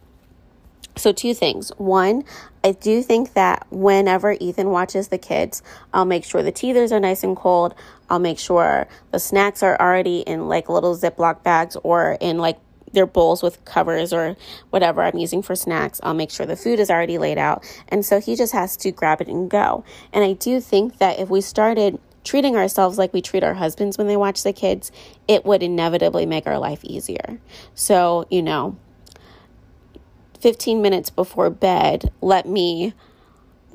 So, 0.99 1.13
two 1.13 1.35
things. 1.35 1.71
One, 1.77 2.25
I 2.65 2.73
do 2.73 3.03
think 3.03 3.35
that 3.35 3.67
whenever 3.71 4.33
Ethan 4.33 4.71
watches 4.71 5.09
the 5.09 5.19
kids, 5.19 5.63
I'll 5.93 6.07
make 6.07 6.25
sure 6.25 6.43
the 6.43 6.51
teethers 6.51 6.91
are 6.91 7.01
nice 7.01 7.23
and 7.23 7.37
cold. 7.37 7.75
I'll 8.09 8.19
make 8.19 8.39
sure 8.39 8.89
the 9.13 9.19
snacks 9.19 9.63
are 9.63 9.79
already 9.79 10.21
in 10.21 10.49
like 10.49 10.69
little 10.69 10.97
Ziploc 10.97 11.43
bags 11.43 11.77
or 11.83 12.17
in 12.21 12.39
like 12.39 12.59
their 12.93 13.07
bowls 13.07 13.43
with 13.43 13.63
covers 13.67 14.13
or 14.13 14.37
whatever 14.71 15.03
I'm 15.03 15.19
using 15.19 15.43
for 15.43 15.55
snacks. 15.55 16.01
I'll 16.03 16.15
make 16.15 16.31
sure 16.31 16.47
the 16.47 16.57
food 16.57 16.81
is 16.81 16.91
already 16.91 17.19
laid 17.19 17.37
out. 17.37 17.63
And 17.89 18.05
so 18.05 18.19
he 18.19 18.35
just 18.35 18.55
has 18.55 18.77
to 18.79 18.91
grab 18.91 19.21
it 19.21 19.29
and 19.29 19.51
go. 19.51 19.85
And 20.15 20.25
I 20.25 20.33
do 20.33 20.61
think 20.61 20.97
that 20.99 21.19
if 21.19 21.29
we 21.29 21.43
started 21.43 22.01
treating 22.25 22.57
ourselves 22.57 22.97
like 22.97 23.13
we 23.13 23.23
treat 23.23 23.45
our 23.45 23.55
husbands 23.55 23.99
when 23.99 24.07
they 24.07 24.17
watch 24.17 24.43
the 24.43 24.53
kids, 24.53 24.91
it 25.29 25.45
would 25.45 25.63
inevitably 25.63 26.27
make 26.27 26.47
our 26.47 26.59
life 26.59 26.83
easier. 26.85 27.39
So, 27.75 28.27
you 28.31 28.43
know, 28.43 28.77
15 30.37 30.83
minutes 30.83 31.11
before 31.11 31.51
bed, 31.51 32.13
let 32.21 32.47
me 32.47 32.95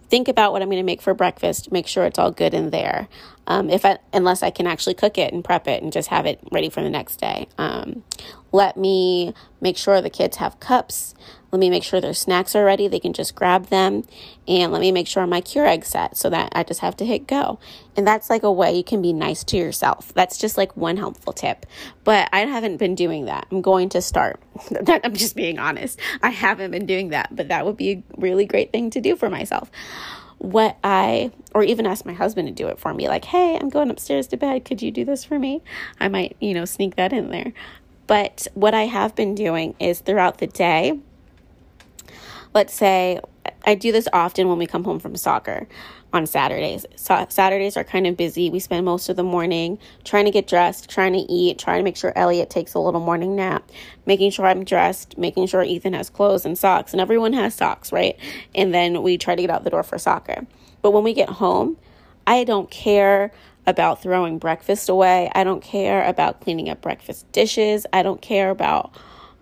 think 0.10 0.28
about 0.28 0.52
what 0.52 0.62
I'm 0.62 0.68
going 0.68 0.78
to 0.78 0.84
make 0.84 1.02
for 1.02 1.14
breakfast, 1.14 1.72
make 1.72 1.88
sure 1.88 2.06
it's 2.06 2.20
all 2.20 2.32
good 2.32 2.54
in 2.54 2.70
there. 2.70 3.08
Um, 3.48 3.70
if 3.70 3.86
I, 3.86 3.98
unless 4.14 4.44
I 4.44 4.50
can 4.50 4.68
actually 4.68 4.94
cook 4.94 5.18
it 5.18 5.34
and 5.34 5.44
prep 5.44 5.68
it 5.68 5.82
and 5.82 5.92
just 5.92 6.10
have 6.10 6.26
it 6.26 6.40
ready 6.52 6.70
for 6.70 6.84
the 6.84 6.90
next 6.90 7.18
day. 7.18 7.48
Um, 7.58 8.04
let 8.52 8.76
me 8.76 9.34
make 9.62 9.78
sure 9.78 10.02
the 10.02 10.10
kids 10.10 10.38
have 10.38 10.60
cups. 10.60 11.16
Let 11.52 11.60
me 11.60 11.70
make 11.70 11.84
sure 11.84 12.00
their 12.00 12.14
snacks 12.14 12.56
are 12.56 12.64
ready. 12.64 12.88
They 12.88 13.00
can 13.00 13.12
just 13.12 13.36
grab 13.36 13.68
them. 13.68 14.06
And 14.48 14.72
let 14.72 14.80
me 14.80 14.92
make 14.92 15.08
sure 15.08 15.28
my 15.28 15.42
Keurig 15.42 15.84
set 15.84 16.16
so 16.16 16.30
that 16.30 16.54
I 16.54 16.64
just 16.64 16.80
have 16.80 16.96
to 16.98 17.06
hit 17.06 17.28
go. 17.28 17.60
And 17.98 18.08
that's 18.08 18.30
like 18.30 18.44
a 18.44 18.52
way 18.52 18.74
you 18.74 18.86
can 18.86 19.02
be 19.02 19.12
nice 19.12 19.44
to 19.46 19.58
yourself. 19.58 20.14
That's 20.14 20.38
just 20.38 20.58
like 20.58 20.78
one 20.78 20.96
helpful 20.96 21.34
tip. 21.34 21.66
But 22.06 22.30
I 22.32 22.42
haven't 22.46 22.78
been 22.78 22.96
doing 22.96 23.26
that. 23.26 23.48
I'm 23.52 23.62
going 23.62 23.90
to 23.90 24.02
start. 24.02 24.40
I'm 25.04 25.14
just 25.14 25.36
being 25.36 25.60
honest. 25.60 26.00
I 26.24 26.30
haven't 26.30 26.72
been 26.72 26.86
doing 26.86 27.10
that, 27.10 27.36
but 27.36 27.50
that 27.50 27.66
would 27.66 27.76
be 27.76 27.92
a 27.92 28.04
really 28.16 28.46
great 28.46 28.72
thing 28.72 28.90
to 28.92 29.02
do 29.02 29.18
for 29.18 29.30
myself. 29.30 29.70
What 30.38 30.78
I, 30.86 31.32
or 31.54 31.64
even 31.64 31.86
ask 31.86 32.06
my 32.06 32.14
husband 32.14 32.48
to 32.48 32.54
do 32.54 32.68
it 32.70 32.80
for 32.80 32.94
me, 32.94 33.10
like, 33.10 33.26
hey, 33.26 33.58
I'm 33.60 33.70
going 33.70 33.92
upstairs 33.92 34.26
to 34.28 34.38
bed. 34.38 34.64
Could 34.64 34.82
you 34.82 34.90
do 34.90 35.04
this 35.04 35.26
for 35.26 35.38
me? 35.38 35.62
I 36.00 36.08
might, 36.08 36.38
you 36.40 36.54
know, 36.54 36.66
sneak 36.66 36.96
that 36.96 37.12
in 37.12 37.30
there. 37.30 37.52
But 38.08 38.48
what 38.54 38.74
I 38.74 38.84
have 38.84 39.16
been 39.16 39.36
doing 39.36 39.76
is 39.80 40.00
throughout 40.00 40.40
the 40.40 40.48
day, 40.48 41.00
let's 42.54 42.74
say 42.74 43.20
I 43.66 43.76
do 43.76 43.92
this 43.92 44.08
often 44.14 44.48
when 44.50 44.58
we 44.58 44.68
come 44.68 44.84
home 44.84 45.00
from 45.00 45.16
soccer 45.16 45.68
on 46.14 46.26
Saturdays. 46.26 46.86
So 46.96 47.26
Saturdays 47.30 47.78
are 47.78 47.84
kind 47.84 48.06
of 48.06 48.18
busy. 48.18 48.50
We 48.50 48.60
spend 48.60 48.86
most 48.86 49.08
of 49.08 49.16
the 49.16 49.24
morning 49.24 49.80
trying 50.04 50.26
to 50.26 50.32
get 50.32 50.48
dressed, 50.48 50.90
trying 50.90 51.14
to 51.14 51.20
eat, 51.20 51.58
trying 51.58 51.80
to 51.80 51.84
make 51.84 51.96
sure 51.96 52.12
Elliot 52.16 52.50
takes 52.50 52.74
a 52.74 52.80
little 52.80 53.00
morning 53.00 53.36
nap, 53.36 53.70
making 54.06 54.32
sure 54.32 54.46
I'm 54.46 54.64
dressed, 54.64 55.18
making 55.18 55.48
sure 55.48 55.64
Ethan 55.64 55.94
has 55.94 56.10
clothes 56.10 56.46
and 56.46 56.58
socks, 56.58 56.92
and 56.92 57.00
everyone 57.00 57.34
has 57.34 57.54
socks, 57.54 57.92
right? 57.92 58.18
And 58.54 58.74
then 58.74 59.04
we 59.04 59.18
try 59.18 59.36
to 59.36 59.42
get 59.42 59.50
out 59.50 59.64
the 59.64 59.70
door 59.70 59.84
for 59.84 59.98
soccer. 59.98 60.46
But 60.82 60.92
when 60.92 61.04
we 61.04 61.14
get 61.14 61.30
home, 61.30 61.78
I 62.28 62.44
don't 62.44 62.70
care 62.70 63.32
about 63.68 64.02
throwing 64.02 64.38
breakfast 64.40 64.90
away. 64.90 65.32
I 65.34 65.44
don't 65.44 65.62
care 65.62 66.04
about 66.06 66.42
cleaning 66.42 66.70
up 66.70 66.82
breakfast 66.82 67.32
dishes. 67.32 67.86
I 67.94 68.04
don't 68.04 68.22
care 68.22 68.50
about 68.50 68.92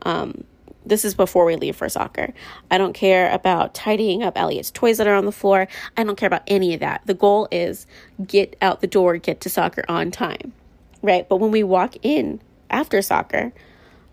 um, 0.03 0.43
this 0.89 1.05
is 1.05 1.15
before 1.15 1.45
we 1.45 1.55
leave 1.55 1.75
for 1.75 1.87
soccer. 1.89 2.33
I 2.69 2.77
don't 2.77 2.93
care 2.93 3.31
about 3.31 3.73
tidying 3.73 4.23
up 4.23 4.37
Elliot's 4.37 4.71
toys 4.71 4.97
that 4.97 5.07
are 5.07 5.15
on 5.15 5.25
the 5.25 5.31
floor. 5.31 5.67
I 5.95 6.03
don't 6.03 6.17
care 6.17 6.27
about 6.27 6.43
any 6.47 6.73
of 6.73 6.79
that. 6.81 7.01
The 7.05 7.13
goal 7.13 7.47
is 7.51 7.87
get 8.25 8.55
out 8.61 8.81
the 8.81 8.87
door, 8.87 9.17
get 9.17 9.41
to 9.41 9.49
soccer 9.49 9.85
on 9.87 10.11
time. 10.11 10.53
Right? 11.01 11.27
But 11.29 11.37
when 11.37 11.51
we 11.51 11.63
walk 11.63 11.95
in 12.01 12.41
after 12.69 13.01
soccer, 13.01 13.53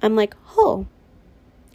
I'm 0.02 0.14
like, 0.14 0.34
"Oh, 0.56 0.86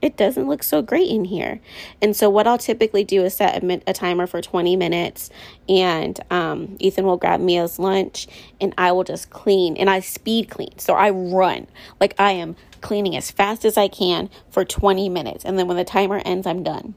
it 0.02 0.18
doesn't 0.18 0.48
look 0.48 0.64
so 0.64 0.82
great 0.82 1.10
in 1.10 1.26
here. 1.26 1.60
And 2.02 2.16
so, 2.16 2.30
what 2.30 2.48
I'll 2.48 2.58
typically 2.58 3.04
do 3.04 3.24
is 3.24 3.36
set 3.36 3.64
a, 3.64 3.82
a 3.88 3.94
timer 3.94 4.28
for 4.28 4.42
20 4.42 4.76
minutes, 4.76 5.30
and 5.70 6.20
um, 6.30 6.76
Ethan 6.80 7.06
will 7.06 7.18
grab 7.18 7.42
his 7.48 7.80
lunch, 7.80 8.28
and 8.60 8.74
I 8.78 8.92
will 8.92 9.04
just 9.04 9.30
clean. 9.30 9.78
And 9.78 9.90
I 9.90 10.00
speed 10.00 10.50
clean. 10.50 10.78
So, 10.78 10.96
I 10.96 11.10
run. 11.10 11.68
Like, 12.00 12.20
I 12.20 12.32
am 12.32 12.56
cleaning 12.82 13.16
as 13.16 13.32
fast 13.32 13.64
as 13.64 13.78
I 13.78 13.88
can 13.88 14.30
for 14.50 14.66
20 14.66 15.08
minutes. 15.10 15.46
And 15.46 15.58
then 15.58 15.68
when 15.68 15.78
the 15.78 15.84
timer 15.84 16.22
ends, 16.26 16.48
I'm 16.48 16.64
done. 16.64 16.96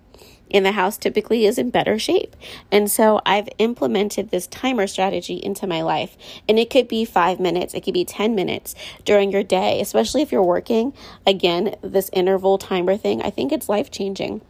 And 0.50 0.64
the 0.64 0.72
house 0.72 0.96
typically 0.96 1.46
is 1.46 1.58
in 1.58 1.70
better 1.70 1.98
shape. 1.98 2.36
And 2.70 2.90
so 2.90 3.20
I've 3.26 3.48
implemented 3.58 4.30
this 4.30 4.46
timer 4.46 4.86
strategy 4.86 5.34
into 5.34 5.66
my 5.66 5.82
life. 5.82 6.16
And 6.48 6.58
it 6.58 6.70
could 6.70 6.86
be 6.86 7.04
five 7.04 7.40
minutes, 7.40 7.74
it 7.74 7.80
could 7.82 7.94
be 7.94 8.04
10 8.04 8.34
minutes 8.34 8.74
during 9.04 9.32
your 9.32 9.42
day, 9.42 9.80
especially 9.80 10.22
if 10.22 10.30
you're 10.30 10.42
working. 10.42 10.92
Again, 11.26 11.76
this 11.82 12.10
interval 12.12 12.58
timer 12.58 12.96
thing, 12.96 13.22
I 13.22 13.30
think 13.30 13.52
it's 13.52 13.68
life 13.68 13.90
changing. 13.90 14.42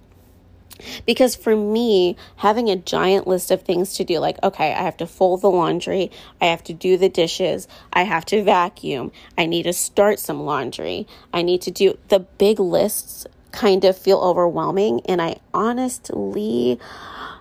Because 1.06 1.36
for 1.36 1.54
me, 1.54 2.16
having 2.36 2.68
a 2.68 2.76
giant 2.76 3.26
list 3.26 3.50
of 3.50 3.62
things 3.62 3.94
to 3.94 4.04
do, 4.04 4.18
like, 4.18 4.42
okay, 4.42 4.72
I 4.74 4.82
have 4.82 4.96
to 4.98 5.06
fold 5.06 5.40
the 5.40 5.50
laundry, 5.50 6.10
I 6.40 6.46
have 6.46 6.64
to 6.64 6.72
do 6.72 6.96
the 6.96 7.08
dishes, 7.08 7.68
I 7.92 8.02
have 8.02 8.24
to 8.26 8.42
vacuum, 8.42 9.12
I 9.38 9.46
need 9.46 9.64
to 9.64 9.72
start 9.72 10.18
some 10.18 10.42
laundry, 10.42 11.06
I 11.32 11.42
need 11.42 11.62
to 11.62 11.70
do 11.70 11.98
the 12.08 12.20
big 12.20 12.58
lists 12.58 13.26
kind 13.54 13.84
of 13.84 13.96
feel 13.96 14.18
overwhelming. 14.18 15.00
And 15.06 15.22
I 15.22 15.36
honestly 15.54 16.78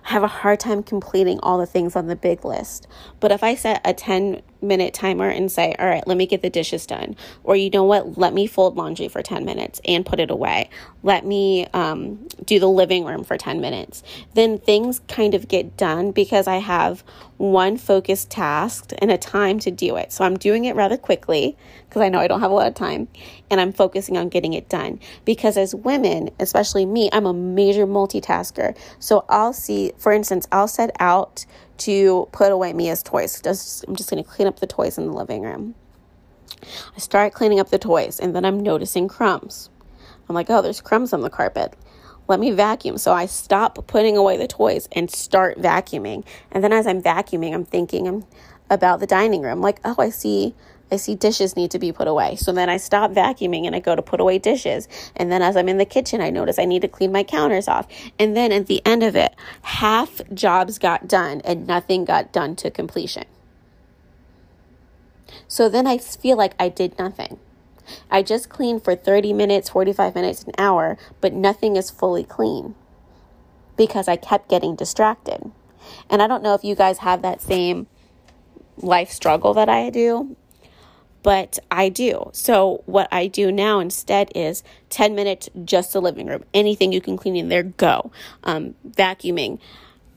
have 0.04 0.22
a 0.22 0.28
hard 0.28 0.60
time 0.60 0.82
completing 0.82 1.40
all 1.40 1.58
the 1.58 1.66
things 1.66 1.96
on 1.96 2.06
the 2.06 2.16
big 2.16 2.44
list. 2.44 2.86
But 3.20 3.32
if 3.32 3.42
I 3.42 3.54
set 3.54 3.80
a 3.84 3.94
10 3.94 4.42
minute 4.64 4.94
timer 4.94 5.28
and 5.28 5.50
say, 5.50 5.74
all 5.78 5.86
right, 5.86 6.06
let 6.06 6.16
me 6.16 6.26
get 6.26 6.42
the 6.42 6.50
dishes 6.50 6.86
done, 6.86 7.16
or 7.42 7.56
you 7.56 7.70
know 7.70 7.84
what, 7.84 8.18
let 8.18 8.32
me 8.32 8.46
fold 8.46 8.76
laundry 8.76 9.08
for 9.08 9.22
10 9.22 9.44
minutes 9.44 9.80
and 9.84 10.04
put 10.04 10.20
it 10.20 10.30
away, 10.30 10.68
let 11.02 11.24
me 11.24 11.66
um, 11.74 12.26
do 12.44 12.58
the 12.58 12.68
living 12.68 13.04
room 13.04 13.24
for 13.24 13.36
10 13.36 13.60
minutes, 13.60 14.02
then 14.34 14.58
things 14.58 15.00
kind 15.08 15.34
of 15.34 15.48
get 15.48 15.76
done 15.76 16.10
because 16.10 16.46
I 16.46 16.56
have 16.56 17.04
one 17.36 17.76
focused 17.76 18.30
task 18.30 18.92
and 18.98 19.10
a 19.10 19.18
time 19.18 19.58
to 19.60 19.70
do 19.70 19.96
it. 19.96 20.12
So 20.12 20.24
I'm 20.24 20.36
doing 20.36 20.64
it 20.64 20.76
rather 20.76 20.96
quickly 20.96 21.56
because 21.88 22.02
I 22.02 22.08
know 22.08 22.20
I 22.20 22.28
don't 22.28 22.40
have 22.40 22.50
a 22.50 22.54
lot 22.54 22.66
of 22.66 22.74
time 22.74 23.08
and 23.50 23.60
I'm 23.60 23.72
focusing 23.72 24.16
on 24.16 24.28
getting 24.28 24.52
it 24.52 24.68
done. 24.68 25.00
Because 25.24 25.56
as 25.56 25.74
women, 25.74 26.30
especially 26.38 26.86
me, 26.86 27.10
I'm 27.12 27.26
a 27.26 27.34
major 27.34 27.86
multitasker. 27.86 28.76
So 28.98 29.24
I'll 29.28 29.52
see, 29.52 29.92
for 29.98 30.12
instance, 30.12 30.46
I'll 30.52 30.68
set 30.68 30.90
out 31.00 31.44
to 31.78 32.28
put 32.32 32.52
away 32.52 32.72
Mia's 32.72 33.02
toys. 33.02 33.40
Just, 33.42 33.84
I'm 33.86 33.96
just 33.96 34.10
going 34.10 34.22
to 34.22 34.28
clean 34.28 34.48
up 34.48 34.60
the 34.60 34.66
toys 34.66 34.98
in 34.98 35.06
the 35.06 35.12
living 35.12 35.42
room. 35.42 35.74
I 36.96 36.98
start 36.98 37.34
cleaning 37.34 37.60
up 37.60 37.70
the 37.70 37.78
toys 37.78 38.18
and 38.18 38.34
then 38.34 38.44
I'm 38.44 38.60
noticing 38.60 39.08
crumbs. 39.08 39.70
I'm 40.28 40.34
like, 40.34 40.48
oh, 40.50 40.62
there's 40.62 40.80
crumbs 40.80 41.12
on 41.12 41.20
the 41.20 41.30
carpet. 41.30 41.74
Let 42.26 42.40
me 42.40 42.50
vacuum. 42.52 42.96
So 42.96 43.12
I 43.12 43.26
stop 43.26 43.86
putting 43.86 44.16
away 44.16 44.36
the 44.36 44.46
toys 44.46 44.88
and 44.92 45.10
start 45.10 45.58
vacuuming. 45.58 46.24
And 46.50 46.64
then 46.64 46.72
as 46.72 46.86
I'm 46.86 47.02
vacuuming, 47.02 47.52
I'm 47.52 47.66
thinking 47.66 48.24
about 48.70 49.00
the 49.00 49.06
dining 49.06 49.42
room. 49.42 49.60
Like, 49.60 49.80
oh, 49.84 49.96
I 49.98 50.08
see 50.08 50.54
I 50.94 50.96
see 50.96 51.16
dishes 51.16 51.56
need 51.56 51.72
to 51.72 51.78
be 51.80 51.90
put 51.90 52.06
away. 52.06 52.36
So 52.36 52.52
then 52.52 52.70
I 52.70 52.76
stop 52.76 53.10
vacuuming 53.10 53.66
and 53.66 53.74
I 53.74 53.80
go 53.80 53.96
to 53.96 54.02
put 54.02 54.20
away 54.20 54.38
dishes. 54.38 54.88
And 55.16 55.30
then 55.30 55.42
as 55.42 55.56
I'm 55.56 55.68
in 55.68 55.78
the 55.78 55.84
kitchen, 55.84 56.20
I 56.20 56.30
notice 56.30 56.56
I 56.58 56.64
need 56.64 56.82
to 56.82 56.88
clean 56.88 57.10
my 57.10 57.24
counters 57.24 57.66
off. 57.66 57.88
And 58.16 58.36
then 58.36 58.52
at 58.52 58.68
the 58.68 58.80
end 58.86 59.02
of 59.02 59.16
it, 59.16 59.34
half 59.62 60.20
jobs 60.32 60.78
got 60.78 61.08
done 61.08 61.40
and 61.44 61.66
nothing 61.66 62.04
got 62.04 62.32
done 62.32 62.54
to 62.56 62.70
completion. 62.70 63.24
So 65.48 65.68
then 65.68 65.86
I 65.86 65.98
feel 65.98 66.36
like 66.36 66.54
I 66.60 66.68
did 66.68 66.96
nothing. 66.96 67.40
I 68.08 68.22
just 68.22 68.48
cleaned 68.48 68.84
for 68.84 68.94
30 68.94 69.32
minutes, 69.32 69.68
45 69.68 70.14
minutes, 70.14 70.44
an 70.44 70.52
hour, 70.56 70.96
but 71.20 71.32
nothing 71.32 71.74
is 71.74 71.90
fully 71.90 72.22
clean 72.22 72.76
because 73.76 74.06
I 74.06 74.14
kept 74.14 74.48
getting 74.48 74.76
distracted. 74.76 75.50
And 76.08 76.22
I 76.22 76.28
don't 76.28 76.42
know 76.42 76.54
if 76.54 76.62
you 76.62 76.76
guys 76.76 76.98
have 76.98 77.22
that 77.22 77.42
same 77.42 77.88
life 78.76 79.10
struggle 79.10 79.54
that 79.54 79.68
I 79.68 79.90
do, 79.90 80.36
but 81.24 81.58
I 81.70 81.88
do. 81.88 82.30
So, 82.32 82.82
what 82.84 83.08
I 83.10 83.26
do 83.26 83.50
now 83.50 83.80
instead 83.80 84.30
is 84.34 84.62
10 84.90 85.16
minutes 85.16 85.48
just 85.64 85.94
the 85.94 86.00
living 86.00 86.26
room. 86.26 86.44
Anything 86.52 86.92
you 86.92 87.00
can 87.00 87.16
clean 87.16 87.34
in 87.34 87.48
there, 87.48 87.64
go. 87.64 88.12
Um, 88.44 88.74
vacuuming. 88.88 89.58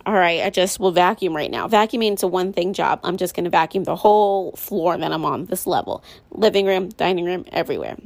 all 0.05 0.13
right, 0.13 0.43
I 0.43 0.49
just 0.49 0.79
will 0.79 0.91
vacuum 0.91 1.35
right 1.35 1.49
now. 1.49 1.67
Vacuuming 1.67 2.13
is 2.13 2.23
a 2.23 2.27
one 2.27 2.51
thing 2.53 2.73
job. 2.73 2.99
I'm 3.03 3.15
just 3.15 3.35
going 3.35 3.45
to 3.45 3.49
vacuum 3.49 3.85
the 3.85 3.95
whole 3.95 4.51
floor 4.51 4.97
that 4.97 5.11
I'm 5.11 5.25
on 5.25 5.45
this 5.45 5.65
level 5.65 6.03
living 6.31 6.65
room, 6.65 6.89
dining 6.89 7.25
room, 7.25 7.45
everywhere. 7.53 7.97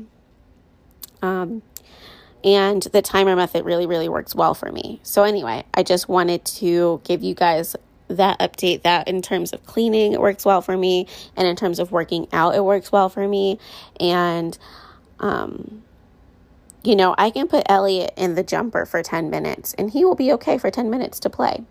Um, 1.24 1.64
and 2.44 2.84
the 2.84 3.02
timer 3.02 3.36
method 3.36 3.66
really, 3.66 3.88
really 3.88 4.10
works 4.10 4.36
well 4.36 4.54
for 4.54 4.72
me. 4.72 5.00
So, 5.02 5.24
anyway, 5.24 5.66
I 5.74 5.82
just 5.82 6.08
wanted 6.08 6.46
to 6.46 7.02
give 7.04 7.24
you 7.24 7.34
guys 7.34 7.76
that 8.18 8.40
update 8.40 8.84
that 8.84 9.08
in 9.08 9.22
terms 9.22 9.54
of 9.54 9.66
cleaning, 9.66 10.14
it 10.14 10.22
works 10.22 10.46
well 10.46 10.62
for 10.62 10.76
me. 10.78 11.08
And 11.36 11.48
in 11.48 11.56
terms 11.56 11.80
of 11.80 11.92
working 11.92 12.28
out, 12.32 12.56
it 12.56 12.64
works 12.64 12.92
well 12.92 13.10
for 13.10 13.28
me. 13.28 13.60
And, 14.00 14.58
um, 15.20 15.84
you 16.84 16.96
know, 16.96 17.16
I 17.18 17.30
can 17.30 17.48
put 17.48 17.64
Elliot 17.68 18.14
in 18.18 18.36
the 18.36 18.44
jumper 18.44 18.86
for 18.86 19.04
10 19.04 19.30
minutes 19.30 19.74
and 19.76 19.92
he 19.92 20.04
will 20.04 20.16
be 20.16 20.32
okay 20.34 20.58
for 20.58 20.72
10 20.72 20.90
minutes 20.90 21.20
to 21.22 21.30
play. 21.30 21.64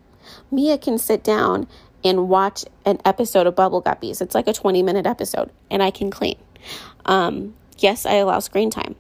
Mia 0.50 0.78
can 0.78 0.98
sit 0.98 1.24
down 1.24 1.66
and 2.04 2.28
watch 2.28 2.64
an 2.84 2.98
episode 3.04 3.46
of 3.46 3.56
Bubble 3.56 3.82
Guppies. 3.82 4.22
It's 4.22 4.34
like 4.34 4.48
a 4.48 4.52
20 4.52 4.82
minute 4.82 5.06
episode 5.06 5.50
and 5.70 5.82
I 5.82 5.90
can 5.90 6.10
clean. 6.10 6.38
Um, 7.04 7.54
yes, 7.78 8.06
I 8.06 8.14
allow 8.14 8.38
screen 8.38 8.70
time 8.70 8.94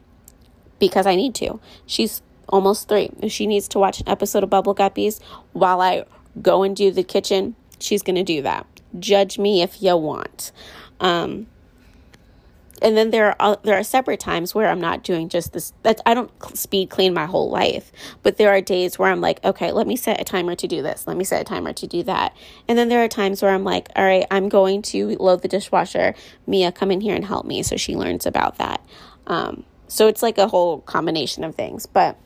because 0.78 1.06
I 1.06 1.14
need 1.14 1.34
to. 1.36 1.60
She's 1.86 2.22
almost 2.48 2.88
three. 2.88 3.10
She 3.28 3.46
needs 3.46 3.68
to 3.68 3.78
watch 3.78 4.00
an 4.00 4.08
episode 4.08 4.42
of 4.42 4.50
Bubble 4.50 4.74
Guppies 4.74 5.22
while 5.52 5.80
I 5.80 6.04
go 6.40 6.62
and 6.62 6.76
do 6.76 6.90
the 6.90 7.02
kitchen, 7.02 7.56
she's 7.78 8.02
going 8.02 8.16
to 8.16 8.24
do 8.24 8.42
that. 8.42 8.66
Judge 8.98 9.38
me 9.38 9.62
if 9.62 9.82
you 9.82 9.96
want. 9.96 10.52
Um, 10.98 11.46
and 12.82 12.96
then 12.96 13.10
there 13.10 13.40
are 13.40 13.58
there 13.62 13.78
are 13.78 13.82
separate 13.82 14.20
times 14.20 14.54
where 14.54 14.68
I'm 14.68 14.80
not 14.80 15.04
doing 15.04 15.28
just 15.28 15.52
this. 15.52 15.72
That 15.82 16.00
I 16.06 16.14
don't 16.14 16.30
speed 16.56 16.90
clean 16.90 17.12
my 17.12 17.26
whole 17.26 17.50
life, 17.50 17.92
but 18.22 18.36
there 18.36 18.50
are 18.50 18.60
days 18.60 18.98
where 18.98 19.10
I'm 19.10 19.20
like, 19.20 19.44
okay, 19.44 19.72
let 19.72 19.86
me 19.86 19.96
set 19.96 20.20
a 20.20 20.24
timer 20.24 20.54
to 20.56 20.66
do 20.66 20.82
this. 20.82 21.06
Let 21.06 21.16
me 21.16 21.24
set 21.24 21.40
a 21.40 21.44
timer 21.44 21.72
to 21.74 21.86
do 21.86 22.02
that. 22.04 22.34
And 22.68 22.78
then 22.78 22.88
there 22.88 23.04
are 23.04 23.08
times 23.08 23.42
where 23.42 23.52
I'm 23.52 23.64
like, 23.64 23.88
all 23.96 24.04
right, 24.04 24.26
I'm 24.30 24.48
going 24.48 24.82
to 24.82 25.16
load 25.16 25.42
the 25.42 25.48
dishwasher. 25.48 26.14
Mia, 26.46 26.72
come 26.72 26.90
in 26.90 27.00
here 27.00 27.14
and 27.14 27.24
help 27.24 27.44
me, 27.44 27.62
so 27.62 27.76
she 27.76 27.96
learns 27.96 28.26
about 28.26 28.56
that. 28.58 28.84
Um, 29.26 29.64
so 29.88 30.06
it's 30.08 30.22
like 30.22 30.38
a 30.38 30.48
whole 30.48 30.80
combination 30.80 31.44
of 31.44 31.54
things. 31.54 31.86
But 31.86 32.18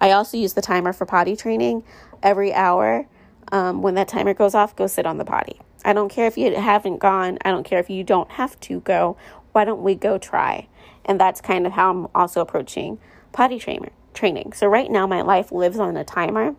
I 0.00 0.10
also 0.10 0.36
use 0.36 0.54
the 0.54 0.62
timer 0.62 0.92
for 0.92 1.06
potty 1.06 1.36
training 1.36 1.84
every 2.22 2.52
hour. 2.52 3.06
Um, 3.54 3.82
when 3.82 3.94
that 3.94 4.08
timer 4.08 4.34
goes 4.34 4.56
off, 4.56 4.74
go 4.74 4.88
sit 4.88 5.06
on 5.06 5.18
the 5.18 5.24
potty. 5.24 5.60
I 5.84 5.92
don't 5.92 6.08
care 6.08 6.26
if 6.26 6.36
you 6.36 6.56
haven't 6.56 6.98
gone. 6.98 7.38
I 7.44 7.52
don't 7.52 7.62
care 7.62 7.78
if 7.78 7.88
you 7.88 8.02
don't 8.02 8.28
have 8.32 8.58
to 8.60 8.80
go. 8.80 9.16
Why 9.52 9.64
don't 9.64 9.84
we 9.84 9.94
go 9.94 10.18
try? 10.18 10.66
And 11.04 11.20
that's 11.20 11.40
kind 11.40 11.64
of 11.64 11.72
how 11.72 11.90
I'm 11.90 12.08
also 12.16 12.40
approaching 12.40 12.98
potty 13.30 13.60
trainer 13.60 13.90
training. 14.12 14.54
So 14.54 14.66
right 14.66 14.90
now 14.90 15.06
my 15.06 15.22
life 15.22 15.52
lives 15.52 15.78
on 15.78 15.96
a 15.96 16.02
timer 16.02 16.56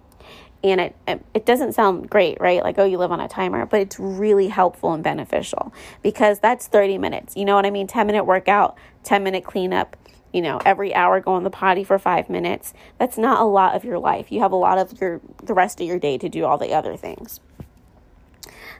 and 0.63 0.79
it, 0.79 0.95
it 1.33 1.45
doesn't 1.45 1.73
sound 1.73 2.09
great, 2.09 2.39
right? 2.39 2.63
Like, 2.63 2.79
oh, 2.79 2.85
you 2.85 2.97
live 2.97 3.11
on 3.11 3.19
a 3.19 3.27
timer, 3.27 3.65
but 3.65 3.81
it's 3.81 3.99
really 3.99 4.47
helpful 4.47 4.93
and 4.93 5.03
beneficial 5.03 5.73
because 6.01 6.39
that's 6.39 6.65
30 6.67 6.97
minutes. 6.97 7.35
You 7.35 7.43
know 7.43 7.55
what 7.55 7.65
I 7.65 7.71
mean? 7.71 7.87
10 7.87 8.07
minute 8.07 8.23
workout, 8.23 8.77
10 9.03 9.21
minute 9.21 9.43
cleanup, 9.43 9.97
you 10.35 10.41
know, 10.41 10.59
every 10.65 10.93
hour 10.93 11.21
go 11.21 11.31
on 11.31 11.45
the 11.45 11.49
potty 11.49 11.85
for 11.85 11.97
five 11.97 12.29
minutes. 12.29 12.73
That's 12.99 13.17
not 13.17 13.39
a 13.39 13.45
lot 13.45 13.73
of 13.73 13.85
your 13.85 13.97
life. 13.97 14.33
You 14.33 14.41
have 14.41 14.51
a 14.51 14.57
lot 14.57 14.77
of 14.77 14.99
your 14.99 15.21
the 15.41 15.53
rest 15.53 15.79
of 15.79 15.87
your 15.87 15.97
day 15.97 16.17
to 16.17 16.27
do 16.27 16.43
all 16.43 16.57
the 16.57 16.73
other 16.73 16.97
things. 16.97 17.39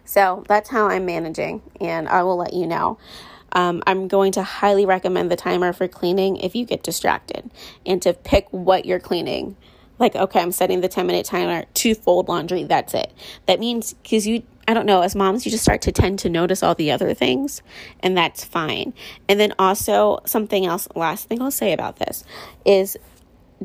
So 0.03 0.43
that's 0.49 0.69
how 0.69 0.87
I'm 0.87 1.05
managing, 1.05 1.61
and 1.79 2.09
I 2.09 2.23
will 2.23 2.35
let 2.35 2.53
you 2.53 2.67
know. 2.67 2.97
Um, 3.53 3.81
I'm 3.87 4.09
going 4.09 4.33
to 4.33 4.43
highly 4.43 4.85
recommend 4.85 5.31
the 5.31 5.37
timer 5.37 5.71
for 5.71 5.87
cleaning 5.87 6.35
if 6.35 6.55
you 6.55 6.65
get 6.65 6.83
distracted 6.83 7.49
and 7.85 8.01
to 8.01 8.13
pick 8.13 8.47
what 8.51 8.85
you're 8.85 8.99
cleaning. 8.99 9.55
Like, 9.97 10.13
okay, 10.13 10.41
I'm 10.41 10.51
setting 10.51 10.81
the 10.81 10.89
10 10.89 11.07
minute 11.07 11.25
timer 11.25 11.63
to 11.73 11.95
fold 11.95 12.27
laundry. 12.27 12.65
That's 12.65 12.93
it. 12.93 13.13
That 13.45 13.61
means 13.61 13.93
because 13.93 14.27
you, 14.27 14.43
I 14.67 14.73
don't 14.73 14.85
know, 14.85 15.01
as 15.01 15.15
moms, 15.15 15.45
you 15.45 15.51
just 15.51 15.63
start 15.63 15.81
to 15.83 15.91
tend 15.91 16.19
to 16.19 16.29
notice 16.29 16.63
all 16.63 16.73
the 16.73 16.91
other 16.91 17.13
things, 17.13 17.61
and 17.99 18.17
that's 18.17 18.43
fine. 18.43 18.93
And 19.29 19.39
then 19.39 19.53
also, 19.59 20.19
something 20.25 20.65
else, 20.65 20.87
last 20.95 21.27
thing 21.29 21.41
I'll 21.41 21.51
say 21.51 21.71
about 21.71 21.97
this 21.97 22.23
is 22.65 22.97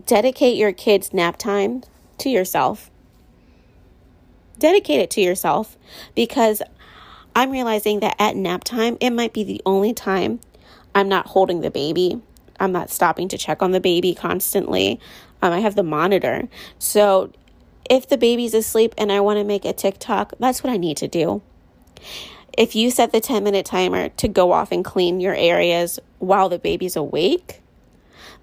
dedicate 0.06 0.56
your 0.56 0.72
kids' 0.72 1.14
nap 1.14 1.38
time 1.38 1.82
to 2.18 2.28
yourself 2.28 2.90
dedicate 4.60 5.00
it 5.00 5.10
to 5.10 5.20
yourself 5.20 5.76
because 6.14 6.62
I'm 7.34 7.50
realizing 7.50 8.00
that 8.00 8.14
at 8.20 8.36
nap 8.36 8.62
time, 8.62 8.96
it 9.00 9.10
might 9.10 9.32
be 9.32 9.42
the 9.42 9.60
only 9.66 9.92
time 9.92 10.40
I'm 10.94 11.08
not 11.08 11.26
holding 11.26 11.62
the 11.62 11.70
baby. 11.70 12.20
I'm 12.60 12.72
not 12.72 12.90
stopping 12.90 13.26
to 13.28 13.38
check 13.38 13.62
on 13.62 13.72
the 13.72 13.80
baby 13.80 14.14
constantly. 14.14 15.00
Um, 15.42 15.52
I 15.52 15.60
have 15.60 15.74
the 15.74 15.82
monitor. 15.82 16.48
So 16.78 17.32
if 17.90 18.08
the 18.08 18.16
baby's 18.16 18.54
asleep 18.54 18.94
and 18.96 19.10
I 19.10 19.20
want 19.20 19.38
to 19.38 19.44
make 19.44 19.64
a 19.64 19.72
TikTok, 19.72 20.34
that's 20.38 20.62
what 20.62 20.72
I 20.72 20.76
need 20.76 20.96
to 20.98 21.08
do. 21.08 21.42
If 22.56 22.76
you 22.76 22.90
set 22.90 23.12
the 23.12 23.20
10 23.20 23.42
minute 23.44 23.66
timer 23.66 24.08
to 24.10 24.28
go 24.28 24.52
off 24.52 24.72
and 24.72 24.84
clean 24.84 25.20
your 25.20 25.34
areas 25.34 25.98
while 26.20 26.48
the 26.48 26.58
baby's 26.58 26.96
awake, 26.96 27.60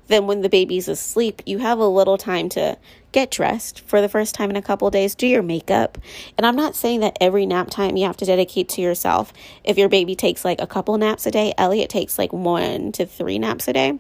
then 0.08 0.28
when 0.28 0.42
the 0.42 0.50
baby's 0.50 0.88
asleep, 0.88 1.42
you 1.46 1.60
have 1.60 1.80
a 1.80 1.88
little 1.88 2.18
time 2.18 2.50
to 2.50 2.78
get 3.12 3.32
dressed 3.32 3.80
for 3.82 4.02
the 4.02 4.10
first 4.10 4.36
time 4.36 4.50
in 4.50 4.56
a 4.56 4.62
couple 4.62 4.90
days, 4.90 5.16
do 5.16 5.28
your 5.28 5.44
makeup. 5.44 5.98
And 6.38 6.46
I'm 6.46 6.56
not 6.56 6.76
saying 6.76 7.00
that 7.02 7.18
every 7.20 7.46
nap 7.46 7.70
time 7.70 7.98
you 7.98 8.06
have 8.06 8.18
to 8.18 8.26
dedicate 8.26 8.70
to 8.70 8.82
yourself. 8.82 9.34
If 9.64 9.78
your 9.78 9.90
baby 9.90 10.16
takes 10.16 10.44
like 10.44 10.62
a 10.62 10.68
couple 10.68 10.98
naps 10.98 11.26
a 11.26 11.32
day, 11.32 11.54
Elliot 11.58 11.90
takes 11.90 12.18
like 12.18 12.34
one 12.34 12.92
to 12.94 13.06
three 13.06 13.40
naps 13.40 13.68
a 13.68 13.74
day. 13.74 14.00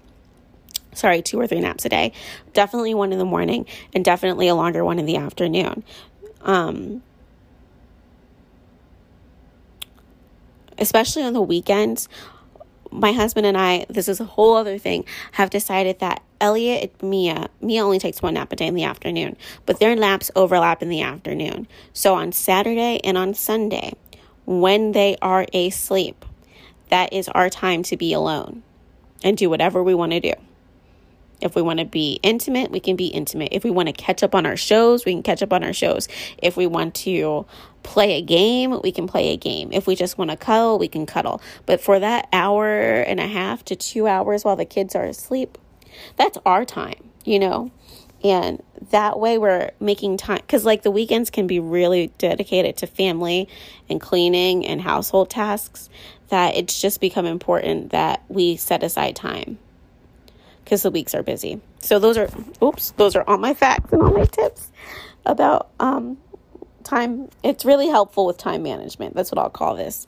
Sorry, 0.97 1.21
two 1.21 1.39
or 1.39 1.47
three 1.47 1.59
naps 1.59 1.85
a 1.85 1.89
day. 1.89 2.11
Definitely 2.53 2.93
one 2.93 3.11
in 3.11 3.19
the 3.19 3.25
morning 3.25 3.65
and 3.93 4.03
definitely 4.03 4.47
a 4.47 4.55
longer 4.55 4.83
one 4.83 4.99
in 4.99 5.05
the 5.05 5.17
afternoon. 5.17 5.83
Um, 6.41 7.01
especially 10.77 11.23
on 11.23 11.33
the 11.33 11.41
weekends 11.41 12.07
my 12.91 13.11
husband 13.11 13.45
and 13.45 13.57
I, 13.57 13.85
this 13.89 14.07
is 14.07 14.19
a 14.19 14.25
whole 14.25 14.55
other 14.55 14.77
thing, 14.77 15.05
have 15.33 15.49
decided 15.49 15.99
that 15.99 16.21
Elliot 16.39 16.93
and 16.99 17.09
Mia, 17.09 17.49
Mia 17.61 17.83
only 17.83 17.99
takes 17.99 18.21
one 18.21 18.35
nap 18.35 18.51
a 18.51 18.55
day 18.55 18.67
in 18.67 18.75
the 18.75 18.83
afternoon, 18.83 19.35
but 19.65 19.79
their 19.79 19.95
naps 19.95 20.31
overlap 20.35 20.81
in 20.81 20.89
the 20.89 21.01
afternoon. 21.01 21.67
So 21.93 22.15
on 22.15 22.31
Saturday 22.31 22.99
and 23.03 23.17
on 23.17 23.33
Sunday, 23.33 23.93
when 24.45 24.91
they 24.91 25.17
are 25.21 25.45
asleep, 25.53 26.25
that 26.89 27.11
is 27.11 27.27
our 27.29 27.49
time 27.49 27.83
to 27.83 27.97
be 27.97 28.13
alone 28.13 28.63
and 29.23 29.37
do 29.37 29.49
whatever 29.49 29.83
we 29.83 29.93
want 29.93 30.13
to 30.13 30.19
do. 30.19 30.33
If 31.41 31.55
we 31.55 31.61
want 31.61 31.79
to 31.79 31.85
be 31.85 32.19
intimate, 32.23 32.71
we 32.71 32.79
can 32.79 32.95
be 32.95 33.07
intimate. 33.07 33.49
If 33.51 33.63
we 33.63 33.69
want 33.69 33.87
to 33.87 33.93
catch 33.93 34.23
up 34.23 34.33
on 34.33 34.45
our 34.45 34.57
shows, 34.57 35.05
we 35.05 35.13
can 35.13 35.23
catch 35.23 35.43
up 35.43 35.53
on 35.53 35.63
our 35.63 35.73
shows. 35.73 36.07
If 36.39 36.57
we 36.57 36.65
want 36.65 36.95
to 36.95 37.45
play 37.83 38.17
a 38.17 38.21
game, 38.21 38.79
we 38.83 38.91
can 38.91 39.07
play 39.07 39.33
a 39.33 39.37
game. 39.37 39.69
If 39.71 39.87
we 39.87 39.95
just 39.95 40.17
want 40.17 40.31
to 40.31 40.37
cuddle, 40.37 40.79
we 40.79 40.87
can 40.87 41.05
cuddle. 41.05 41.41
But 41.65 41.79
for 41.79 41.99
that 41.99 42.27
hour 42.33 42.67
and 42.67 43.19
a 43.19 43.27
half 43.27 43.63
to 43.65 43.75
two 43.75 44.07
hours 44.07 44.43
while 44.43 44.55
the 44.55 44.65
kids 44.65 44.95
are 44.95 45.05
asleep, 45.05 45.57
that's 46.15 46.37
our 46.45 46.65
time, 46.65 47.09
you 47.23 47.39
know? 47.39 47.71
And 48.23 48.63
that 48.89 49.19
way 49.19 49.37
we're 49.37 49.71
making 49.79 50.17
time 50.17 50.39
because, 50.39 50.65
like, 50.65 50.81
the 50.81 50.89
weekends 50.89 51.29
can 51.29 51.45
be 51.45 51.59
really 51.59 52.07
dedicated 52.17 52.77
to 52.77 52.87
family 52.87 53.47
and 53.89 54.01
cleaning 54.01 54.65
and 54.65 54.81
household 54.81 55.29
tasks 55.29 55.87
that 56.29 56.55
it's 56.55 56.81
just 56.81 56.99
become 56.99 57.27
important 57.27 57.91
that 57.91 58.23
we 58.27 58.57
set 58.57 58.81
aside 58.83 59.15
time 59.15 59.59
because 60.67 60.83
the 60.83 60.91
weeks 60.91 61.15
are 61.15 61.23
busy. 61.23 61.61
So 61.79 61.97
those 61.97 62.17
are 62.17 62.27
oops, 62.61 62.91
those 62.97 63.15
are 63.15 63.23
all 63.25 63.37
my 63.37 63.53
facts 63.53 63.93
and 63.93 64.01
all 64.01 64.11
my 64.11 64.25
tips 64.25 64.69
about 65.25 65.69
um 65.79 66.17
time. 66.83 67.29
It's 67.41 67.63
really 67.63 67.87
helpful 67.87 68.25
with 68.25 68.37
time 68.37 68.63
management. 68.63 69.15
That's 69.15 69.31
what 69.31 69.39
I'll 69.39 69.49
call 69.49 69.77
this. 69.77 70.07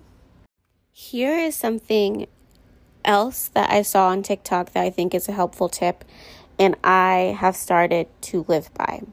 Here 0.92 1.40
is 1.40 1.56
something 1.56 2.28
else 3.06 3.48
that 3.54 3.72
I 3.72 3.84
saw 3.84 4.10
on 4.10 4.22
TikTok 4.22 4.74
that 4.74 4.84
I 4.84 4.90
think 4.90 5.16
is 5.16 5.30
a 5.30 5.32
helpful 5.32 5.70
tip 5.70 6.04
and 6.60 6.76
I 6.84 7.38
have 7.40 7.56
started 7.56 8.08
to 8.24 8.44
live 8.50 8.74
by. 8.74 9.04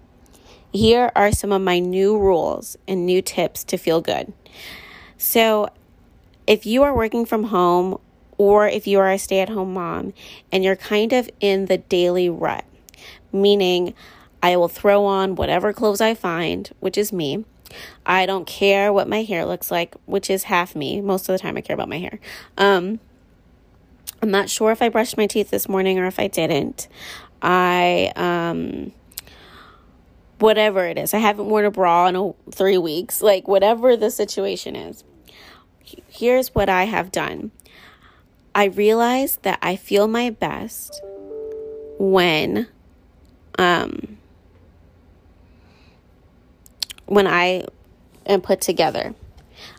Here 0.73 1.13
are 1.15 1.31
some 1.31 1.53
of 1.53 1.63
my 1.63 1.79
new 1.79 2.19
rules 2.19 2.77
and 2.89 3.07
new 3.07 3.23
tips 3.23 3.63
to 3.65 3.77
feel 3.77 4.01
good. 4.01 4.33
So, 5.17 5.69
if 6.49 6.67
you 6.67 6.83
are 6.83 6.95
working 6.95 7.25
from 7.25 7.45
home 7.45 8.01
or 8.39 8.69
if 8.69 8.87
you 8.87 8.99
are 8.99 9.11
a 9.11 9.19
stay 9.19 9.41
at 9.41 9.49
home 9.49 9.75
mom 9.75 10.13
and 10.53 10.63
you're 10.65 10.77
kind 10.77 11.13
of 11.13 11.31
in 11.41 11.67
the 11.67 11.79
daily 11.79 12.29
rut, 12.29 12.65
meaning 13.33 13.95
I 14.43 14.57
will 14.57 14.69
throw 14.69 15.05
on 15.05 15.35
whatever 15.35 15.73
clothes 15.73 16.01
I 16.01 16.15
find, 16.15 16.71
which 16.81 16.99
is 16.99 17.13
me. 17.13 17.45
I 18.05 18.27
don't 18.27 18.47
care 18.47 18.93
what 18.93 19.09
my 19.09 19.23
hair 19.23 19.45
looks 19.45 19.71
like, 19.71 19.97
which 20.05 20.31
is 20.31 20.45
half 20.45 20.77
me. 20.77 21.01
Most 21.01 21.29
of 21.29 21.33
the 21.33 21.39
time, 21.39 21.57
I 21.57 21.61
care 21.61 21.75
about 21.75 21.89
my 21.89 21.99
hair. 21.99 22.21
Um, 22.57 23.01
I'm 24.23 24.31
not 24.31 24.49
sure 24.49 24.71
if 24.71 24.81
I 24.83 24.89
brushed 24.89 25.17
my 25.17 25.27
teeth 25.27 25.51
this 25.51 25.69
morning 25.69 25.99
or 25.99 26.07
if 26.07 26.19
I 26.19 26.29
didn't. 26.29 26.89
I, 27.43 28.13
um, 28.17 28.93
whatever 30.39 30.87
it 30.87 30.97
is, 30.97 31.13
I 31.13 31.19
haven't 31.19 31.47
worn 31.47 31.65
a 31.65 31.71
bra 31.71 32.07
in 32.07 32.17
a, 32.17 32.33
three 32.51 32.79
weeks. 32.79 33.21
Like, 33.21 33.49
whatever 33.49 33.97
the 33.97 34.11
situation 34.11 34.77
is, 34.77 35.05
here's 36.09 36.55
what 36.55 36.69
I 36.69 36.85
have 36.85 37.11
done 37.13 37.51
I 38.57 38.65
realize 38.65 39.37
that 39.43 39.59
I 39.61 39.77
feel 39.77 40.09
my 40.09 40.31
best 40.31 41.03
when 41.99 42.67
um 43.59 44.17
when 47.05 47.27
I 47.27 47.67
am 48.25 48.41
put 48.41 48.63
together. 48.63 49.15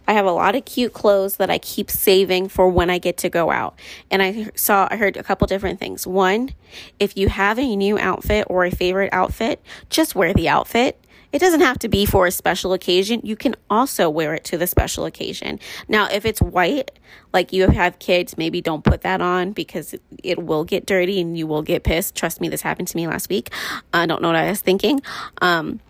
I 0.07 0.13
have 0.13 0.25
a 0.25 0.31
lot 0.31 0.55
of 0.55 0.65
cute 0.65 0.93
clothes 0.93 1.37
that 1.37 1.49
I 1.49 1.57
keep 1.57 1.89
saving 1.89 2.49
for 2.49 2.69
when 2.69 2.89
I 2.91 2.99
get 2.99 3.17
to 3.17 3.29
go 3.29 3.51
out. 3.51 3.77
And 4.09 4.21
I 4.23 4.49
saw, 4.55 4.87
I 4.89 4.95
heard 4.95 5.17
a 5.17 5.23
couple 5.23 5.45
different 5.47 5.79
things. 5.79 6.07
One, 6.07 6.51
if 6.99 7.17
you 7.17 7.29
have 7.29 7.59
a 7.59 7.75
new 7.75 7.99
outfit 7.99 8.47
or 8.49 8.65
a 8.65 8.71
favorite 8.71 9.11
outfit, 9.11 9.61
just 9.89 10.15
wear 10.15 10.33
the 10.33 10.49
outfit. 10.49 11.03
It 11.31 11.39
doesn't 11.39 11.61
have 11.61 11.77
to 11.79 11.89
be 11.89 12.05
for 12.05 12.25
a 12.25 12.31
special 12.31 12.73
occasion. 12.73 13.21
You 13.23 13.35
can 13.35 13.55
also 13.69 14.09
wear 14.09 14.33
it 14.33 14.43
to 14.45 14.57
the 14.57 14.67
special 14.67 15.05
occasion. 15.05 15.59
Now, 15.87 16.07
if 16.07 16.25
it's 16.25 16.41
white, 16.41 16.91
like 17.33 17.51
you 17.51 17.69
have 17.69 17.99
kids, 17.99 18.37
maybe 18.37 18.61
don't 18.61 18.83
put 18.83 19.01
that 19.01 19.21
on 19.21 19.51
because 19.51 19.93
it 20.23 20.43
will 20.43 20.63
get 20.63 20.85
dirty 20.85 21.19
and 21.19 21.37
you 21.37 21.45
will 21.45 21.61
get 21.61 21.83
pissed. 21.83 22.15
Trust 22.15 22.39
me, 22.39 22.49
this 22.49 22.61
happened 22.61 22.87
to 22.89 22.97
me 22.97 23.07
last 23.07 23.29
week. 23.29 23.49
I 23.93 24.05
don't 24.05 24.21
know 24.21 24.29
what 24.29 24.37
I 24.37 24.49
was 24.49 24.61
thinking. 24.61 25.01
Um, 25.41 25.81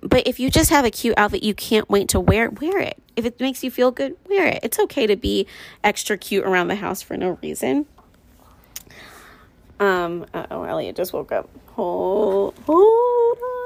but 0.00 0.26
if 0.26 0.38
you 0.38 0.50
just 0.50 0.70
have 0.70 0.84
a 0.84 0.90
cute 0.90 1.18
outfit 1.18 1.42
you 1.42 1.54
can't 1.54 1.88
wait 1.90 2.08
to 2.08 2.20
wear 2.20 2.46
it. 2.46 2.60
wear 2.60 2.78
it 2.78 3.02
if 3.16 3.24
it 3.24 3.40
makes 3.40 3.64
you 3.64 3.70
feel 3.70 3.90
good 3.90 4.16
wear 4.28 4.46
it 4.46 4.60
it's 4.62 4.78
okay 4.78 5.06
to 5.06 5.16
be 5.16 5.46
extra 5.82 6.16
cute 6.16 6.44
around 6.44 6.68
the 6.68 6.76
house 6.76 7.02
for 7.02 7.16
no 7.16 7.38
reason 7.42 7.86
um 9.80 10.24
oh 10.34 10.62
elliot 10.64 10.96
just 10.96 11.12
woke 11.12 11.32
up 11.32 11.48
hold 11.66 12.54
hold 12.66 13.38
on 13.38 13.57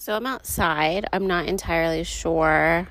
so 0.00 0.16
i'm 0.16 0.24
outside 0.24 1.04
i'm 1.12 1.26
not 1.26 1.44
entirely 1.44 2.02
sure 2.02 2.88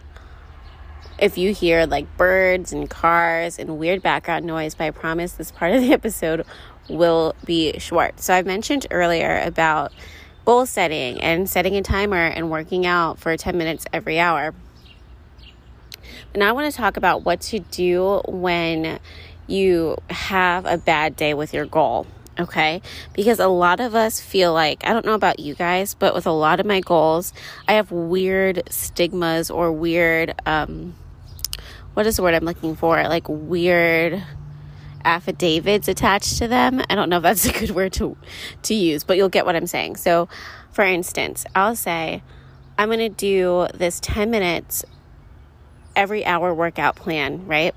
if 1.18 1.40
you 1.40 1.52
hear 1.52 1.88
like 1.88 2.06
birds 2.18 2.72
and 2.72 2.88
cars 2.88 3.58
and 3.58 3.80
weird 3.80 4.04
background 4.04 4.46
noise 4.46 4.76
but 4.76 4.84
i 4.84 4.92
promise 4.92 5.32
this 5.32 5.50
part 5.50 5.72
of 5.74 5.82
the 5.82 5.92
episode 6.00 6.46
will 6.90 7.36
be 7.46 7.78
short. 7.80 8.20
So 8.20 8.34
I 8.34 8.42
mentioned 8.42 8.88
earlier 8.92 9.42
about 9.46 9.94
goal 10.46 10.66
setting 10.66 11.22
and 11.22 11.50
setting 11.50 11.76
a 11.78 11.82
timer 11.82 12.26
and 12.26 12.50
working 12.50 12.86
out 12.86 13.20
for 13.20 13.36
10 13.38 13.58
minutes 13.58 13.86
every 13.94 14.20
hour. 14.20 14.54
And 16.34 16.44
I 16.44 16.52
want 16.52 16.72
to 16.72 16.78
talk 16.78 16.98
about 16.98 17.24
what 17.24 17.42
to 17.42 17.60
do 17.60 18.22
when 18.28 19.00
you 19.48 19.98
have 20.10 20.66
a 20.66 20.78
bad 20.78 21.16
day 21.16 21.34
with 21.34 21.54
your 21.54 21.66
goal. 21.66 22.06
Okay, 22.40 22.82
because 23.14 23.40
a 23.40 23.50
lot 23.50 23.82
of 23.82 23.96
us 23.96 24.22
feel 24.22 24.54
like, 24.54 24.86
I 24.86 24.94
don't 24.94 25.06
know 25.06 25.14
about 25.14 25.40
you 25.40 25.56
guys, 25.56 25.94
but 25.94 26.14
with 26.16 26.26
a 26.26 26.32
lot 26.32 26.62
of 26.62 26.66
my 26.66 26.80
goals, 26.80 27.34
I 27.68 27.74
have 27.74 27.92
weird 27.92 28.64
stigmas 28.70 29.52
or 29.52 29.74
weird, 29.74 30.34
um, 30.46 30.96
what 31.96 32.08
is 32.08 32.16
the 32.16 32.24
word 32.24 32.36
I'm 32.36 32.46
looking 32.46 32.78
for? 32.78 33.04
Like 33.04 33.28
weird 33.28 34.24
affidavits 35.04 35.88
attached 35.90 36.38
to 36.38 36.48
them. 36.48 36.82
I 36.90 36.96
don't 36.96 37.10
know 37.10 37.18
if 37.18 37.24
that's 37.24 37.46
a 37.50 37.52
good 37.52 37.72
word 37.72 37.94
to 37.94 38.16
to 38.64 38.74
use, 38.74 39.04
but 39.04 39.18
you'll 39.18 39.30
get 39.30 39.46
what 39.46 39.56
I'm 39.56 39.68
saying. 39.68 39.98
So, 39.98 40.30
for 40.72 40.86
instance, 40.86 41.46
I'll 41.56 41.76
say 41.76 42.24
I'm 42.78 42.88
going 42.88 43.00
to 43.00 43.10
do 43.10 43.68
this 43.74 44.00
10 44.00 44.32
minutes 44.32 44.86
every 45.96 46.26
hour 46.26 46.54
workout 46.54 46.96
plan, 46.96 47.46
right? 47.46 47.76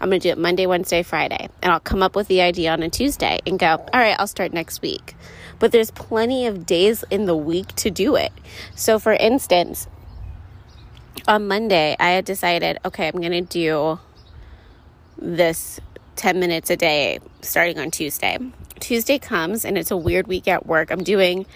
I'm 0.00 0.08
going 0.08 0.20
to 0.20 0.28
do 0.28 0.32
it 0.32 0.38
Monday, 0.38 0.66
Wednesday, 0.66 1.02
Friday, 1.02 1.48
and 1.62 1.72
I'll 1.72 1.80
come 1.80 2.02
up 2.02 2.16
with 2.16 2.28
the 2.28 2.40
idea 2.40 2.72
on 2.72 2.82
a 2.82 2.90
Tuesday 2.90 3.38
and 3.46 3.58
go, 3.58 3.66
"All 3.66 4.00
right, 4.00 4.16
I'll 4.18 4.26
start 4.26 4.52
next 4.52 4.82
week." 4.82 5.14
But 5.58 5.72
there's 5.72 5.90
plenty 5.90 6.46
of 6.46 6.66
days 6.66 7.04
in 7.10 7.26
the 7.26 7.36
week 7.36 7.74
to 7.76 7.90
do 7.90 8.16
it. 8.16 8.32
So, 8.74 8.98
for 8.98 9.12
instance, 9.12 9.86
on 11.26 11.48
Monday, 11.48 11.96
I 11.98 12.10
had 12.10 12.24
decided, 12.24 12.78
okay, 12.84 13.08
I'm 13.08 13.20
going 13.20 13.32
to 13.32 13.40
do 13.40 13.98
this 15.16 15.80
10 16.16 16.38
minutes 16.38 16.70
a 16.70 16.76
day 16.76 17.18
starting 17.40 17.78
on 17.78 17.90
Tuesday. 17.90 18.38
Tuesday 18.80 19.18
comes 19.18 19.64
and 19.64 19.78
it's 19.78 19.90
a 19.90 19.96
weird 19.96 20.26
week 20.26 20.48
at 20.48 20.66
work. 20.66 20.90
I'm 20.90 21.02
doing 21.02 21.46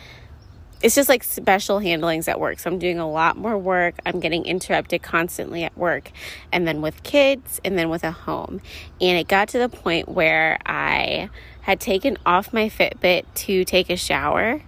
it's 0.82 0.94
just 0.94 1.08
like 1.08 1.24
special 1.24 1.80
handlings 1.80 2.28
at 2.28 2.38
work. 2.38 2.58
So 2.58 2.70
I'm 2.70 2.78
doing 2.78 2.98
a 2.98 3.10
lot 3.10 3.36
more 3.36 3.58
work. 3.58 3.96
I'm 4.06 4.20
getting 4.20 4.44
interrupted 4.44 5.02
constantly 5.02 5.64
at 5.64 5.76
work 5.76 6.10
and 6.52 6.68
then 6.68 6.80
with 6.80 7.02
kids 7.02 7.60
and 7.64 7.76
then 7.76 7.88
with 7.90 8.04
a 8.04 8.12
home. 8.12 8.60
And 9.00 9.18
it 9.18 9.26
got 9.26 9.48
to 9.48 9.58
the 9.58 9.68
point 9.68 10.08
where 10.08 10.58
I 10.64 11.30
had 11.62 11.80
taken 11.80 12.16
off 12.24 12.52
my 12.52 12.68
Fitbit 12.68 13.24
to 13.34 13.64
take 13.64 13.90
a 13.90 13.96
shower. 13.96 14.62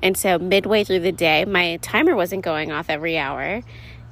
And 0.00 0.16
so 0.16 0.38
midway 0.38 0.84
through 0.84 1.00
the 1.00 1.12
day, 1.12 1.44
my 1.44 1.78
timer 1.82 2.14
wasn't 2.14 2.44
going 2.44 2.70
off 2.70 2.88
every 2.88 3.18
hour. 3.18 3.62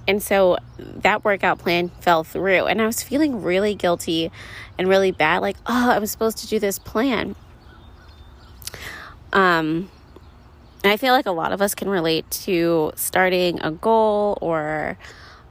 And 0.09 0.23
so 0.23 0.59
that 0.79 1.25
workout 1.25 1.59
plan 1.59 1.91
fell 2.01 2.25
through. 2.25 2.67
And 2.67 2.83
I 2.83 2.87
was 2.87 3.03
feeling 3.03 3.43
really 3.43 3.75
guilty 3.75 4.33
and 4.79 4.89
really 4.89 5.13
bad 5.13 5.39
like, 5.43 5.57
oh, 5.67 5.91
I 5.91 5.99
was 5.99 6.11
supposed 6.11 6.39
to 6.39 6.49
do 6.49 6.59
this 6.59 6.79
plan. 6.79 7.37
Um, 9.33 9.91
and 10.87 10.93
I 10.93 10.99
feel 10.99 11.13
like 11.13 11.27
a 11.27 11.33
lot 11.33 11.51
of 11.51 11.61
us 11.61 11.75
can 11.75 11.89
relate 11.89 12.31
to 12.47 12.93
starting 12.95 13.61
a 13.61 13.73
goal 13.73 14.39
or 14.41 14.97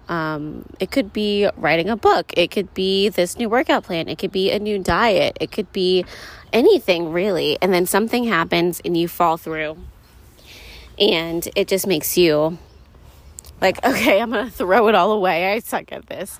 um, 0.07 0.65
it 0.79 0.91
could 0.91 1.11
be 1.11 1.49
writing 1.57 1.89
a 1.89 1.97
book. 1.97 2.31
It 2.37 2.51
could 2.51 2.73
be 2.73 3.09
this 3.09 3.37
new 3.37 3.49
workout 3.49 3.83
plan. 3.83 4.07
It 4.07 4.17
could 4.17 4.31
be 4.31 4.49
a 4.49 4.59
new 4.59 4.79
diet. 4.79 5.37
It 5.41 5.51
could 5.51 5.69
be 5.73 6.05
anything 6.53 7.11
really. 7.11 7.57
And 7.61 7.73
then 7.73 7.85
something 7.85 8.23
happens 8.23 8.81
and 8.85 8.95
you 8.95 9.09
fall 9.09 9.35
through. 9.35 9.77
And 10.97 11.45
it 11.53 11.67
just 11.67 11.85
makes 11.85 12.17
you 12.17 12.57
like, 13.59 13.83
okay, 13.85 14.21
I'm 14.21 14.31
going 14.31 14.45
to 14.45 14.51
throw 14.53 14.87
it 14.87 14.95
all 14.95 15.11
away. 15.11 15.51
I 15.51 15.59
suck 15.59 15.91
at 15.91 16.05
this. 16.05 16.39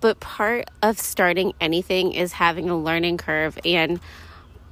But 0.00 0.20
part 0.20 0.70
of 0.82 0.98
starting 0.98 1.52
anything 1.60 2.12
is 2.12 2.32
having 2.32 2.70
a 2.70 2.78
learning 2.78 3.18
curve 3.18 3.58
and 3.62 4.00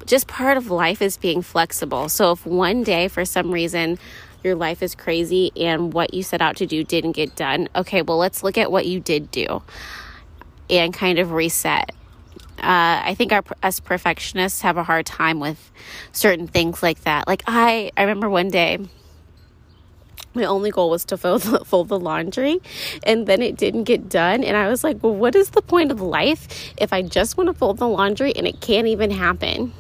just 0.07 0.26
part 0.26 0.57
of 0.57 0.70
life 0.70 1.02
is 1.02 1.16
being 1.16 1.42
flexible. 1.42 2.09
So 2.09 2.32
if 2.32 2.46
one 2.46 2.82
day 2.82 3.09
for 3.09 3.24
some 3.24 3.50
reason 3.50 3.98
your 4.42 4.55
life 4.55 4.82
is 4.82 4.94
crazy 4.94 5.50
and 5.57 5.92
what 5.92 6.12
you 6.12 6.22
set 6.22 6.42
out 6.42 6.57
to 6.57 6.66
do 6.66 6.84
didn't 6.84 7.12
get 7.12 7.34
done, 7.36 7.68
okay, 7.74 8.02
well, 8.02 8.18
let's 8.18 8.42
look 8.42 8.59
at 8.59 8.70
what 8.70 8.86
you 8.86 9.00
did 9.00 9.30
do 9.30 9.62
and 10.68 10.92
kind 10.92 11.18
of 11.18 11.32
reset. 11.32 11.92
Uh, 12.59 13.02
I 13.05 13.14
think 13.14 13.32
our 13.32 13.42
us 13.62 13.80
perfectionists 13.80 14.61
have 14.62 14.76
a 14.76 14.84
hard 14.84 15.07
time 15.07 15.40
with 15.40 15.70
certain 16.12 16.46
things 16.46 16.82
like 16.82 17.02
that. 17.02 17.26
Like 17.26 17.42
I, 17.46 17.90
I 17.96 18.02
remember 18.02 18.28
one 18.30 18.48
day 18.48 18.78
my 20.34 20.44
only 20.44 20.70
goal 20.70 20.90
was 20.90 21.05
to 21.07 21.16
fold, 21.16 21.42
fold 21.66 21.88
the 21.88 21.98
laundry 21.98 22.61
and 23.05 23.26
then 23.26 23.40
it 23.40 23.57
didn't 23.57 23.84
get 23.84 24.09
done 24.09 24.42
and 24.42 24.57
i 24.57 24.68
was 24.68 24.82
like 24.82 25.02
well 25.02 25.14
what 25.14 25.34
is 25.34 25.50
the 25.50 25.62
point 25.62 25.90
of 25.90 26.00
life 26.00 26.72
if 26.76 26.92
i 26.92 27.02
just 27.02 27.36
want 27.36 27.46
to 27.48 27.55
fold 27.55 27.78
the 27.78 27.88
laundry 27.88 28.32
and 28.34 28.46
it 28.46 28.61
can't 28.61 28.86
even 28.86 29.11
happen 29.11 29.72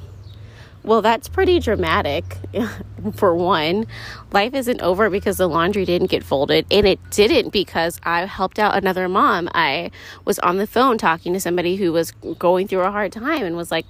well 0.84 1.02
that's 1.02 1.28
pretty 1.28 1.58
dramatic 1.58 2.38
for 3.14 3.34
one. 3.34 3.86
Life 4.32 4.54
isn't 4.54 4.80
over 4.80 5.10
because 5.10 5.36
the 5.38 5.48
laundry 5.48 5.84
didn't 5.84 6.10
get 6.10 6.22
folded 6.22 6.66
and 6.70 6.86
it 6.86 6.98
didn't 7.10 7.50
because 7.50 8.00
i 8.04 8.24
helped 8.26 8.58
out 8.58 8.76
another 8.76 9.08
mom. 9.08 9.48
I 9.54 9.90
was 10.24 10.38
on 10.40 10.58
the 10.58 10.66
phone 10.66 10.98
talking 10.98 11.32
to 11.32 11.40
somebody 11.40 11.76
who 11.76 11.92
was 11.92 12.12
going 12.38 12.68
through 12.68 12.82
a 12.82 12.90
hard 12.90 13.12
time 13.12 13.42
and 13.44 13.56
was 13.56 13.70
like 13.70 13.86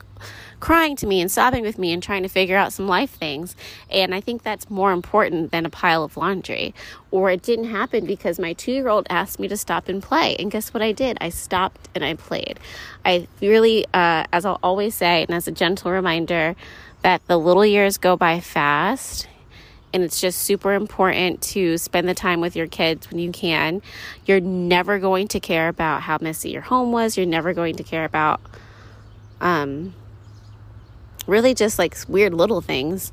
crying 0.64 0.96
to 0.96 1.06
me 1.06 1.20
and 1.20 1.30
sobbing 1.30 1.62
with 1.62 1.78
me 1.78 1.92
and 1.92 2.02
trying 2.02 2.22
to 2.22 2.28
figure 2.28 2.56
out 2.56 2.72
some 2.72 2.88
life 2.88 3.10
things. 3.10 3.54
And 3.90 4.14
I 4.14 4.22
think 4.22 4.42
that's 4.42 4.70
more 4.70 4.92
important 4.92 5.52
than 5.52 5.66
a 5.66 5.68
pile 5.68 6.02
of 6.02 6.16
laundry. 6.16 6.72
Or 7.10 7.30
it 7.30 7.42
didn't 7.42 7.66
happen 7.66 8.06
because 8.06 8.38
my 8.38 8.54
two 8.54 8.72
year 8.72 8.88
old 8.88 9.06
asked 9.10 9.38
me 9.38 9.46
to 9.48 9.58
stop 9.58 9.90
and 9.90 10.02
play. 10.02 10.36
And 10.36 10.50
guess 10.50 10.72
what 10.72 10.82
I 10.82 10.92
did? 10.92 11.18
I 11.20 11.28
stopped 11.28 11.90
and 11.94 12.02
I 12.02 12.14
played. 12.14 12.58
I 13.04 13.28
really, 13.42 13.84
uh, 13.92 14.24
as 14.32 14.46
I'll 14.46 14.58
always 14.62 14.94
say, 14.94 15.24
and 15.24 15.32
as 15.32 15.46
a 15.46 15.52
gentle 15.52 15.92
reminder, 15.92 16.56
that 17.02 17.20
the 17.26 17.36
little 17.36 17.66
years 17.66 17.98
go 17.98 18.16
by 18.16 18.40
fast 18.40 19.28
and 19.92 20.02
it's 20.02 20.18
just 20.18 20.40
super 20.40 20.72
important 20.72 21.42
to 21.42 21.76
spend 21.76 22.08
the 22.08 22.14
time 22.14 22.40
with 22.40 22.56
your 22.56 22.68
kids 22.68 23.10
when 23.10 23.18
you 23.18 23.32
can. 23.32 23.82
You're 24.24 24.40
never 24.40 24.98
going 24.98 25.28
to 25.28 25.40
care 25.40 25.68
about 25.68 26.00
how 26.00 26.16
messy 26.22 26.52
your 26.52 26.62
home 26.62 26.90
was. 26.90 27.18
You're 27.18 27.26
never 27.26 27.52
going 27.52 27.76
to 27.76 27.84
care 27.84 28.06
about 28.06 28.40
um, 29.42 29.92
really 31.26 31.54
just 31.54 31.78
like 31.78 31.96
weird 32.08 32.34
little 32.34 32.60
things 32.60 33.12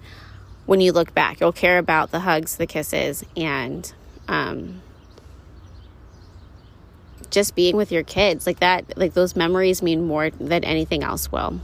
when 0.65 0.81
you 0.81 0.91
look 0.91 1.13
back. 1.13 1.39
You'll 1.39 1.51
care 1.51 1.77
about 1.77 2.11
the 2.11 2.19
hugs, 2.19 2.57
the 2.57 2.67
kisses, 2.67 3.23
and 3.35 3.91
um, 4.27 4.81
just 7.29 7.55
being 7.55 7.75
with 7.75 7.91
your 7.91 8.03
kids. 8.03 8.45
Like 8.45 8.59
that, 8.59 8.97
like 8.97 9.13
those 9.13 9.35
memories 9.35 9.81
mean 9.81 10.05
more 10.05 10.29
than 10.29 10.63
anything 10.63 11.03
else 11.03 11.31
will. 11.31 11.59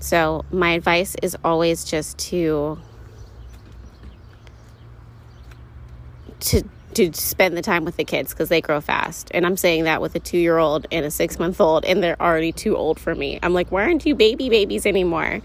So, 0.00 0.44
my 0.50 0.70
advice 0.72 1.16
is 1.22 1.36
always 1.42 1.84
just 1.84 2.18
to 2.18 2.78
to 6.40 6.62
to 6.96 7.12
spend 7.12 7.56
the 7.56 7.62
time 7.62 7.84
with 7.84 7.96
the 7.96 8.04
kids 8.04 8.32
because 8.32 8.48
they 8.48 8.60
grow 8.60 8.80
fast. 8.80 9.30
And 9.34 9.46
I'm 9.46 9.56
saying 9.56 9.84
that 9.84 10.00
with 10.00 10.14
a 10.14 10.20
two 10.20 10.38
year 10.38 10.58
old 10.58 10.86
and 10.90 11.04
a 11.04 11.10
six 11.10 11.38
month 11.38 11.60
old, 11.60 11.84
and 11.84 12.02
they're 12.02 12.20
already 12.20 12.52
too 12.52 12.76
old 12.76 12.98
for 12.98 13.14
me. 13.14 13.38
I'm 13.42 13.52
like, 13.52 13.70
why 13.70 13.84
aren't 13.84 14.06
you 14.06 14.14
baby 14.14 14.48
babies 14.48 14.86
anymore? 14.86 15.40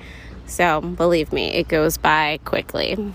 So 0.47 0.81
believe 0.81 1.31
me, 1.31 1.47
it 1.53 1.67
goes 1.67 1.97
by 1.97 2.39
quickly. 2.45 3.13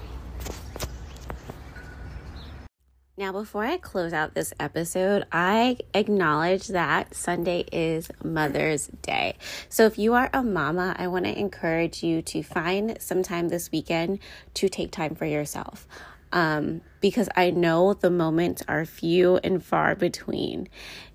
Now, 3.19 3.33
before 3.33 3.65
I 3.65 3.79
close 3.79 4.13
out 4.13 4.35
this 4.35 4.53
episode, 4.61 5.25
I 5.33 5.79
acknowledge 5.95 6.69
that 6.69 7.15
Sunday 7.15 7.65
is 7.73 8.11
Mother's 8.23 8.89
Day. 9.01 9.37
So, 9.71 9.87
if 9.87 9.99
you 9.99 10.13
are 10.13 10.29
a 10.35 10.43
mama, 10.43 10.95
I 10.99 11.09
want 11.09 11.25
to 11.25 11.39
encourage 11.39 12.03
you 12.03 12.21
to 12.21 12.43
find 12.43 13.01
some 13.01 13.23
time 13.23 13.49
this 13.49 13.73
weekend 13.73 14.19
to 14.55 14.69
take 14.69 14.91
time 14.91 15.15
for 15.15 15.25
yourself. 15.25 15.89
Um, 16.33 16.81
because 17.01 17.29
I 17.37 17.51
know 17.51 17.95
the 17.95 18.11
moments 18.11 18.63
are 18.69 18.85
few 18.85 19.37
and 19.39 19.63
far 19.63 19.95
between. 19.95 20.69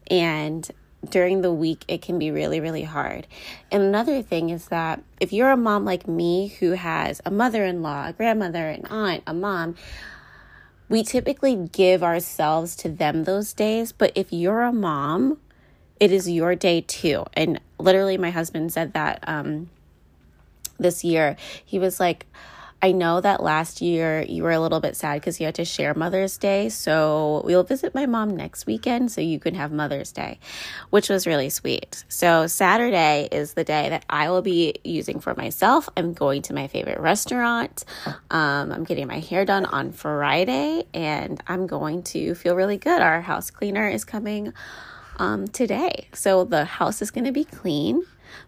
And 0.10 0.70
during 1.10 1.42
the 1.42 1.52
week, 1.52 1.84
it 1.88 2.02
can 2.02 2.20
be 2.20 2.32
really, 2.32 2.60
really 2.60 2.84
hard. 2.84 3.28
And 3.72 3.82
another 3.82 4.22
thing 4.22 4.50
is 4.50 4.68
that 4.68 5.04
if 5.20 5.34
you're 5.34 5.52
a 5.52 5.58
mom 5.58 5.86
like 5.86 6.08
me 6.08 6.50
who 6.60 6.72
has 6.72 7.22
a 7.26 7.32
mother 7.32 7.66
in 7.66 7.82
law, 7.82 8.08
a 8.08 8.14
grandmother, 8.14 8.70
an 8.70 8.86
aunt, 8.86 9.24
a 9.26 9.34
mom, 9.34 9.76
we 10.90 11.04
typically 11.04 11.56
give 11.56 12.04
ourselves 12.04 12.76
to 12.78 12.90
them 12.90 13.24
those 13.24 13.54
days. 13.54 13.92
But 13.92 14.12
if 14.14 14.32
you're 14.32 14.62
a 14.62 14.74
mom, 14.74 15.38
it 16.00 16.12
is 16.12 16.30
your 16.30 16.56
day 16.56 16.82
too. 16.82 17.26
And 17.34 17.60
literally, 17.80 18.18
my 18.18 18.30
husband 18.30 18.74
said 18.74 18.94
that 18.94 19.24
um, 19.28 19.70
this 20.82 21.04
year. 21.04 21.38
He 21.64 21.80
was 21.80 22.00
like, 22.00 22.26
I 22.84 22.94
know 22.94 23.22
that 23.22 23.44
last 23.44 23.82
year 23.82 24.22
you 24.28 24.42
were 24.42 24.52
a 24.52 24.60
little 24.60 24.80
bit 24.80 24.96
sad 24.96 25.16
because 25.16 25.40
you 25.40 25.46
had 25.46 25.56
to 25.56 25.66
share 25.66 25.94
Mother's 25.94 26.38
Day. 26.38 26.70
So 26.70 27.44
we'll 27.46 27.64
visit 27.64 27.94
my 27.94 28.08
mom 28.08 28.36
next 28.36 28.66
weekend 28.66 29.12
so 29.12 29.22
you 29.22 29.40
can 29.40 29.54
have 29.54 29.72
Mother's 29.72 30.12
Day, 30.12 30.40
which 30.90 31.08
was 31.08 31.28
really 31.28 31.50
sweet. 31.50 32.04
So 32.10 32.48
Saturday 32.48 33.30
is 33.32 33.54
the 33.54 33.64
day 33.64 33.90
that 33.90 34.04
I 34.10 34.32
will 34.32 34.42
be 34.42 34.76
using 34.84 35.20
for 35.20 35.36
myself. 35.36 35.90
I'm 35.96 36.14
going 36.14 36.42
to 36.44 36.54
my 36.54 36.68
favorite 36.68 37.00
restaurant. 37.00 37.86
Um, 38.32 38.72
I'm 38.72 38.84
getting 38.84 39.08
my 39.08 39.20
hair 39.20 39.46
done 39.46 39.66
on 39.66 39.92
Friday 39.92 40.86
and 40.94 41.42
I'm 41.48 41.68
going 41.68 42.02
to 42.04 42.34
feel 42.34 42.56
really 42.56 42.78
good. 42.78 43.02
Our 43.02 43.22
house 43.22 43.52
cleaner 43.52 43.88
is 43.88 44.06
coming 44.06 44.54
um, 45.18 45.48
today. 45.48 46.08
So 46.14 46.46
the 46.46 46.66
house 46.66 47.02
is 47.04 47.12
going 47.12 47.26
to 47.26 47.32
be 47.32 47.44
clean. 47.44 48.04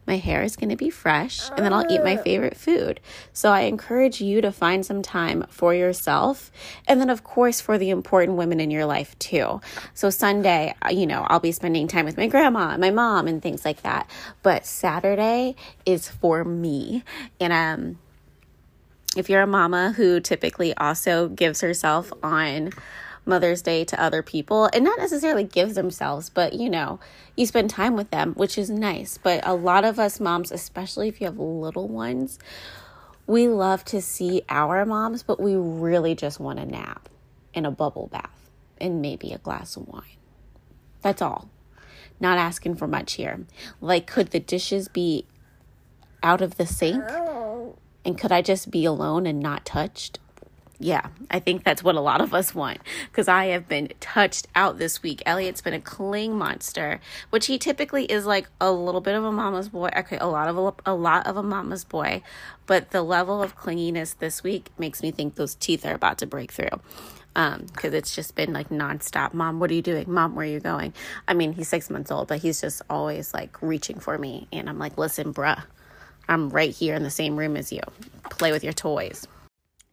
My 0.05 0.17
hair 0.17 0.43
is 0.43 0.55
going 0.55 0.69
to 0.69 0.75
be 0.75 0.89
fresh, 0.89 1.49
and 1.49 1.59
then 1.59 1.73
I'll 1.73 1.91
eat 1.91 2.03
my 2.03 2.17
favorite 2.17 2.57
food. 2.57 2.99
So 3.31 3.51
I 3.51 3.61
encourage 3.61 4.21
you 4.21 4.41
to 4.41 4.51
find 4.51 4.85
some 4.85 5.01
time 5.01 5.45
for 5.49 5.73
yourself, 5.73 6.51
and 6.87 6.99
then, 6.99 7.09
of 7.09 7.23
course, 7.23 7.61
for 7.61 7.77
the 7.77 7.89
important 7.89 8.37
women 8.37 8.59
in 8.59 8.71
your 8.71 8.85
life 8.85 9.17
too. 9.19 9.61
So 9.93 10.09
Sunday, 10.09 10.75
uh, 10.85 10.89
you 10.89 11.07
know, 11.07 11.25
I'll 11.29 11.39
be 11.39 11.51
spending 11.51 11.87
time 11.87 12.05
with 12.05 12.17
my 12.17 12.27
grandma 12.27 12.69
and 12.71 12.81
my 12.81 12.91
mom 12.91 13.27
and 13.27 13.41
things 13.41 13.65
like 13.65 13.81
that. 13.83 14.09
But 14.41 14.65
Saturday 14.65 15.55
is 15.85 16.07
for 16.09 16.43
me. 16.43 17.03
And, 17.39 17.53
um, 17.53 17.99
if 19.15 19.29
you're 19.29 19.43
a 19.43 19.47
mama 19.47 19.93
who 19.95 20.19
typically 20.19 20.75
also 20.75 21.27
gives 21.29 21.61
herself 21.61 22.11
on 22.23 22.71
Mother's 23.25 23.61
Day 23.61 23.85
to 23.85 24.01
other 24.01 24.21
people 24.21 24.69
and 24.73 24.83
not 24.83 24.99
necessarily 24.99 25.43
gives 25.43 25.75
themselves, 25.75 26.29
but 26.29 26.53
you 26.53 26.69
know, 26.69 26.99
you 27.35 27.45
spend 27.45 27.69
time 27.69 27.95
with 27.95 28.09
them, 28.11 28.33
which 28.33 28.57
is 28.57 28.69
nice. 28.69 29.17
But 29.17 29.45
a 29.47 29.53
lot 29.53 29.85
of 29.85 29.99
us 29.99 30.19
moms, 30.19 30.51
especially 30.51 31.07
if 31.07 31.21
you 31.21 31.25
have 31.25 31.37
little 31.37 31.87
ones, 31.87 32.39
we 33.25 33.47
love 33.47 33.85
to 33.85 34.01
see 34.01 34.41
our 34.49 34.85
moms, 34.85 35.23
but 35.23 35.39
we 35.39 35.55
really 35.55 36.15
just 36.15 36.39
want 36.39 36.59
a 36.59 36.65
nap 36.65 37.09
and 37.53 37.65
a 37.65 37.71
bubble 37.71 38.07
bath 38.07 38.49
and 38.81 39.01
maybe 39.01 39.31
a 39.31 39.37
glass 39.37 39.77
of 39.77 39.87
wine. 39.87 40.17
That's 41.01 41.21
all. 41.21 41.49
Not 42.19 42.37
asking 42.37 42.75
for 42.75 42.87
much 42.87 43.13
here. 43.13 43.45
Like, 43.81 44.07
could 44.07 44.31
the 44.31 44.39
dishes 44.39 44.87
be 44.87 45.25
out 46.21 46.41
of 46.41 46.57
the 46.57 46.65
sink? 46.65 47.03
And 48.05 48.17
could 48.17 48.31
I 48.31 48.41
just 48.41 48.69
be 48.69 48.83
alone 48.85 49.25
and 49.25 49.39
not 49.39 49.65
touched? 49.65 50.19
Yeah, 50.79 51.07
I 51.31 51.39
think 51.39 51.63
that's 51.63 51.83
what 51.83 51.95
a 51.95 52.01
lot 52.01 52.19
of 52.19 52.33
us 52.33 52.53
want 52.53 52.79
because 53.09 53.27
I 53.27 53.45
have 53.47 53.67
been 53.69 53.89
touched 53.99 54.47
out 54.55 54.79
this 54.79 55.01
week. 55.01 55.21
Elliot's 55.25 55.61
been 55.61 55.73
a 55.73 55.79
cling 55.79 56.37
monster, 56.37 56.99
which 57.29 57.45
he 57.45 57.57
typically 57.57 58.05
is 58.05 58.25
like 58.25 58.49
a 58.59 58.71
little 58.71 59.01
bit 59.01 59.15
of 59.15 59.23
a 59.23 59.31
mama's 59.31 59.69
boy. 59.69 59.89
Okay, 59.95 60.17
a 60.17 60.27
lot 60.27 60.47
of 60.47 60.57
a, 60.57 60.91
a 60.91 60.93
lot 60.93 61.25
of 61.27 61.37
a 61.37 61.43
mama's 61.43 61.85
boy, 61.85 62.21
but 62.65 62.91
the 62.91 63.01
level 63.01 63.41
of 63.41 63.57
clinginess 63.57 64.17
this 64.17 64.43
week 64.43 64.69
makes 64.77 65.01
me 65.01 65.11
think 65.11 65.35
those 65.35 65.55
teeth 65.55 65.85
are 65.85 65.93
about 65.93 66.17
to 66.19 66.27
break 66.27 66.51
through. 66.51 66.81
Um, 67.35 67.65
because 67.73 67.93
it's 67.95 68.13
just 68.13 68.35
been 68.35 68.53
like 68.53 68.69
nonstop. 68.69 69.33
Mom, 69.33 69.59
what 69.59 69.71
are 69.71 69.73
you 69.73 69.81
doing? 69.81 70.05
Mom, 70.07 70.35
where 70.35 70.45
are 70.45 70.49
you 70.49 70.59
going? 70.59 70.93
I 71.27 71.33
mean, 71.33 71.53
he's 71.53 71.67
six 71.67 71.89
months 71.89 72.11
old, 72.11 72.27
but 72.27 72.39
he's 72.39 72.61
just 72.61 72.83
always 72.89 73.33
like 73.33 73.59
reaching 73.61 73.99
for 73.99 74.17
me, 74.17 74.47
and 74.51 74.69
I'm 74.69 74.77
like, 74.77 74.97
listen, 74.97 75.33
bruh, 75.33 75.63
I'm 76.27 76.49
right 76.49 76.71
here 76.71 76.93
in 76.95 77.03
the 77.03 77.09
same 77.09 77.37
room 77.37 77.57
as 77.57 77.71
you. 77.71 77.81
Play 78.29 78.51
with 78.51 78.63
your 78.63 78.73
toys. 78.73 79.27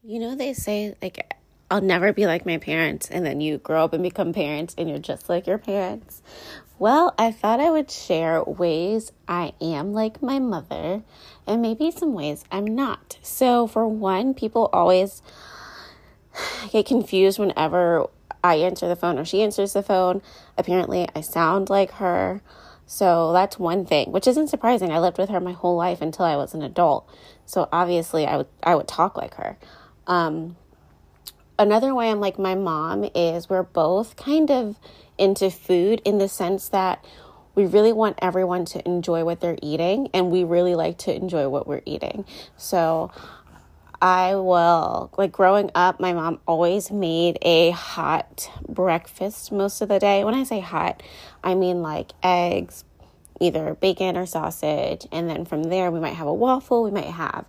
You 0.03 0.19
know, 0.19 0.35
they 0.35 0.55
say, 0.55 0.95
like, 1.03 1.35
I'll 1.71 1.83
never 1.83 2.15
be 2.15 2.25
like 2.25 2.47
my 2.47 2.57
parents, 2.57 3.11
and 3.11 3.25
then 3.27 3.43
you 3.43 3.59
grow 3.59 3.85
up 3.85 3.93
and 3.93 4.03
become 4.03 4.33
parents, 4.33 4.75
and 4.79 4.89
you're 4.89 4.99
just 4.99 5.29
like 5.29 5.47
your 5.47 5.59
parents. 5.59 6.23
Well, 6.79 7.15
I 7.19 7.31
thought 7.31 7.61
I 7.61 7.69
would 7.69 7.91
share 7.91 8.43
ways 8.43 9.13
I 9.29 9.53
am 9.61 9.93
like 9.93 10.23
my 10.23 10.39
mother, 10.39 11.03
and 11.47 11.61
maybe 11.61 11.91
some 11.91 12.15
ways 12.15 12.45
I'm 12.51 12.65
not. 12.65 13.19
So, 13.21 13.67
for 13.67 13.87
one, 13.87 14.33
people 14.33 14.71
always 14.73 15.21
get 16.73 16.87
confused 16.87 17.39
whenever 17.39 18.07
I 18.43 18.55
answer 18.57 18.89
the 18.89 18.97
phone 18.97 19.19
or 19.19 19.27
she 19.27 19.43
answers 19.43 19.75
the 19.75 19.83
phone. 19.83 20.23
Apparently, 20.57 21.09
I 21.15 21.21
sound 21.21 21.69
like 21.69 21.93
her. 21.93 22.41
So 22.87 23.33
that's 23.33 23.59
one 23.59 23.85
thing, 23.85 24.11
which 24.11 24.27
isn't 24.27 24.49
surprising. 24.49 24.91
I 24.91 24.99
lived 24.99 25.19
with 25.19 25.29
her 25.29 25.41
my 25.41 25.53
whole 25.53 25.77
life 25.77 26.01
until 26.01 26.25
I 26.25 26.37
was 26.37 26.55
an 26.55 26.63
adult. 26.63 27.09
So 27.47 27.69
obviously 27.71 28.27
I 28.27 28.39
would 28.39 28.49
I 28.65 28.75
would 28.75 28.89
talk 28.89 29.17
like 29.17 29.35
her. 29.35 29.59
Um, 30.11 30.57
another 31.57 31.95
way 31.95 32.11
I'm 32.11 32.19
like 32.21 32.37
my 32.37 32.57
mom 32.57 33.09
is 33.15 33.49
we're 33.49 33.63
both 33.63 34.17
kind 34.17 34.51
of 34.51 34.77
into 35.17 35.51
food 35.51 36.03
in 36.05 36.19
the 36.19 36.29
sense 36.29 36.69
that 36.71 37.05
we 37.55 37.65
really 37.65 37.93
want 37.93 38.19
everyone 38.21 38.65
to 38.65 38.85
enjoy 38.85 39.25
what 39.25 39.41
they're 39.41 39.59
eating 39.63 40.09
and 40.13 40.33
we 40.33 40.43
really 40.43 40.75
like 40.75 40.99
to 40.99 41.15
enjoy 41.15 41.49
what 41.49 41.69
we're 41.69 41.83
eating. 41.87 42.25
So 42.57 43.13
I 44.03 44.35
will, 44.35 45.13
like 45.17 45.31
growing 45.31 45.71
up, 45.77 46.01
my 46.01 46.13
mom 46.13 46.41
always 46.45 46.91
made 46.91 47.39
a 47.43 47.71
hot 47.71 48.51
breakfast 48.69 49.53
most 49.53 49.81
of 49.81 49.89
the 49.89 50.01
day. 50.01 50.25
When 50.25 50.35
I 50.35 50.43
say 50.43 50.59
hot, 50.59 51.05
I 51.45 51.55
mean 51.55 51.83
like 51.83 52.13
eggs, 52.23 52.85
either 53.41 53.75
bacon 53.75 54.17
or 54.17 54.27
sausage. 54.27 55.07
And 55.13 55.31
then 55.31 55.45
from 55.45 55.65
there, 55.65 55.93
we 55.93 56.01
might 56.01 56.15
have 56.15 56.27
a 56.27 56.35
waffle, 56.35 56.83
we 56.83 56.91
might 56.91 57.05
have 57.05 57.45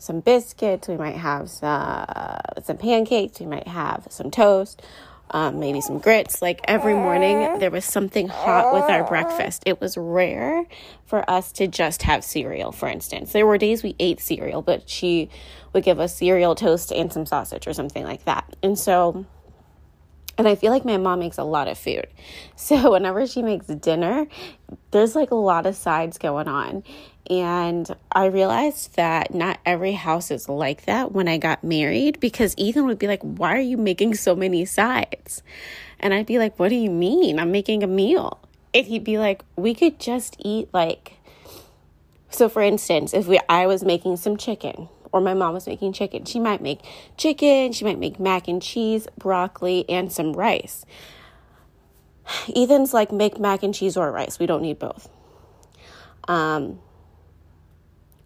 some 0.00 0.20
biscuits, 0.20 0.88
we 0.88 0.96
might 0.96 1.16
have 1.16 1.50
some, 1.50 1.68
uh, 1.68 2.38
some 2.64 2.78
pancakes, 2.78 3.38
we 3.38 3.46
might 3.46 3.68
have 3.68 4.06
some 4.08 4.30
toast, 4.30 4.82
um, 5.30 5.60
maybe 5.60 5.80
some 5.80 5.98
grits. 5.98 6.40
Like 6.40 6.60
every 6.64 6.94
morning, 6.94 7.58
there 7.58 7.70
was 7.70 7.84
something 7.84 8.26
hot 8.28 8.72
with 8.72 8.84
our 8.84 9.04
breakfast. 9.04 9.62
It 9.66 9.80
was 9.80 9.96
rare 9.96 10.64
for 11.06 11.28
us 11.30 11.52
to 11.52 11.68
just 11.68 12.02
have 12.02 12.24
cereal, 12.24 12.72
for 12.72 12.88
instance. 12.88 13.32
There 13.32 13.46
were 13.46 13.58
days 13.58 13.82
we 13.82 13.94
ate 14.00 14.20
cereal, 14.20 14.62
but 14.62 14.88
she 14.88 15.28
would 15.72 15.84
give 15.84 16.00
us 16.00 16.16
cereal, 16.16 16.54
toast, 16.54 16.90
and 16.90 17.12
some 17.12 17.26
sausage 17.26 17.66
or 17.66 17.74
something 17.74 18.02
like 18.02 18.24
that. 18.24 18.56
And 18.62 18.78
so, 18.78 19.26
and 20.38 20.48
I 20.48 20.54
feel 20.54 20.72
like 20.72 20.86
my 20.86 20.96
mom 20.96 21.18
makes 21.18 21.36
a 21.36 21.44
lot 21.44 21.68
of 21.68 21.78
food. 21.78 22.06
So 22.56 22.92
whenever 22.92 23.26
she 23.26 23.42
makes 23.42 23.66
dinner, 23.66 24.26
there's 24.92 25.16
like 25.16 25.30
a 25.30 25.36
lot 25.36 25.66
of 25.66 25.74
sides 25.76 26.18
going 26.18 26.46
on. 26.46 26.84
And 27.30 27.88
I 28.10 28.26
realized 28.26 28.96
that 28.96 29.32
not 29.32 29.60
every 29.64 29.92
house 29.92 30.32
is 30.32 30.48
like 30.48 30.86
that 30.86 31.12
when 31.12 31.28
I 31.28 31.38
got 31.38 31.62
married 31.62 32.18
because 32.18 32.56
Ethan 32.58 32.86
would 32.86 32.98
be 32.98 33.06
like, 33.06 33.22
Why 33.22 33.56
are 33.56 33.60
you 33.60 33.76
making 33.76 34.14
so 34.14 34.34
many 34.34 34.64
sides? 34.64 35.44
And 36.00 36.12
I'd 36.12 36.26
be 36.26 36.38
like, 36.38 36.58
What 36.58 36.70
do 36.70 36.74
you 36.74 36.90
mean? 36.90 37.38
I'm 37.38 37.52
making 37.52 37.84
a 37.84 37.86
meal. 37.86 38.40
And 38.74 38.84
he'd 38.84 39.04
be 39.04 39.16
like, 39.16 39.44
We 39.54 39.74
could 39.74 40.00
just 40.00 40.34
eat 40.40 40.68
like 40.72 41.14
so 42.30 42.48
for 42.48 42.62
instance, 42.62 43.14
if 43.14 43.28
we 43.28 43.38
I 43.48 43.66
was 43.66 43.84
making 43.84 44.16
some 44.16 44.36
chicken 44.36 44.88
or 45.12 45.20
my 45.20 45.34
mom 45.34 45.54
was 45.54 45.68
making 45.68 45.92
chicken, 45.92 46.24
she 46.24 46.40
might 46.40 46.60
make 46.60 46.80
chicken, 47.16 47.72
she 47.72 47.84
might 47.84 47.98
make 47.98 48.18
mac 48.18 48.48
and 48.48 48.60
cheese, 48.60 49.06
broccoli, 49.18 49.88
and 49.88 50.12
some 50.12 50.32
rice. 50.32 50.84
Ethan's 52.56 52.92
like 52.92 53.12
make 53.12 53.38
mac 53.38 53.62
and 53.62 53.74
cheese 53.74 53.96
or 53.96 54.10
rice. 54.10 54.40
We 54.40 54.46
don't 54.46 54.62
need 54.62 54.80
both. 54.80 55.08
Um 56.26 56.80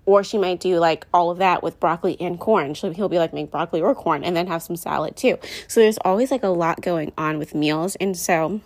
or 0.07 0.23
she 0.23 0.39
might 0.39 0.61
do 0.61 0.79
like 0.79 1.07
all 1.13 1.31
of 1.31 1.39
that 1.39 1.63
with 1.63 1.81
broccoli 1.81 2.21
and 2.21 2.39
corn. 2.39 2.75
So 2.75 2.91
he'll 2.91 3.09
be 3.09 3.19
like, 3.19 3.33
make 3.33 3.51
broccoli 3.51 3.81
or 3.81 3.95
corn 3.95 4.25
and 4.25 4.37
then 4.37 4.47
have 4.47 4.63
some 4.63 4.77
salad 4.77 5.17
too. 5.17 5.39
So 5.69 5.81
there's 5.81 5.99
always 6.05 6.31
like 6.31 6.43
a 6.43 6.49
lot 6.49 6.81
going 6.81 7.13
on 7.17 7.39
with 7.39 7.55
meals. 7.55 7.97
And 7.97 8.17
so 8.17 8.61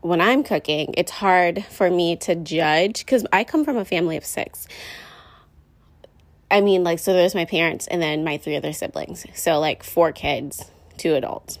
when 0.00 0.20
I'm 0.20 0.44
cooking, 0.44 0.94
it's 0.96 1.10
hard 1.10 1.64
for 1.64 1.90
me 1.90 2.16
to 2.16 2.34
judge 2.34 3.04
because 3.04 3.26
I 3.32 3.44
come 3.44 3.64
from 3.64 3.76
a 3.76 3.84
family 3.84 4.16
of 4.16 4.24
six. 4.24 4.68
I 6.48 6.60
mean, 6.60 6.84
like, 6.84 7.00
so 7.00 7.12
there's 7.12 7.34
my 7.34 7.44
parents 7.44 7.88
and 7.88 8.00
then 8.00 8.22
my 8.22 8.38
three 8.38 8.54
other 8.54 8.72
siblings. 8.72 9.26
So, 9.34 9.58
like, 9.58 9.82
four 9.82 10.12
kids, 10.12 10.70
two 10.96 11.14
adults. 11.14 11.58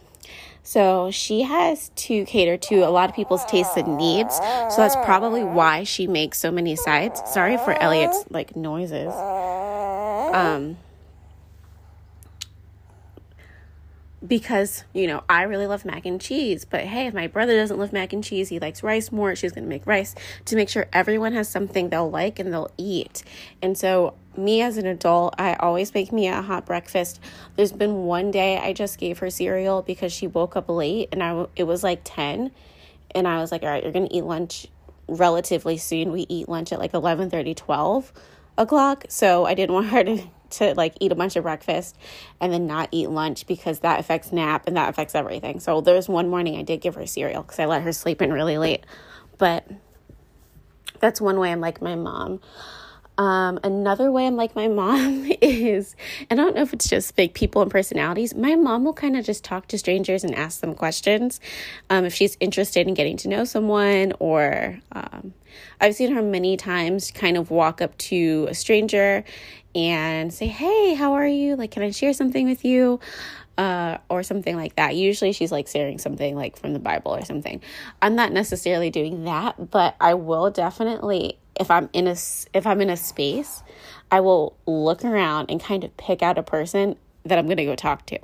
So 0.66 1.12
she 1.12 1.42
has 1.42 1.90
to 1.94 2.24
cater 2.24 2.56
to 2.56 2.80
a 2.80 2.90
lot 2.90 3.08
of 3.08 3.14
people's 3.14 3.44
tastes 3.44 3.76
and 3.76 3.96
needs. 3.96 4.34
So 4.34 4.78
that's 4.78 4.96
probably 4.96 5.44
why 5.44 5.84
she 5.84 6.08
makes 6.08 6.38
so 6.38 6.50
many 6.50 6.74
sides. 6.74 7.22
Sorry 7.24 7.56
for 7.56 7.80
Elliot's 7.80 8.24
like 8.30 8.56
noises. 8.56 9.12
Um 10.34 10.76
because, 14.26 14.82
you 14.92 15.06
know, 15.06 15.22
I 15.28 15.42
really 15.42 15.68
love 15.68 15.84
mac 15.84 16.04
and 16.04 16.20
cheese, 16.20 16.64
but 16.64 16.80
hey, 16.80 17.06
if 17.06 17.14
my 17.14 17.28
brother 17.28 17.56
doesn't 17.56 17.78
love 17.78 17.92
mac 17.92 18.12
and 18.12 18.24
cheese, 18.24 18.48
he 18.48 18.58
likes 18.58 18.82
rice 18.82 19.12
more, 19.12 19.36
she's 19.36 19.52
to 19.52 19.60
make 19.60 19.86
rice 19.86 20.16
to 20.46 20.56
make 20.56 20.68
sure 20.68 20.86
everyone 20.92 21.32
has 21.34 21.48
something 21.48 21.90
they'll 21.90 22.10
like 22.10 22.40
and 22.40 22.52
they'll 22.52 22.72
eat. 22.76 23.22
And 23.62 23.78
so 23.78 24.14
me 24.38 24.62
as 24.62 24.76
an 24.76 24.86
adult, 24.86 25.34
I 25.38 25.54
always 25.54 25.92
make 25.94 26.12
me 26.12 26.28
a 26.28 26.42
hot 26.42 26.66
breakfast. 26.66 27.20
There's 27.56 27.72
been 27.72 28.04
one 28.04 28.30
day 28.30 28.58
I 28.58 28.72
just 28.72 28.98
gave 28.98 29.18
her 29.18 29.30
cereal 29.30 29.82
because 29.82 30.12
she 30.12 30.26
woke 30.26 30.56
up 30.56 30.68
late 30.68 31.08
and 31.12 31.22
I 31.22 31.46
it 31.56 31.64
was 31.64 31.82
like 31.82 32.00
10 32.04 32.50
and 33.14 33.28
I 33.28 33.40
was 33.40 33.52
like, 33.52 33.62
"All 33.62 33.68
right, 33.68 33.82
you're 33.82 33.92
going 33.92 34.08
to 34.08 34.14
eat 34.14 34.24
lunch 34.24 34.66
relatively 35.08 35.76
soon. 35.76 36.12
We 36.12 36.26
eat 36.28 36.48
lunch 36.48 36.72
at 36.72 36.78
like 36.78 36.92
11:30, 36.92 37.54
12 37.56 38.12
o'clock. 38.58 39.04
So 39.08 39.44
I 39.44 39.54
didn't 39.54 39.74
want 39.74 39.88
her 39.88 40.04
to 40.04 40.22
to 40.48 40.74
like 40.74 40.94
eat 41.00 41.10
a 41.10 41.14
bunch 41.14 41.34
of 41.34 41.42
breakfast 41.42 41.96
and 42.40 42.52
then 42.52 42.68
not 42.68 42.88
eat 42.92 43.10
lunch 43.10 43.48
because 43.48 43.80
that 43.80 43.98
affects 43.98 44.30
nap 44.30 44.64
and 44.66 44.76
that 44.76 44.88
affects 44.88 45.14
everything. 45.14 45.58
So 45.58 45.80
there's 45.80 46.08
one 46.08 46.28
morning 46.28 46.56
I 46.56 46.62
did 46.62 46.80
give 46.80 46.94
her 46.94 47.06
cereal 47.06 47.42
because 47.42 47.58
I 47.58 47.64
let 47.66 47.82
her 47.82 47.92
sleep 47.92 48.22
in 48.22 48.32
really 48.32 48.56
late. 48.56 48.84
But 49.38 49.68
that's 51.00 51.20
one 51.20 51.38
way 51.38 51.50
I'm 51.50 51.60
like 51.60 51.82
my 51.82 51.96
mom. 51.96 52.40
Um, 53.18 53.58
another 53.64 54.12
way 54.12 54.26
I'm 54.26 54.36
like 54.36 54.54
my 54.54 54.68
mom 54.68 55.30
is, 55.40 55.96
and 56.28 56.40
I 56.40 56.44
don't 56.44 56.54
know 56.54 56.62
if 56.62 56.72
it's 56.72 56.88
just 56.88 57.16
big 57.16 57.32
people 57.32 57.62
and 57.62 57.70
personalities. 57.70 58.34
My 58.34 58.54
mom 58.56 58.84
will 58.84 58.92
kind 58.92 59.16
of 59.16 59.24
just 59.24 59.42
talk 59.42 59.68
to 59.68 59.78
strangers 59.78 60.22
and 60.22 60.34
ask 60.34 60.60
them 60.60 60.74
questions 60.74 61.40
um, 61.88 62.04
if 62.04 62.12
she's 62.14 62.36
interested 62.40 62.86
in 62.86 62.94
getting 62.94 63.16
to 63.18 63.28
know 63.28 63.44
someone. 63.44 64.12
Or 64.18 64.78
um, 64.92 65.32
I've 65.80 65.94
seen 65.94 66.12
her 66.12 66.22
many 66.22 66.56
times 66.56 67.10
kind 67.10 67.36
of 67.36 67.50
walk 67.50 67.80
up 67.80 67.96
to 67.98 68.46
a 68.50 68.54
stranger 68.54 69.24
and 69.74 70.32
say, 70.32 70.46
Hey, 70.46 70.94
how 70.94 71.14
are 71.14 71.26
you? 71.26 71.56
Like, 71.56 71.70
can 71.70 71.82
I 71.82 71.90
share 71.90 72.12
something 72.12 72.46
with 72.46 72.64
you? 72.64 73.00
Uh, 73.56 73.96
or 74.10 74.22
something 74.22 74.54
like 74.54 74.76
that. 74.76 74.96
Usually 74.96 75.32
she's 75.32 75.50
like 75.50 75.66
sharing 75.66 75.96
something 75.96 76.36
like 76.36 76.58
from 76.58 76.74
the 76.74 76.78
Bible 76.78 77.14
or 77.14 77.24
something. 77.24 77.62
I'm 78.02 78.14
not 78.14 78.30
necessarily 78.30 78.90
doing 78.90 79.24
that, 79.24 79.70
but 79.70 79.96
I 79.98 80.12
will 80.12 80.50
definitely 80.50 81.38
if 81.58 81.70
I'm 81.70 81.88
in 81.92 82.06
a 82.06 82.16
if 82.54 82.66
I'm 82.66 82.80
in 82.80 82.90
a 82.90 82.96
space, 82.96 83.62
I 84.10 84.20
will 84.20 84.56
look 84.66 85.04
around 85.04 85.50
and 85.50 85.60
kind 85.60 85.84
of 85.84 85.96
pick 85.96 86.22
out 86.22 86.38
a 86.38 86.42
person 86.42 86.96
that 87.24 87.38
I'm 87.38 87.46
going 87.46 87.56
to 87.56 87.64
go 87.64 87.74
talk 87.74 88.06
to. 88.06 88.18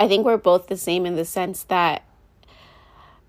I 0.00 0.08
think 0.08 0.24
we're 0.24 0.36
both 0.36 0.66
the 0.66 0.76
same 0.76 1.06
in 1.06 1.16
the 1.16 1.24
sense 1.24 1.62
that 1.64 2.02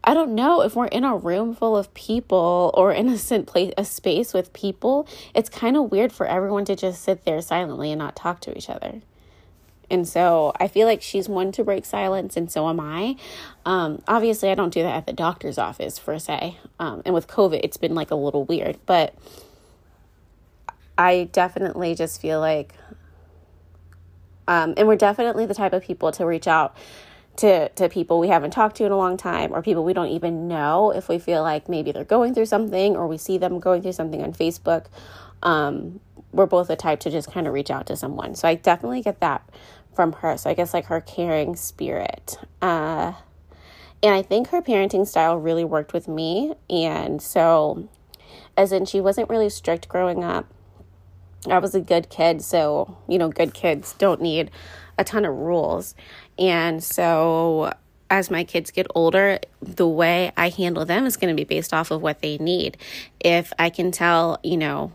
I 0.04 0.14
don't 0.14 0.36
know 0.36 0.62
if 0.62 0.76
we're 0.76 0.88
in 0.88 1.04
a 1.04 1.16
room 1.16 1.56
full 1.56 1.78
of 1.78 1.94
people 1.94 2.72
or 2.74 2.92
in 2.92 3.08
a 3.08 3.18
place 3.44 3.74
a 3.78 3.86
space 3.86 4.34
with 4.34 4.52
people, 4.52 5.08
it's 5.34 5.50
kind 5.50 5.78
of 5.78 5.92
weird 5.92 6.12
for 6.12 6.26
everyone 6.26 6.66
to 6.66 6.76
just 6.76 7.02
sit 7.04 7.24
there 7.24 7.42
silently 7.42 7.92
and 7.92 8.00
not 8.00 8.16
talk 8.16 8.42
to 8.42 8.58
each 8.58 8.70
other. 8.70 9.02
And 9.90 10.08
so 10.08 10.54
I 10.60 10.68
feel 10.68 10.88
like 10.88 11.02
she's 11.02 11.30
one 11.30 11.52
to 11.54 11.64
break 11.64 11.86
silence, 11.86 12.38
and 12.38 12.52
so 12.52 12.70
am 12.70 12.80
I. 12.80 13.16
Um, 13.66 14.02
obviously, 14.08 14.50
I 14.50 14.56
don't 14.56 14.74
do 14.74 14.84
that 14.84 14.96
at 14.96 15.06
the 15.06 15.14
doctor's 15.14 15.58
office, 15.58 16.00
per 16.00 16.20
se. 16.20 16.58
Um, 16.80 17.02
and 17.06 17.14
with 17.14 17.28
COVID, 17.28 17.60
it's 17.64 17.78
been 17.78 17.96
like 17.96 18.12
a 18.12 18.16
little 18.16 18.46
weird, 18.46 18.78
but 18.86 19.14
I 20.98 21.30
definitely 21.32 21.96
just 21.96 22.22
feel 22.22 22.40
like, 22.40 22.74
um, 24.48 24.74
and 24.78 24.88
we're 24.88 24.96
definitely 24.96 25.46
the 25.46 25.54
type 25.54 25.74
of 25.74 25.84
people 25.84 26.12
to 26.14 26.26
reach 26.26 26.48
out 26.48 26.76
to 27.36 27.68
to 27.70 27.90
people 27.90 28.20
we 28.20 28.28
haven't 28.28 28.52
talked 28.52 28.78
to 28.78 28.86
in 28.86 28.92
a 28.92 28.98
long 28.98 29.18
time 29.18 29.52
or 29.54 29.64
people 29.64 29.84
we 29.84 29.94
don't 29.94 30.10
even 30.10 30.48
know 30.48 30.92
if 30.92 31.10
we 31.10 31.18
feel 31.18 31.42
like 31.42 31.68
maybe 31.68 31.92
they're 31.92 32.04
going 32.04 32.34
through 32.34 32.46
something 32.46 32.96
or 32.96 33.08
we 33.08 33.18
see 33.18 33.40
them 33.40 33.60
going 33.60 33.82
through 33.82 33.92
something 33.92 34.22
on 34.22 34.34
Facebook 34.34 34.86
um, 35.42 36.00
we're 36.34 36.46
both 36.48 36.68
the 36.68 36.76
type 36.76 37.00
to 37.02 37.12
just 37.12 37.32
kind 37.32 37.48
of 37.48 37.54
reach 37.54 37.72
out 37.72 37.86
to 37.88 37.96
someone. 37.96 38.36
So 38.36 38.48
I 38.48 38.56
definitely 38.56 39.02
get 39.02 39.20
that 39.22 39.48
from 39.96 40.14
her. 40.14 40.38
So 40.38 40.50
I 40.50 40.54
guess 40.54 40.74
like 40.74 40.86
her 40.86 41.00
caring 41.00 41.56
spirit. 41.56 42.38
Uh, 42.62 43.14
and 44.02 44.14
I 44.14 44.22
think 44.22 44.50
her 44.50 44.62
parenting 44.62 45.08
style 45.08 45.38
really 45.38 45.64
worked 45.64 45.94
with 45.94 46.08
me. 46.08 46.54
And 46.70 47.22
so, 47.22 47.88
as 48.58 48.74
in, 48.74 48.86
she 48.86 49.00
wasn't 49.00 49.30
really 49.30 49.50
strict 49.50 49.88
growing 49.88 50.24
up. 50.24 50.46
I 51.50 51.60
was 51.60 51.74
a 51.74 51.80
good 51.80 52.10
kid. 52.10 52.42
So, 52.42 52.98
you 53.08 53.18
know, 53.18 53.30
good 53.30 53.54
kids 53.54 53.94
don't 53.94 54.22
need 54.22 54.52
a 54.98 55.04
ton 55.04 55.24
of 55.24 55.34
rules. 55.34 55.96
And 56.38 56.84
so, 56.84 57.74
as 58.10 58.30
my 58.30 58.44
kids 58.44 58.72
get 58.72 58.88
older, 58.94 59.40
the 59.62 59.88
way 59.88 60.32
I 60.36 60.50
handle 60.50 60.86
them 60.86 61.06
is 61.06 61.16
going 61.16 61.36
to 61.36 61.40
be 61.40 61.46
based 61.46 61.74
off 61.74 61.90
of 61.90 62.02
what 62.02 62.22
they 62.22 62.38
need. 62.38 62.78
If 63.22 63.54
I 63.58 63.70
can 63.70 63.92
tell, 63.92 64.40
you 64.44 64.58
know, 64.58 64.92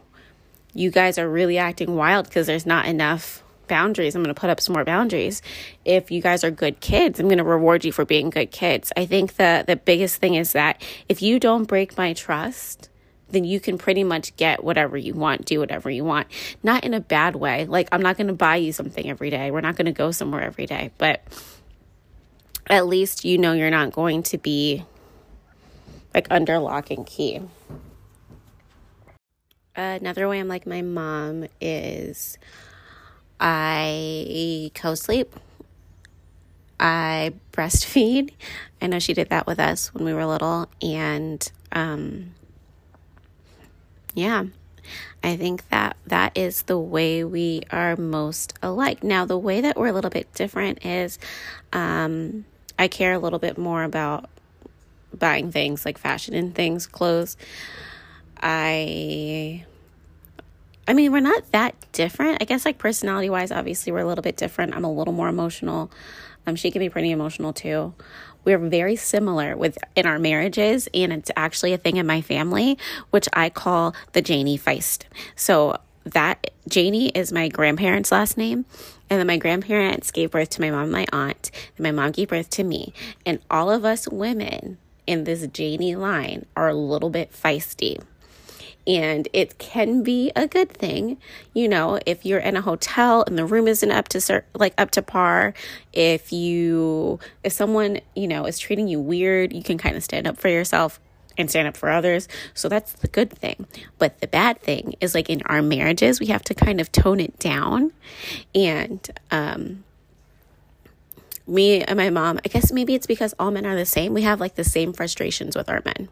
you 0.75 0.91
guys 0.91 1.19
are 1.19 1.29
really 1.29 1.59
acting 1.59 1.95
wild 1.95 2.27
because 2.27 2.47
there's 2.47 2.67
not 2.67 2.87
enough 2.87 3.43
boundaries. 3.69 4.15
I'm 4.15 4.23
going 4.23 4.35
to 4.35 4.41
put 4.41 4.51
up 4.51 4.61
some 4.61 4.73
more 4.73 4.85
boundaries. 4.85 5.43
If 5.85 6.11
you 6.11 6.21
guys 6.21 6.43
are 6.43 6.51
good 6.51 6.81
kids, 6.81 7.21
I'm 7.21 7.27
going 7.27 7.39
to 7.39 7.45
reward 7.45 7.85
you 7.85 7.93
for 7.93 8.05
being 8.05 8.31
good 8.31 8.51
kids. 8.51 8.93
I 8.97 9.07
think 9.07 9.37
the 9.37 9.65
the 9.67 9.77
biggest 9.77 10.17
thing 10.17 10.35
is 10.35 10.53
that 10.53 10.83
if 11.09 11.23
you 11.23 11.39
don't 11.39 11.65
break 11.65 11.97
my 11.97 12.13
trust, 12.15 12.89
then 13.31 13.45
you 13.45 13.61
can 13.61 13.79
pretty 13.79 14.05
much 14.05 14.35
get 14.37 14.65
whatever 14.65 14.97
you 14.97 15.15
want, 15.15 15.45
do 15.45 15.61
whatever 15.61 15.91
you 15.91 16.05
want. 16.05 16.29
Not 16.63 16.85
in 16.85 16.95
a 16.95 17.01
bad 17.01 17.37
way. 17.37 17.67
Like 17.67 17.89
I'm 17.93 18.03
not 18.03 18.17
going 18.17 18.29
to 18.29 18.33
buy 18.33 18.57
you 18.57 18.73
something 18.73 19.09
every 19.09 19.31
day. 19.31 19.51
We're 19.51 19.61
not 19.61 19.77
going 19.77 19.87
to 19.87 19.93
go 19.93 20.11
somewhere 20.11 20.43
every 20.43 20.67
day, 20.67 20.91
but 20.99 21.23
at 22.69 22.87
least 22.87 23.25
you 23.25 23.39
know 23.39 23.53
you're 23.53 23.71
not 23.71 23.93
going 23.93 24.23
to 24.25 24.39
be 24.39 24.85
like 26.15 26.27
under 26.31 26.59
lock 26.59 26.91
and 26.91 27.07
key. 27.07 27.41
Another 29.79 30.29
way 30.29 30.41
I'm 30.41 30.49
like 30.49 30.67
my 30.67 30.83
mom 30.83 31.47
is 31.61 32.37
I 33.39 34.73
co 34.75 34.97
sleep. 34.97 35.33
I 36.81 37.33
breastfeed. 37.53 38.33
I 38.83 38.89
know 38.89 38.99
she 38.99 39.15
did 39.15 39.29
that 39.29 39.47
with 39.47 39.61
us 39.61 39.95
when 39.95 40.05
we 40.05 40.13
were 40.13 40.27
little. 40.27 40.69
And 40.83 41.49
um, 41.71 42.35
yeah, 44.15 44.47
I 45.23 45.37
think 45.37 45.69
that 45.69 45.97
that 46.09 46.37
is 46.37 46.63
the 46.63 46.79
way 46.79 47.23
we 47.23 47.63
are 47.71 47.95
most 47.95 48.55
alike. 48.61 49.05
Now, 49.05 49.27
the 49.27 49.39
way 49.39 49.61
that 49.61 49.77
we're 49.77 49.89
a 49.89 49.93
little 49.93 50.11
bit 50.11 50.33
different 50.35 50.85
is 50.85 51.21
um, 51.73 52.45
I 52.81 52.89
care 52.89 53.13
a 53.13 53.19
little 53.21 53.39
bit 53.39 53.57
more 53.57 53.85
about 53.85 54.29
buying 55.17 55.53
things 55.53 55.85
like 55.85 55.99
fashion 55.99 56.35
and 56.35 56.53
things, 56.53 56.89
clothes. 56.89 57.37
I 58.41 59.65
I 60.89 60.95
mean, 60.95 61.13
we're 61.13 61.21
not 61.21 61.53
that 61.53 61.75
different. 61.93 62.39
I 62.41 62.47
guess 62.47 62.65
like 62.65 62.79
personality 62.79 63.29
wise, 63.29 63.53
obviously 63.53 63.93
we're 63.93 63.99
a 64.01 64.07
little 64.07 64.23
bit 64.23 64.37
different. 64.37 64.75
I'm 64.75 64.85
a 64.85 64.93
little 64.93 65.13
more 65.13 65.29
emotional. 65.29 65.91
Um, 66.47 66.57
she 66.57 66.71
can 66.71 66.81
be 66.81 66.89
pretty 66.89 67.11
emotional 67.11 67.53
too. 67.53 67.93
We're 68.45 68.57
very 68.57 68.97
similar 68.97 69.55
with 69.55 69.77
in 69.95 70.07
our 70.07 70.19
marriages, 70.19 70.89
and 70.95 71.13
it's 71.13 71.31
actually 71.37 71.75
a 71.75 71.77
thing 71.77 71.99
in 71.99 72.07
my 72.07 72.23
family, 72.23 72.79
which 73.11 73.29
I 73.35 73.51
call 73.51 73.95
the 74.13 74.23
Janie 74.23 74.59
Feist. 74.59 75.05
So 75.37 75.79
that 76.05 76.51
Janie 76.67 77.11
is 77.11 77.33
my 77.33 77.49
grandparents' 77.49 78.11
last 78.11 78.39
name. 78.39 78.65
And 79.11 79.21
then 79.21 79.27
my 79.27 79.37
grandparents 79.37 80.11
gave 80.11 80.31
birth 80.31 80.49
to 80.51 80.63
my 80.63 80.71
mom 80.71 80.85
and 80.85 80.93
my 80.93 81.07
aunt. 81.13 81.51
And 81.77 81.85
my 81.85 81.91
mom 81.91 82.13
gave 82.13 82.29
birth 82.29 82.49
to 82.51 82.65
me. 82.65 82.95
And 83.27 83.41
all 83.51 83.71
of 83.71 83.85
us 83.85 84.09
women 84.09 84.79
in 85.07 85.25
this 85.25 85.47
Janie 85.49 85.97
line 85.97 86.47
are 86.57 86.69
a 86.69 86.75
little 86.75 87.11
bit 87.11 87.33
feisty 87.33 88.03
and 88.89 89.29
it 89.33 89.59
can 89.59 90.03
be 90.03 90.33
a 90.35 90.49
good 90.49 90.71
thing 90.71 91.19
you 91.55 91.69
know 91.69 92.01
if 92.07 92.25
you're 92.25 92.41
in 92.41 92.57
a 92.57 92.61
hotel 92.61 93.23
and 93.27 93.39
the 93.39 93.45
room 93.45 93.69
isn't 93.69 93.93
up 93.93 94.09
to 94.09 94.43
like 94.55 94.75
up 94.79 94.91
to 94.91 95.03
par 95.03 95.55
if 95.93 96.33
you 96.33 97.21
if 97.45 97.53
someone 97.53 98.01
you 98.17 98.27
know 98.27 98.47
is 98.47 98.59
treating 98.59 98.89
you 98.89 98.99
weird 98.99 99.53
you 99.53 99.63
can 99.63 99.79
kind 99.79 99.97
of 99.97 100.03
stand 100.03 100.27
up 100.27 100.39
for 100.39 100.49
yourself 100.49 100.99
and 101.39 101.49
stand 101.49 101.69
up 101.69 101.77
for 101.77 101.89
others. 101.89 102.29
So 102.53 102.69
that's 102.69 102.93
the 102.95 103.07
good 103.07 103.31
thing. 103.31 103.67
But 103.99 104.21
the 104.21 104.27
bad 104.27 104.61
thing 104.61 104.95
is 105.01 105.15
like 105.15 105.31
in 105.31 105.41
our 105.47 105.63
marriages, 105.63 106.19
we 106.19 106.27
have 106.27 106.43
to 106.45 106.55
kind 106.55 106.81
of 106.81 106.91
tone 106.91 107.21
it 107.21 107.39
down. 107.39 107.93
And 108.55 109.09
um 109.31 109.85
me 111.47 111.83
and 111.83 111.97
my 111.97 112.11
mom, 112.11 112.39
I 112.45 112.49
guess 112.49 112.73
maybe 112.73 112.95
it's 112.95 113.07
because 113.07 113.35
all 113.39 113.51
men 113.51 113.65
are 113.65 113.77
the 113.77 113.87
same. 113.87 114.13
We 114.13 114.23
have 114.23 114.41
like 114.41 114.57
the 114.57 114.65
same 114.65 114.93
frustrations 114.93 115.57
with 115.57 115.71
our 115.71 115.81
men 115.85 116.09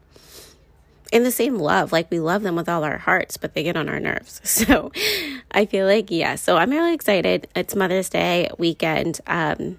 in 1.12 1.22
the 1.22 1.30
same 1.30 1.56
love. 1.56 1.92
Like 1.92 2.10
we 2.10 2.20
love 2.20 2.42
them 2.42 2.56
with 2.56 2.68
all 2.68 2.84
our 2.84 2.98
hearts, 2.98 3.36
but 3.36 3.54
they 3.54 3.62
get 3.62 3.76
on 3.76 3.88
our 3.88 4.00
nerves. 4.00 4.40
So 4.66 4.90
I 5.52 5.66
feel 5.66 5.86
like, 5.86 6.10
yeah. 6.10 6.34
So 6.34 6.56
I'm 6.56 6.70
really 6.70 6.94
excited. 6.94 7.46
It's 7.54 7.76
Mother's 7.76 8.08
Day 8.08 8.48
weekend. 8.58 9.20
Um, 9.26 9.78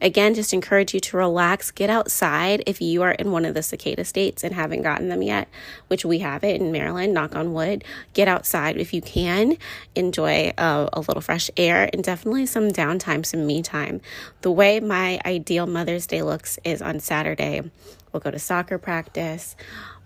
again, 0.00 0.34
just 0.34 0.52
encourage 0.52 0.92
you 0.92 1.00
to 1.00 1.16
relax, 1.16 1.70
get 1.70 1.90
outside 1.90 2.62
if 2.66 2.80
you 2.80 3.02
are 3.02 3.12
in 3.12 3.32
one 3.32 3.44
of 3.44 3.54
the 3.54 3.62
cicada 3.62 4.04
states 4.04 4.44
and 4.44 4.54
haven't 4.54 4.82
gotten 4.82 5.08
them 5.08 5.22
yet, 5.22 5.48
which 5.88 6.04
we 6.04 6.18
have 6.18 6.44
it 6.44 6.60
in 6.60 6.70
Maryland, 6.70 7.14
knock 7.14 7.34
on 7.34 7.54
wood. 7.54 7.82
Get 8.12 8.28
outside 8.28 8.76
if 8.76 8.92
you 8.92 9.00
can, 9.00 9.56
enjoy 9.94 10.52
a, 10.58 10.88
a 10.92 11.00
little 11.00 11.22
fresh 11.22 11.50
air 11.56 11.88
and 11.92 12.04
definitely 12.04 12.46
some 12.46 12.68
downtime, 12.68 13.24
some 13.24 13.46
me 13.46 13.62
time. 13.62 14.00
The 14.42 14.52
way 14.52 14.80
my 14.80 15.18
ideal 15.24 15.66
Mother's 15.66 16.06
Day 16.06 16.22
looks 16.22 16.58
is 16.62 16.82
on 16.82 17.00
Saturday. 17.00 17.62
We'll 18.12 18.20
go 18.20 18.30
to 18.30 18.38
soccer 18.38 18.78
practice. 18.78 19.56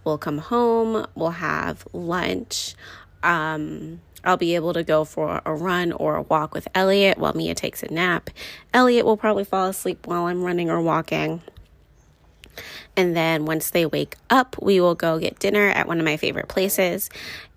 We'll 0.09 0.17
come 0.17 0.39
home, 0.39 1.07
we'll 1.15 1.33
have 1.33 1.87
lunch. 1.93 2.75
Um, 3.23 4.01
I'll 4.25 4.39
be 4.39 4.55
able 4.55 4.73
to 4.73 4.83
go 4.83 5.05
for 5.05 5.43
a 5.45 5.55
run 5.55 5.93
or 5.93 6.17
a 6.17 6.23
walk 6.23 6.55
with 6.55 6.67
Elliot 6.75 7.19
while 7.19 7.35
Mia 7.35 7.55
takes 7.55 7.83
a 7.83 7.93
nap. 7.93 8.31
Elliot 8.73 9.05
will 9.05 9.19
probably 9.19 9.45
fall 9.45 9.67
asleep 9.67 10.07
while 10.07 10.25
I'm 10.25 10.43
running 10.43 10.71
or 10.71 10.81
walking. 10.81 11.43
And 12.97 13.15
then 13.15 13.45
once 13.45 13.69
they 13.69 13.85
wake 13.85 14.17
up, 14.31 14.57
we 14.63 14.81
will 14.81 14.95
go 14.95 15.19
get 15.19 15.39
dinner 15.41 15.69
at 15.69 15.87
one 15.87 15.99
of 15.99 16.07
my 16.07 16.17
favorite 16.17 16.49
places. 16.49 17.11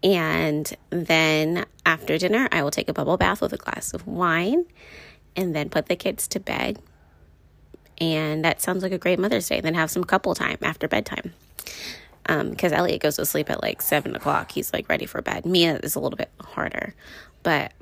And 0.03 0.75
then 0.89 1.65
after 1.85 2.17
dinner, 2.17 2.49
I 2.51 2.63
will 2.63 2.71
take 2.71 2.89
a 2.89 2.93
bubble 2.93 3.15
bath 3.15 3.39
with 3.39 3.53
a 3.53 3.57
glass 3.57 3.93
of 3.93 4.05
wine 4.05 4.65
and 5.37 5.55
then 5.55 5.69
put 5.69 5.85
the 5.85 5.95
kids 5.95 6.27
to 6.27 6.41
bed. 6.41 6.79
And 7.97 8.43
that 8.43 8.59
sounds 8.59 8.83
like 8.83 8.91
a 8.91 8.97
great 8.97 9.19
Mother's 9.19 9.47
Day. 9.47 9.61
Then 9.61 9.75
have 9.75 9.89
some 9.89 10.03
couple 10.03 10.35
time 10.35 10.57
after 10.61 10.89
bedtime. 10.89 11.33
Because 12.49 12.71
um, 12.71 12.77
Elliot 12.77 13.01
goes 13.01 13.17
to 13.17 13.25
sleep 13.25 13.49
at 13.49 13.61
like 13.61 13.81
seven 13.81 14.15
o'clock. 14.15 14.51
He's 14.51 14.71
like 14.71 14.87
ready 14.87 15.05
for 15.05 15.21
bed. 15.21 15.45
Mia 15.45 15.77
is 15.83 15.95
a 15.95 15.99
little 15.99 16.17
bit 16.17 16.31
harder. 16.39 16.93
But 17.43 17.73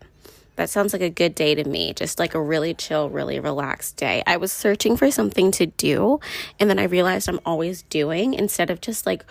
that 0.56 0.70
sounds 0.70 0.91
like 0.91 1.02
a 1.02 1.10
good 1.10 1.36
day 1.36 1.56
to 1.56 1.64
me. 1.64 1.93
Just 1.93 2.20
like 2.20 2.36
a 2.36 2.41
really 2.41 2.74
chill, 2.74 3.10
really 3.10 3.39
relaxed 3.39 3.95
day. 3.95 4.24
I 4.28 4.38
was 4.38 4.52
searching 4.52 4.97
for 4.97 5.10
something 5.10 5.52
to 5.52 5.68
do, 5.68 6.20
and 6.60 6.70
then 6.70 6.80
I 6.80 6.84
realized 6.84 7.30
I'm 7.30 7.39
always 7.45 7.84
doing 7.84 8.34
instead 8.34 8.70
of 8.70 8.82
just 8.82 9.06
like, 9.06 9.24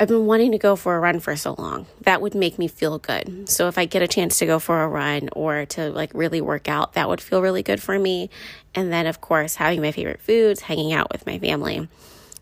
I've 0.00 0.08
been 0.08 0.26
wanting 0.26 0.52
to 0.52 0.58
go 0.58 0.76
for 0.76 0.96
a 0.96 1.00
run 1.00 1.20
for 1.20 1.36
so 1.36 1.54
long. 1.58 1.86
That 2.02 2.20
would 2.20 2.34
make 2.34 2.58
me 2.58 2.68
feel 2.68 2.98
good. 2.98 3.48
So 3.48 3.68
if 3.68 3.78
I 3.78 3.84
get 3.84 4.02
a 4.02 4.08
chance 4.08 4.38
to 4.38 4.46
go 4.46 4.58
for 4.58 4.82
a 4.82 4.88
run 4.88 5.28
or 5.32 5.66
to 5.66 5.90
like 5.90 6.12
really 6.14 6.40
work 6.40 6.68
out, 6.68 6.94
that 6.94 7.08
would 7.08 7.20
feel 7.20 7.42
really 7.42 7.62
good 7.62 7.82
for 7.82 7.98
me. 7.98 8.30
And 8.74 8.92
then, 8.92 9.06
of 9.06 9.20
course, 9.20 9.56
having 9.56 9.80
my 9.80 9.92
favorite 9.92 10.20
foods, 10.20 10.62
hanging 10.62 10.92
out 10.92 11.12
with 11.12 11.26
my 11.26 11.38
family. 11.38 11.88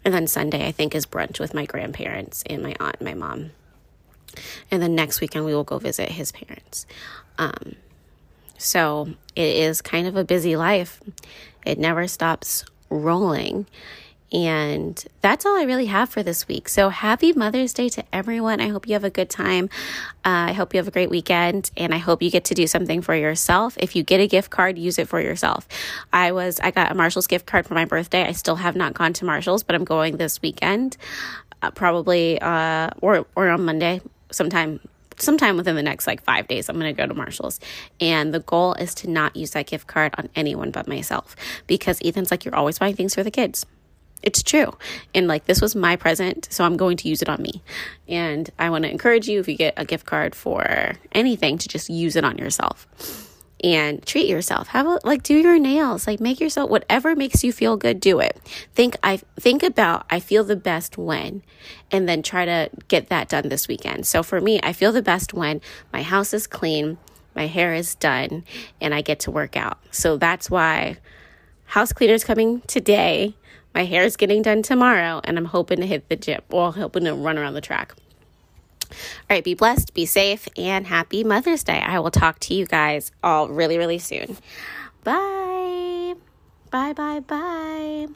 And 0.07 0.15
then 0.15 0.29
Sunday, 0.29 0.65
I 0.65 0.71
think, 0.71 0.95
is 0.95 1.05
brunch 1.05 1.41
with 1.41 1.53
my 1.53 1.67
grandparents 1.67 2.45
and 2.47 2.63
my 2.63 2.77
aunt 2.79 2.95
and 3.01 3.09
my 3.09 3.15
mom. 3.15 3.51
And 4.71 4.81
then 4.81 4.95
next 4.95 5.21
weekend, 5.21 5.45
we 5.45 5.53
will 5.53 5.65
go 5.65 5.81
visit 5.81 6.11
his 6.11 6.31
parents. 6.31 6.87
Um, 7.39 7.75
so 8.57 9.09
it 9.35 9.57
is 9.57 9.83
kind 9.83 10.07
of 10.07 10.15
a 10.15 10.23
busy 10.23 10.57
life. 10.57 11.01
It 11.65 11.81
never 11.81 12.07
stops 12.07 12.65
rolling. 12.89 13.67
And 14.33 15.03
that's 15.21 15.47
all 15.47 15.57
I 15.57 15.63
really 15.63 15.87
have 15.87 16.09
for 16.09 16.23
this 16.23 16.49
week. 16.49 16.69
So 16.69 16.89
happy 16.89 17.33
Mother's 17.33 17.73
Day 17.73 17.89
to 17.91 18.05
everyone. 18.13 18.61
I 18.61 18.69
hope 18.69 18.87
you 18.87 18.95
have 18.95 19.05
a 19.05 19.11
good 19.11 19.31
time. 19.31 19.71
Uh, 20.25 20.51
I 20.51 20.53
hope 20.53 20.75
you 20.75 20.79
have 20.79 20.89
a 20.89 20.91
great 20.91 21.11
weekend 21.11 21.71
and 21.77 21.95
I 21.95 21.99
hope 21.99 22.23
you 22.23 22.31
get 22.31 22.45
to 22.47 22.55
do 22.55 22.67
something 22.67 23.03
for 23.03 23.15
yourself. 23.15 23.77
If 23.79 23.95
you 23.95 24.03
get 24.03 24.21
a 24.21 24.27
gift 24.27 24.51
card, 24.51 24.79
use 24.79 24.99
it 24.99 25.09
for 25.09 25.21
yourself. 25.21 25.69
I 26.13 26.33
was, 26.33 26.59
I 26.61 26.73
got 26.73 26.91
a 26.91 26.95
Marshall's 26.95 27.29
gift 27.29 27.47
card 27.47 27.67
for 27.67 27.75
my 27.75 27.85
birthday. 27.85 28.25
I 28.25 28.33
still 28.33 28.57
have 28.57 28.75
not 28.75 28.95
gone 28.95 29.13
to 29.15 29.25
Marshall's, 29.25 29.63
but 29.63 29.77
I'm 29.77 29.85
going 29.85 30.17
this 30.17 30.43
weekend, 30.43 30.97
uh, 31.63 31.71
probably, 31.71 32.41
uh, 32.41 32.91
or, 33.01 33.27
or 33.37 33.49
on 33.49 33.65
Monday 33.65 34.01
sometime 34.33 34.81
sometime 35.19 35.57
within 35.57 35.77
the 35.77 35.83
next 35.83 36.07
like 36.07 36.23
five 36.23 36.47
days, 36.47 36.69
I'm 36.69 36.79
going 36.79 36.95
to 36.95 37.03
go 37.03 37.07
to 37.07 37.15
Marshall's. 37.15 37.59
And 38.01 38.35
the 38.35 38.41
goal 38.41 38.75
is 38.75 38.95
to 38.97 39.09
not 39.09 39.35
use 39.35 39.53
that 39.53 39.67
gift 39.67 39.87
card 39.87 40.15
on 40.19 40.29
anyone 40.37 40.71
but 40.71 40.87
myself 40.87 41.35
because 41.67 42.01
Ethan's 42.05 42.31
like, 42.31 42.45
you're 42.45 42.55
always 42.55 42.79
buying 42.79 42.97
things 42.97 43.15
for 43.15 43.23
the 43.23 43.31
kids. 43.31 43.65
It's 44.23 44.43
true. 44.43 44.77
And 45.15 45.29
like, 45.29 45.45
this 45.45 45.61
was 45.61 45.77
my 45.77 45.97
present, 45.97 46.49
so 46.51 46.65
I'm 46.65 46.77
going 46.77 46.97
to 46.99 47.09
use 47.09 47.23
it 47.23 47.29
on 47.29 47.41
me. 47.41 47.63
And 48.09 48.51
I 48.59 48.71
want 48.71 48.85
to 48.85 48.91
encourage 48.91 49.29
you 49.29 49.41
if 49.41 49.49
you 49.49 49.57
get 49.57 49.75
a 49.77 49.85
gift 49.85 50.07
card 50.07 50.35
for 50.35 50.95
anything 51.13 51.59
to 51.59 51.69
just 51.69 51.89
use 51.89 52.17
it 52.17 52.25
on 52.25 52.39
yourself 52.39 52.87
and 53.63 54.05
treat 54.05 54.29
yourself. 54.29 54.69
Have 54.69 54.87
a, 54.87 55.01
like 55.05 55.23
do 55.23 55.35
your 55.35 55.59
nails, 55.59 56.07
like 56.07 56.21
make 56.21 56.41
yourself 56.41 56.71
whatever 56.71 57.17
makes 57.17 57.43
you 57.43 57.53
feel 57.53 57.77
good, 57.77 58.01
do 58.01 58.21
it. 58.21 58.39
Think 58.75 58.97
I 59.03 59.19
think 59.39 59.63
about 59.63 60.07
I 60.11 60.21
feel 60.21 60.45
the 60.45 60.57
best 60.57 60.99
when 60.99 61.43
and 61.91 62.09
then 62.09 62.23
try 62.23 62.45
to 62.45 62.71
get 62.89 63.09
that 63.09 63.29
done 63.29 63.49
this 63.49 63.69
weekend. 63.69 64.07
So 64.07 64.23
for 64.23 64.41
me, 64.41 64.61
I 64.63 64.73
feel 64.73 64.93
the 64.93 65.03
best 65.03 65.33
when 65.35 65.61
my 65.93 66.03
house 66.03 66.35
is 66.35 66.47
clean, 66.47 66.99
my 67.35 67.47
hair 67.47 67.75
is 67.75 67.95
done, 67.95 68.45
and 68.81 68.95
I 68.95 69.01
get 69.01 69.21
to 69.21 69.31
work 69.31 69.57
out. 69.57 69.79
So 69.91 70.17
that's 70.17 70.51
why 70.51 70.99
house 71.65 71.93
cleaner's 71.93 72.25
coming 72.25 72.61
today. 72.63 73.35
My 73.77 73.85
hair 73.85 74.05
is 74.05 74.17
getting 74.17 74.41
done 74.41 74.63
tomorrow, 74.63 75.21
and 75.23 75.37
I'm 75.37 75.45
hoping 75.45 75.81
to 75.81 75.87
hit 75.87 76.09
the 76.09 76.17
gym. 76.17 76.41
Well, 76.49 76.73
hoping 76.73 77.05
to 77.05 77.13
run 77.13 77.37
around 77.37 77.53
the 77.53 77.61
track. 77.61 77.93
All 78.91 78.97
right, 79.29 79.45
be 79.45 79.53
blessed, 79.53 79.93
be 79.93 80.07
safe, 80.07 80.49
and 80.57 80.87
happy 80.87 81.23
Mother's 81.23 81.63
Day. 81.63 81.81
I 81.81 81.99
will 81.99 82.11
talk 82.11 82.41
to 82.41 82.55
you 82.55 82.65
guys 82.65 83.13
all 83.23 83.51
really, 83.51 83.77
really 83.77 83.99
soon. 83.99 84.39
Bye. 85.05 86.15
Bye, 86.71 86.95
bye, 86.95 87.21
bye. 87.21 88.07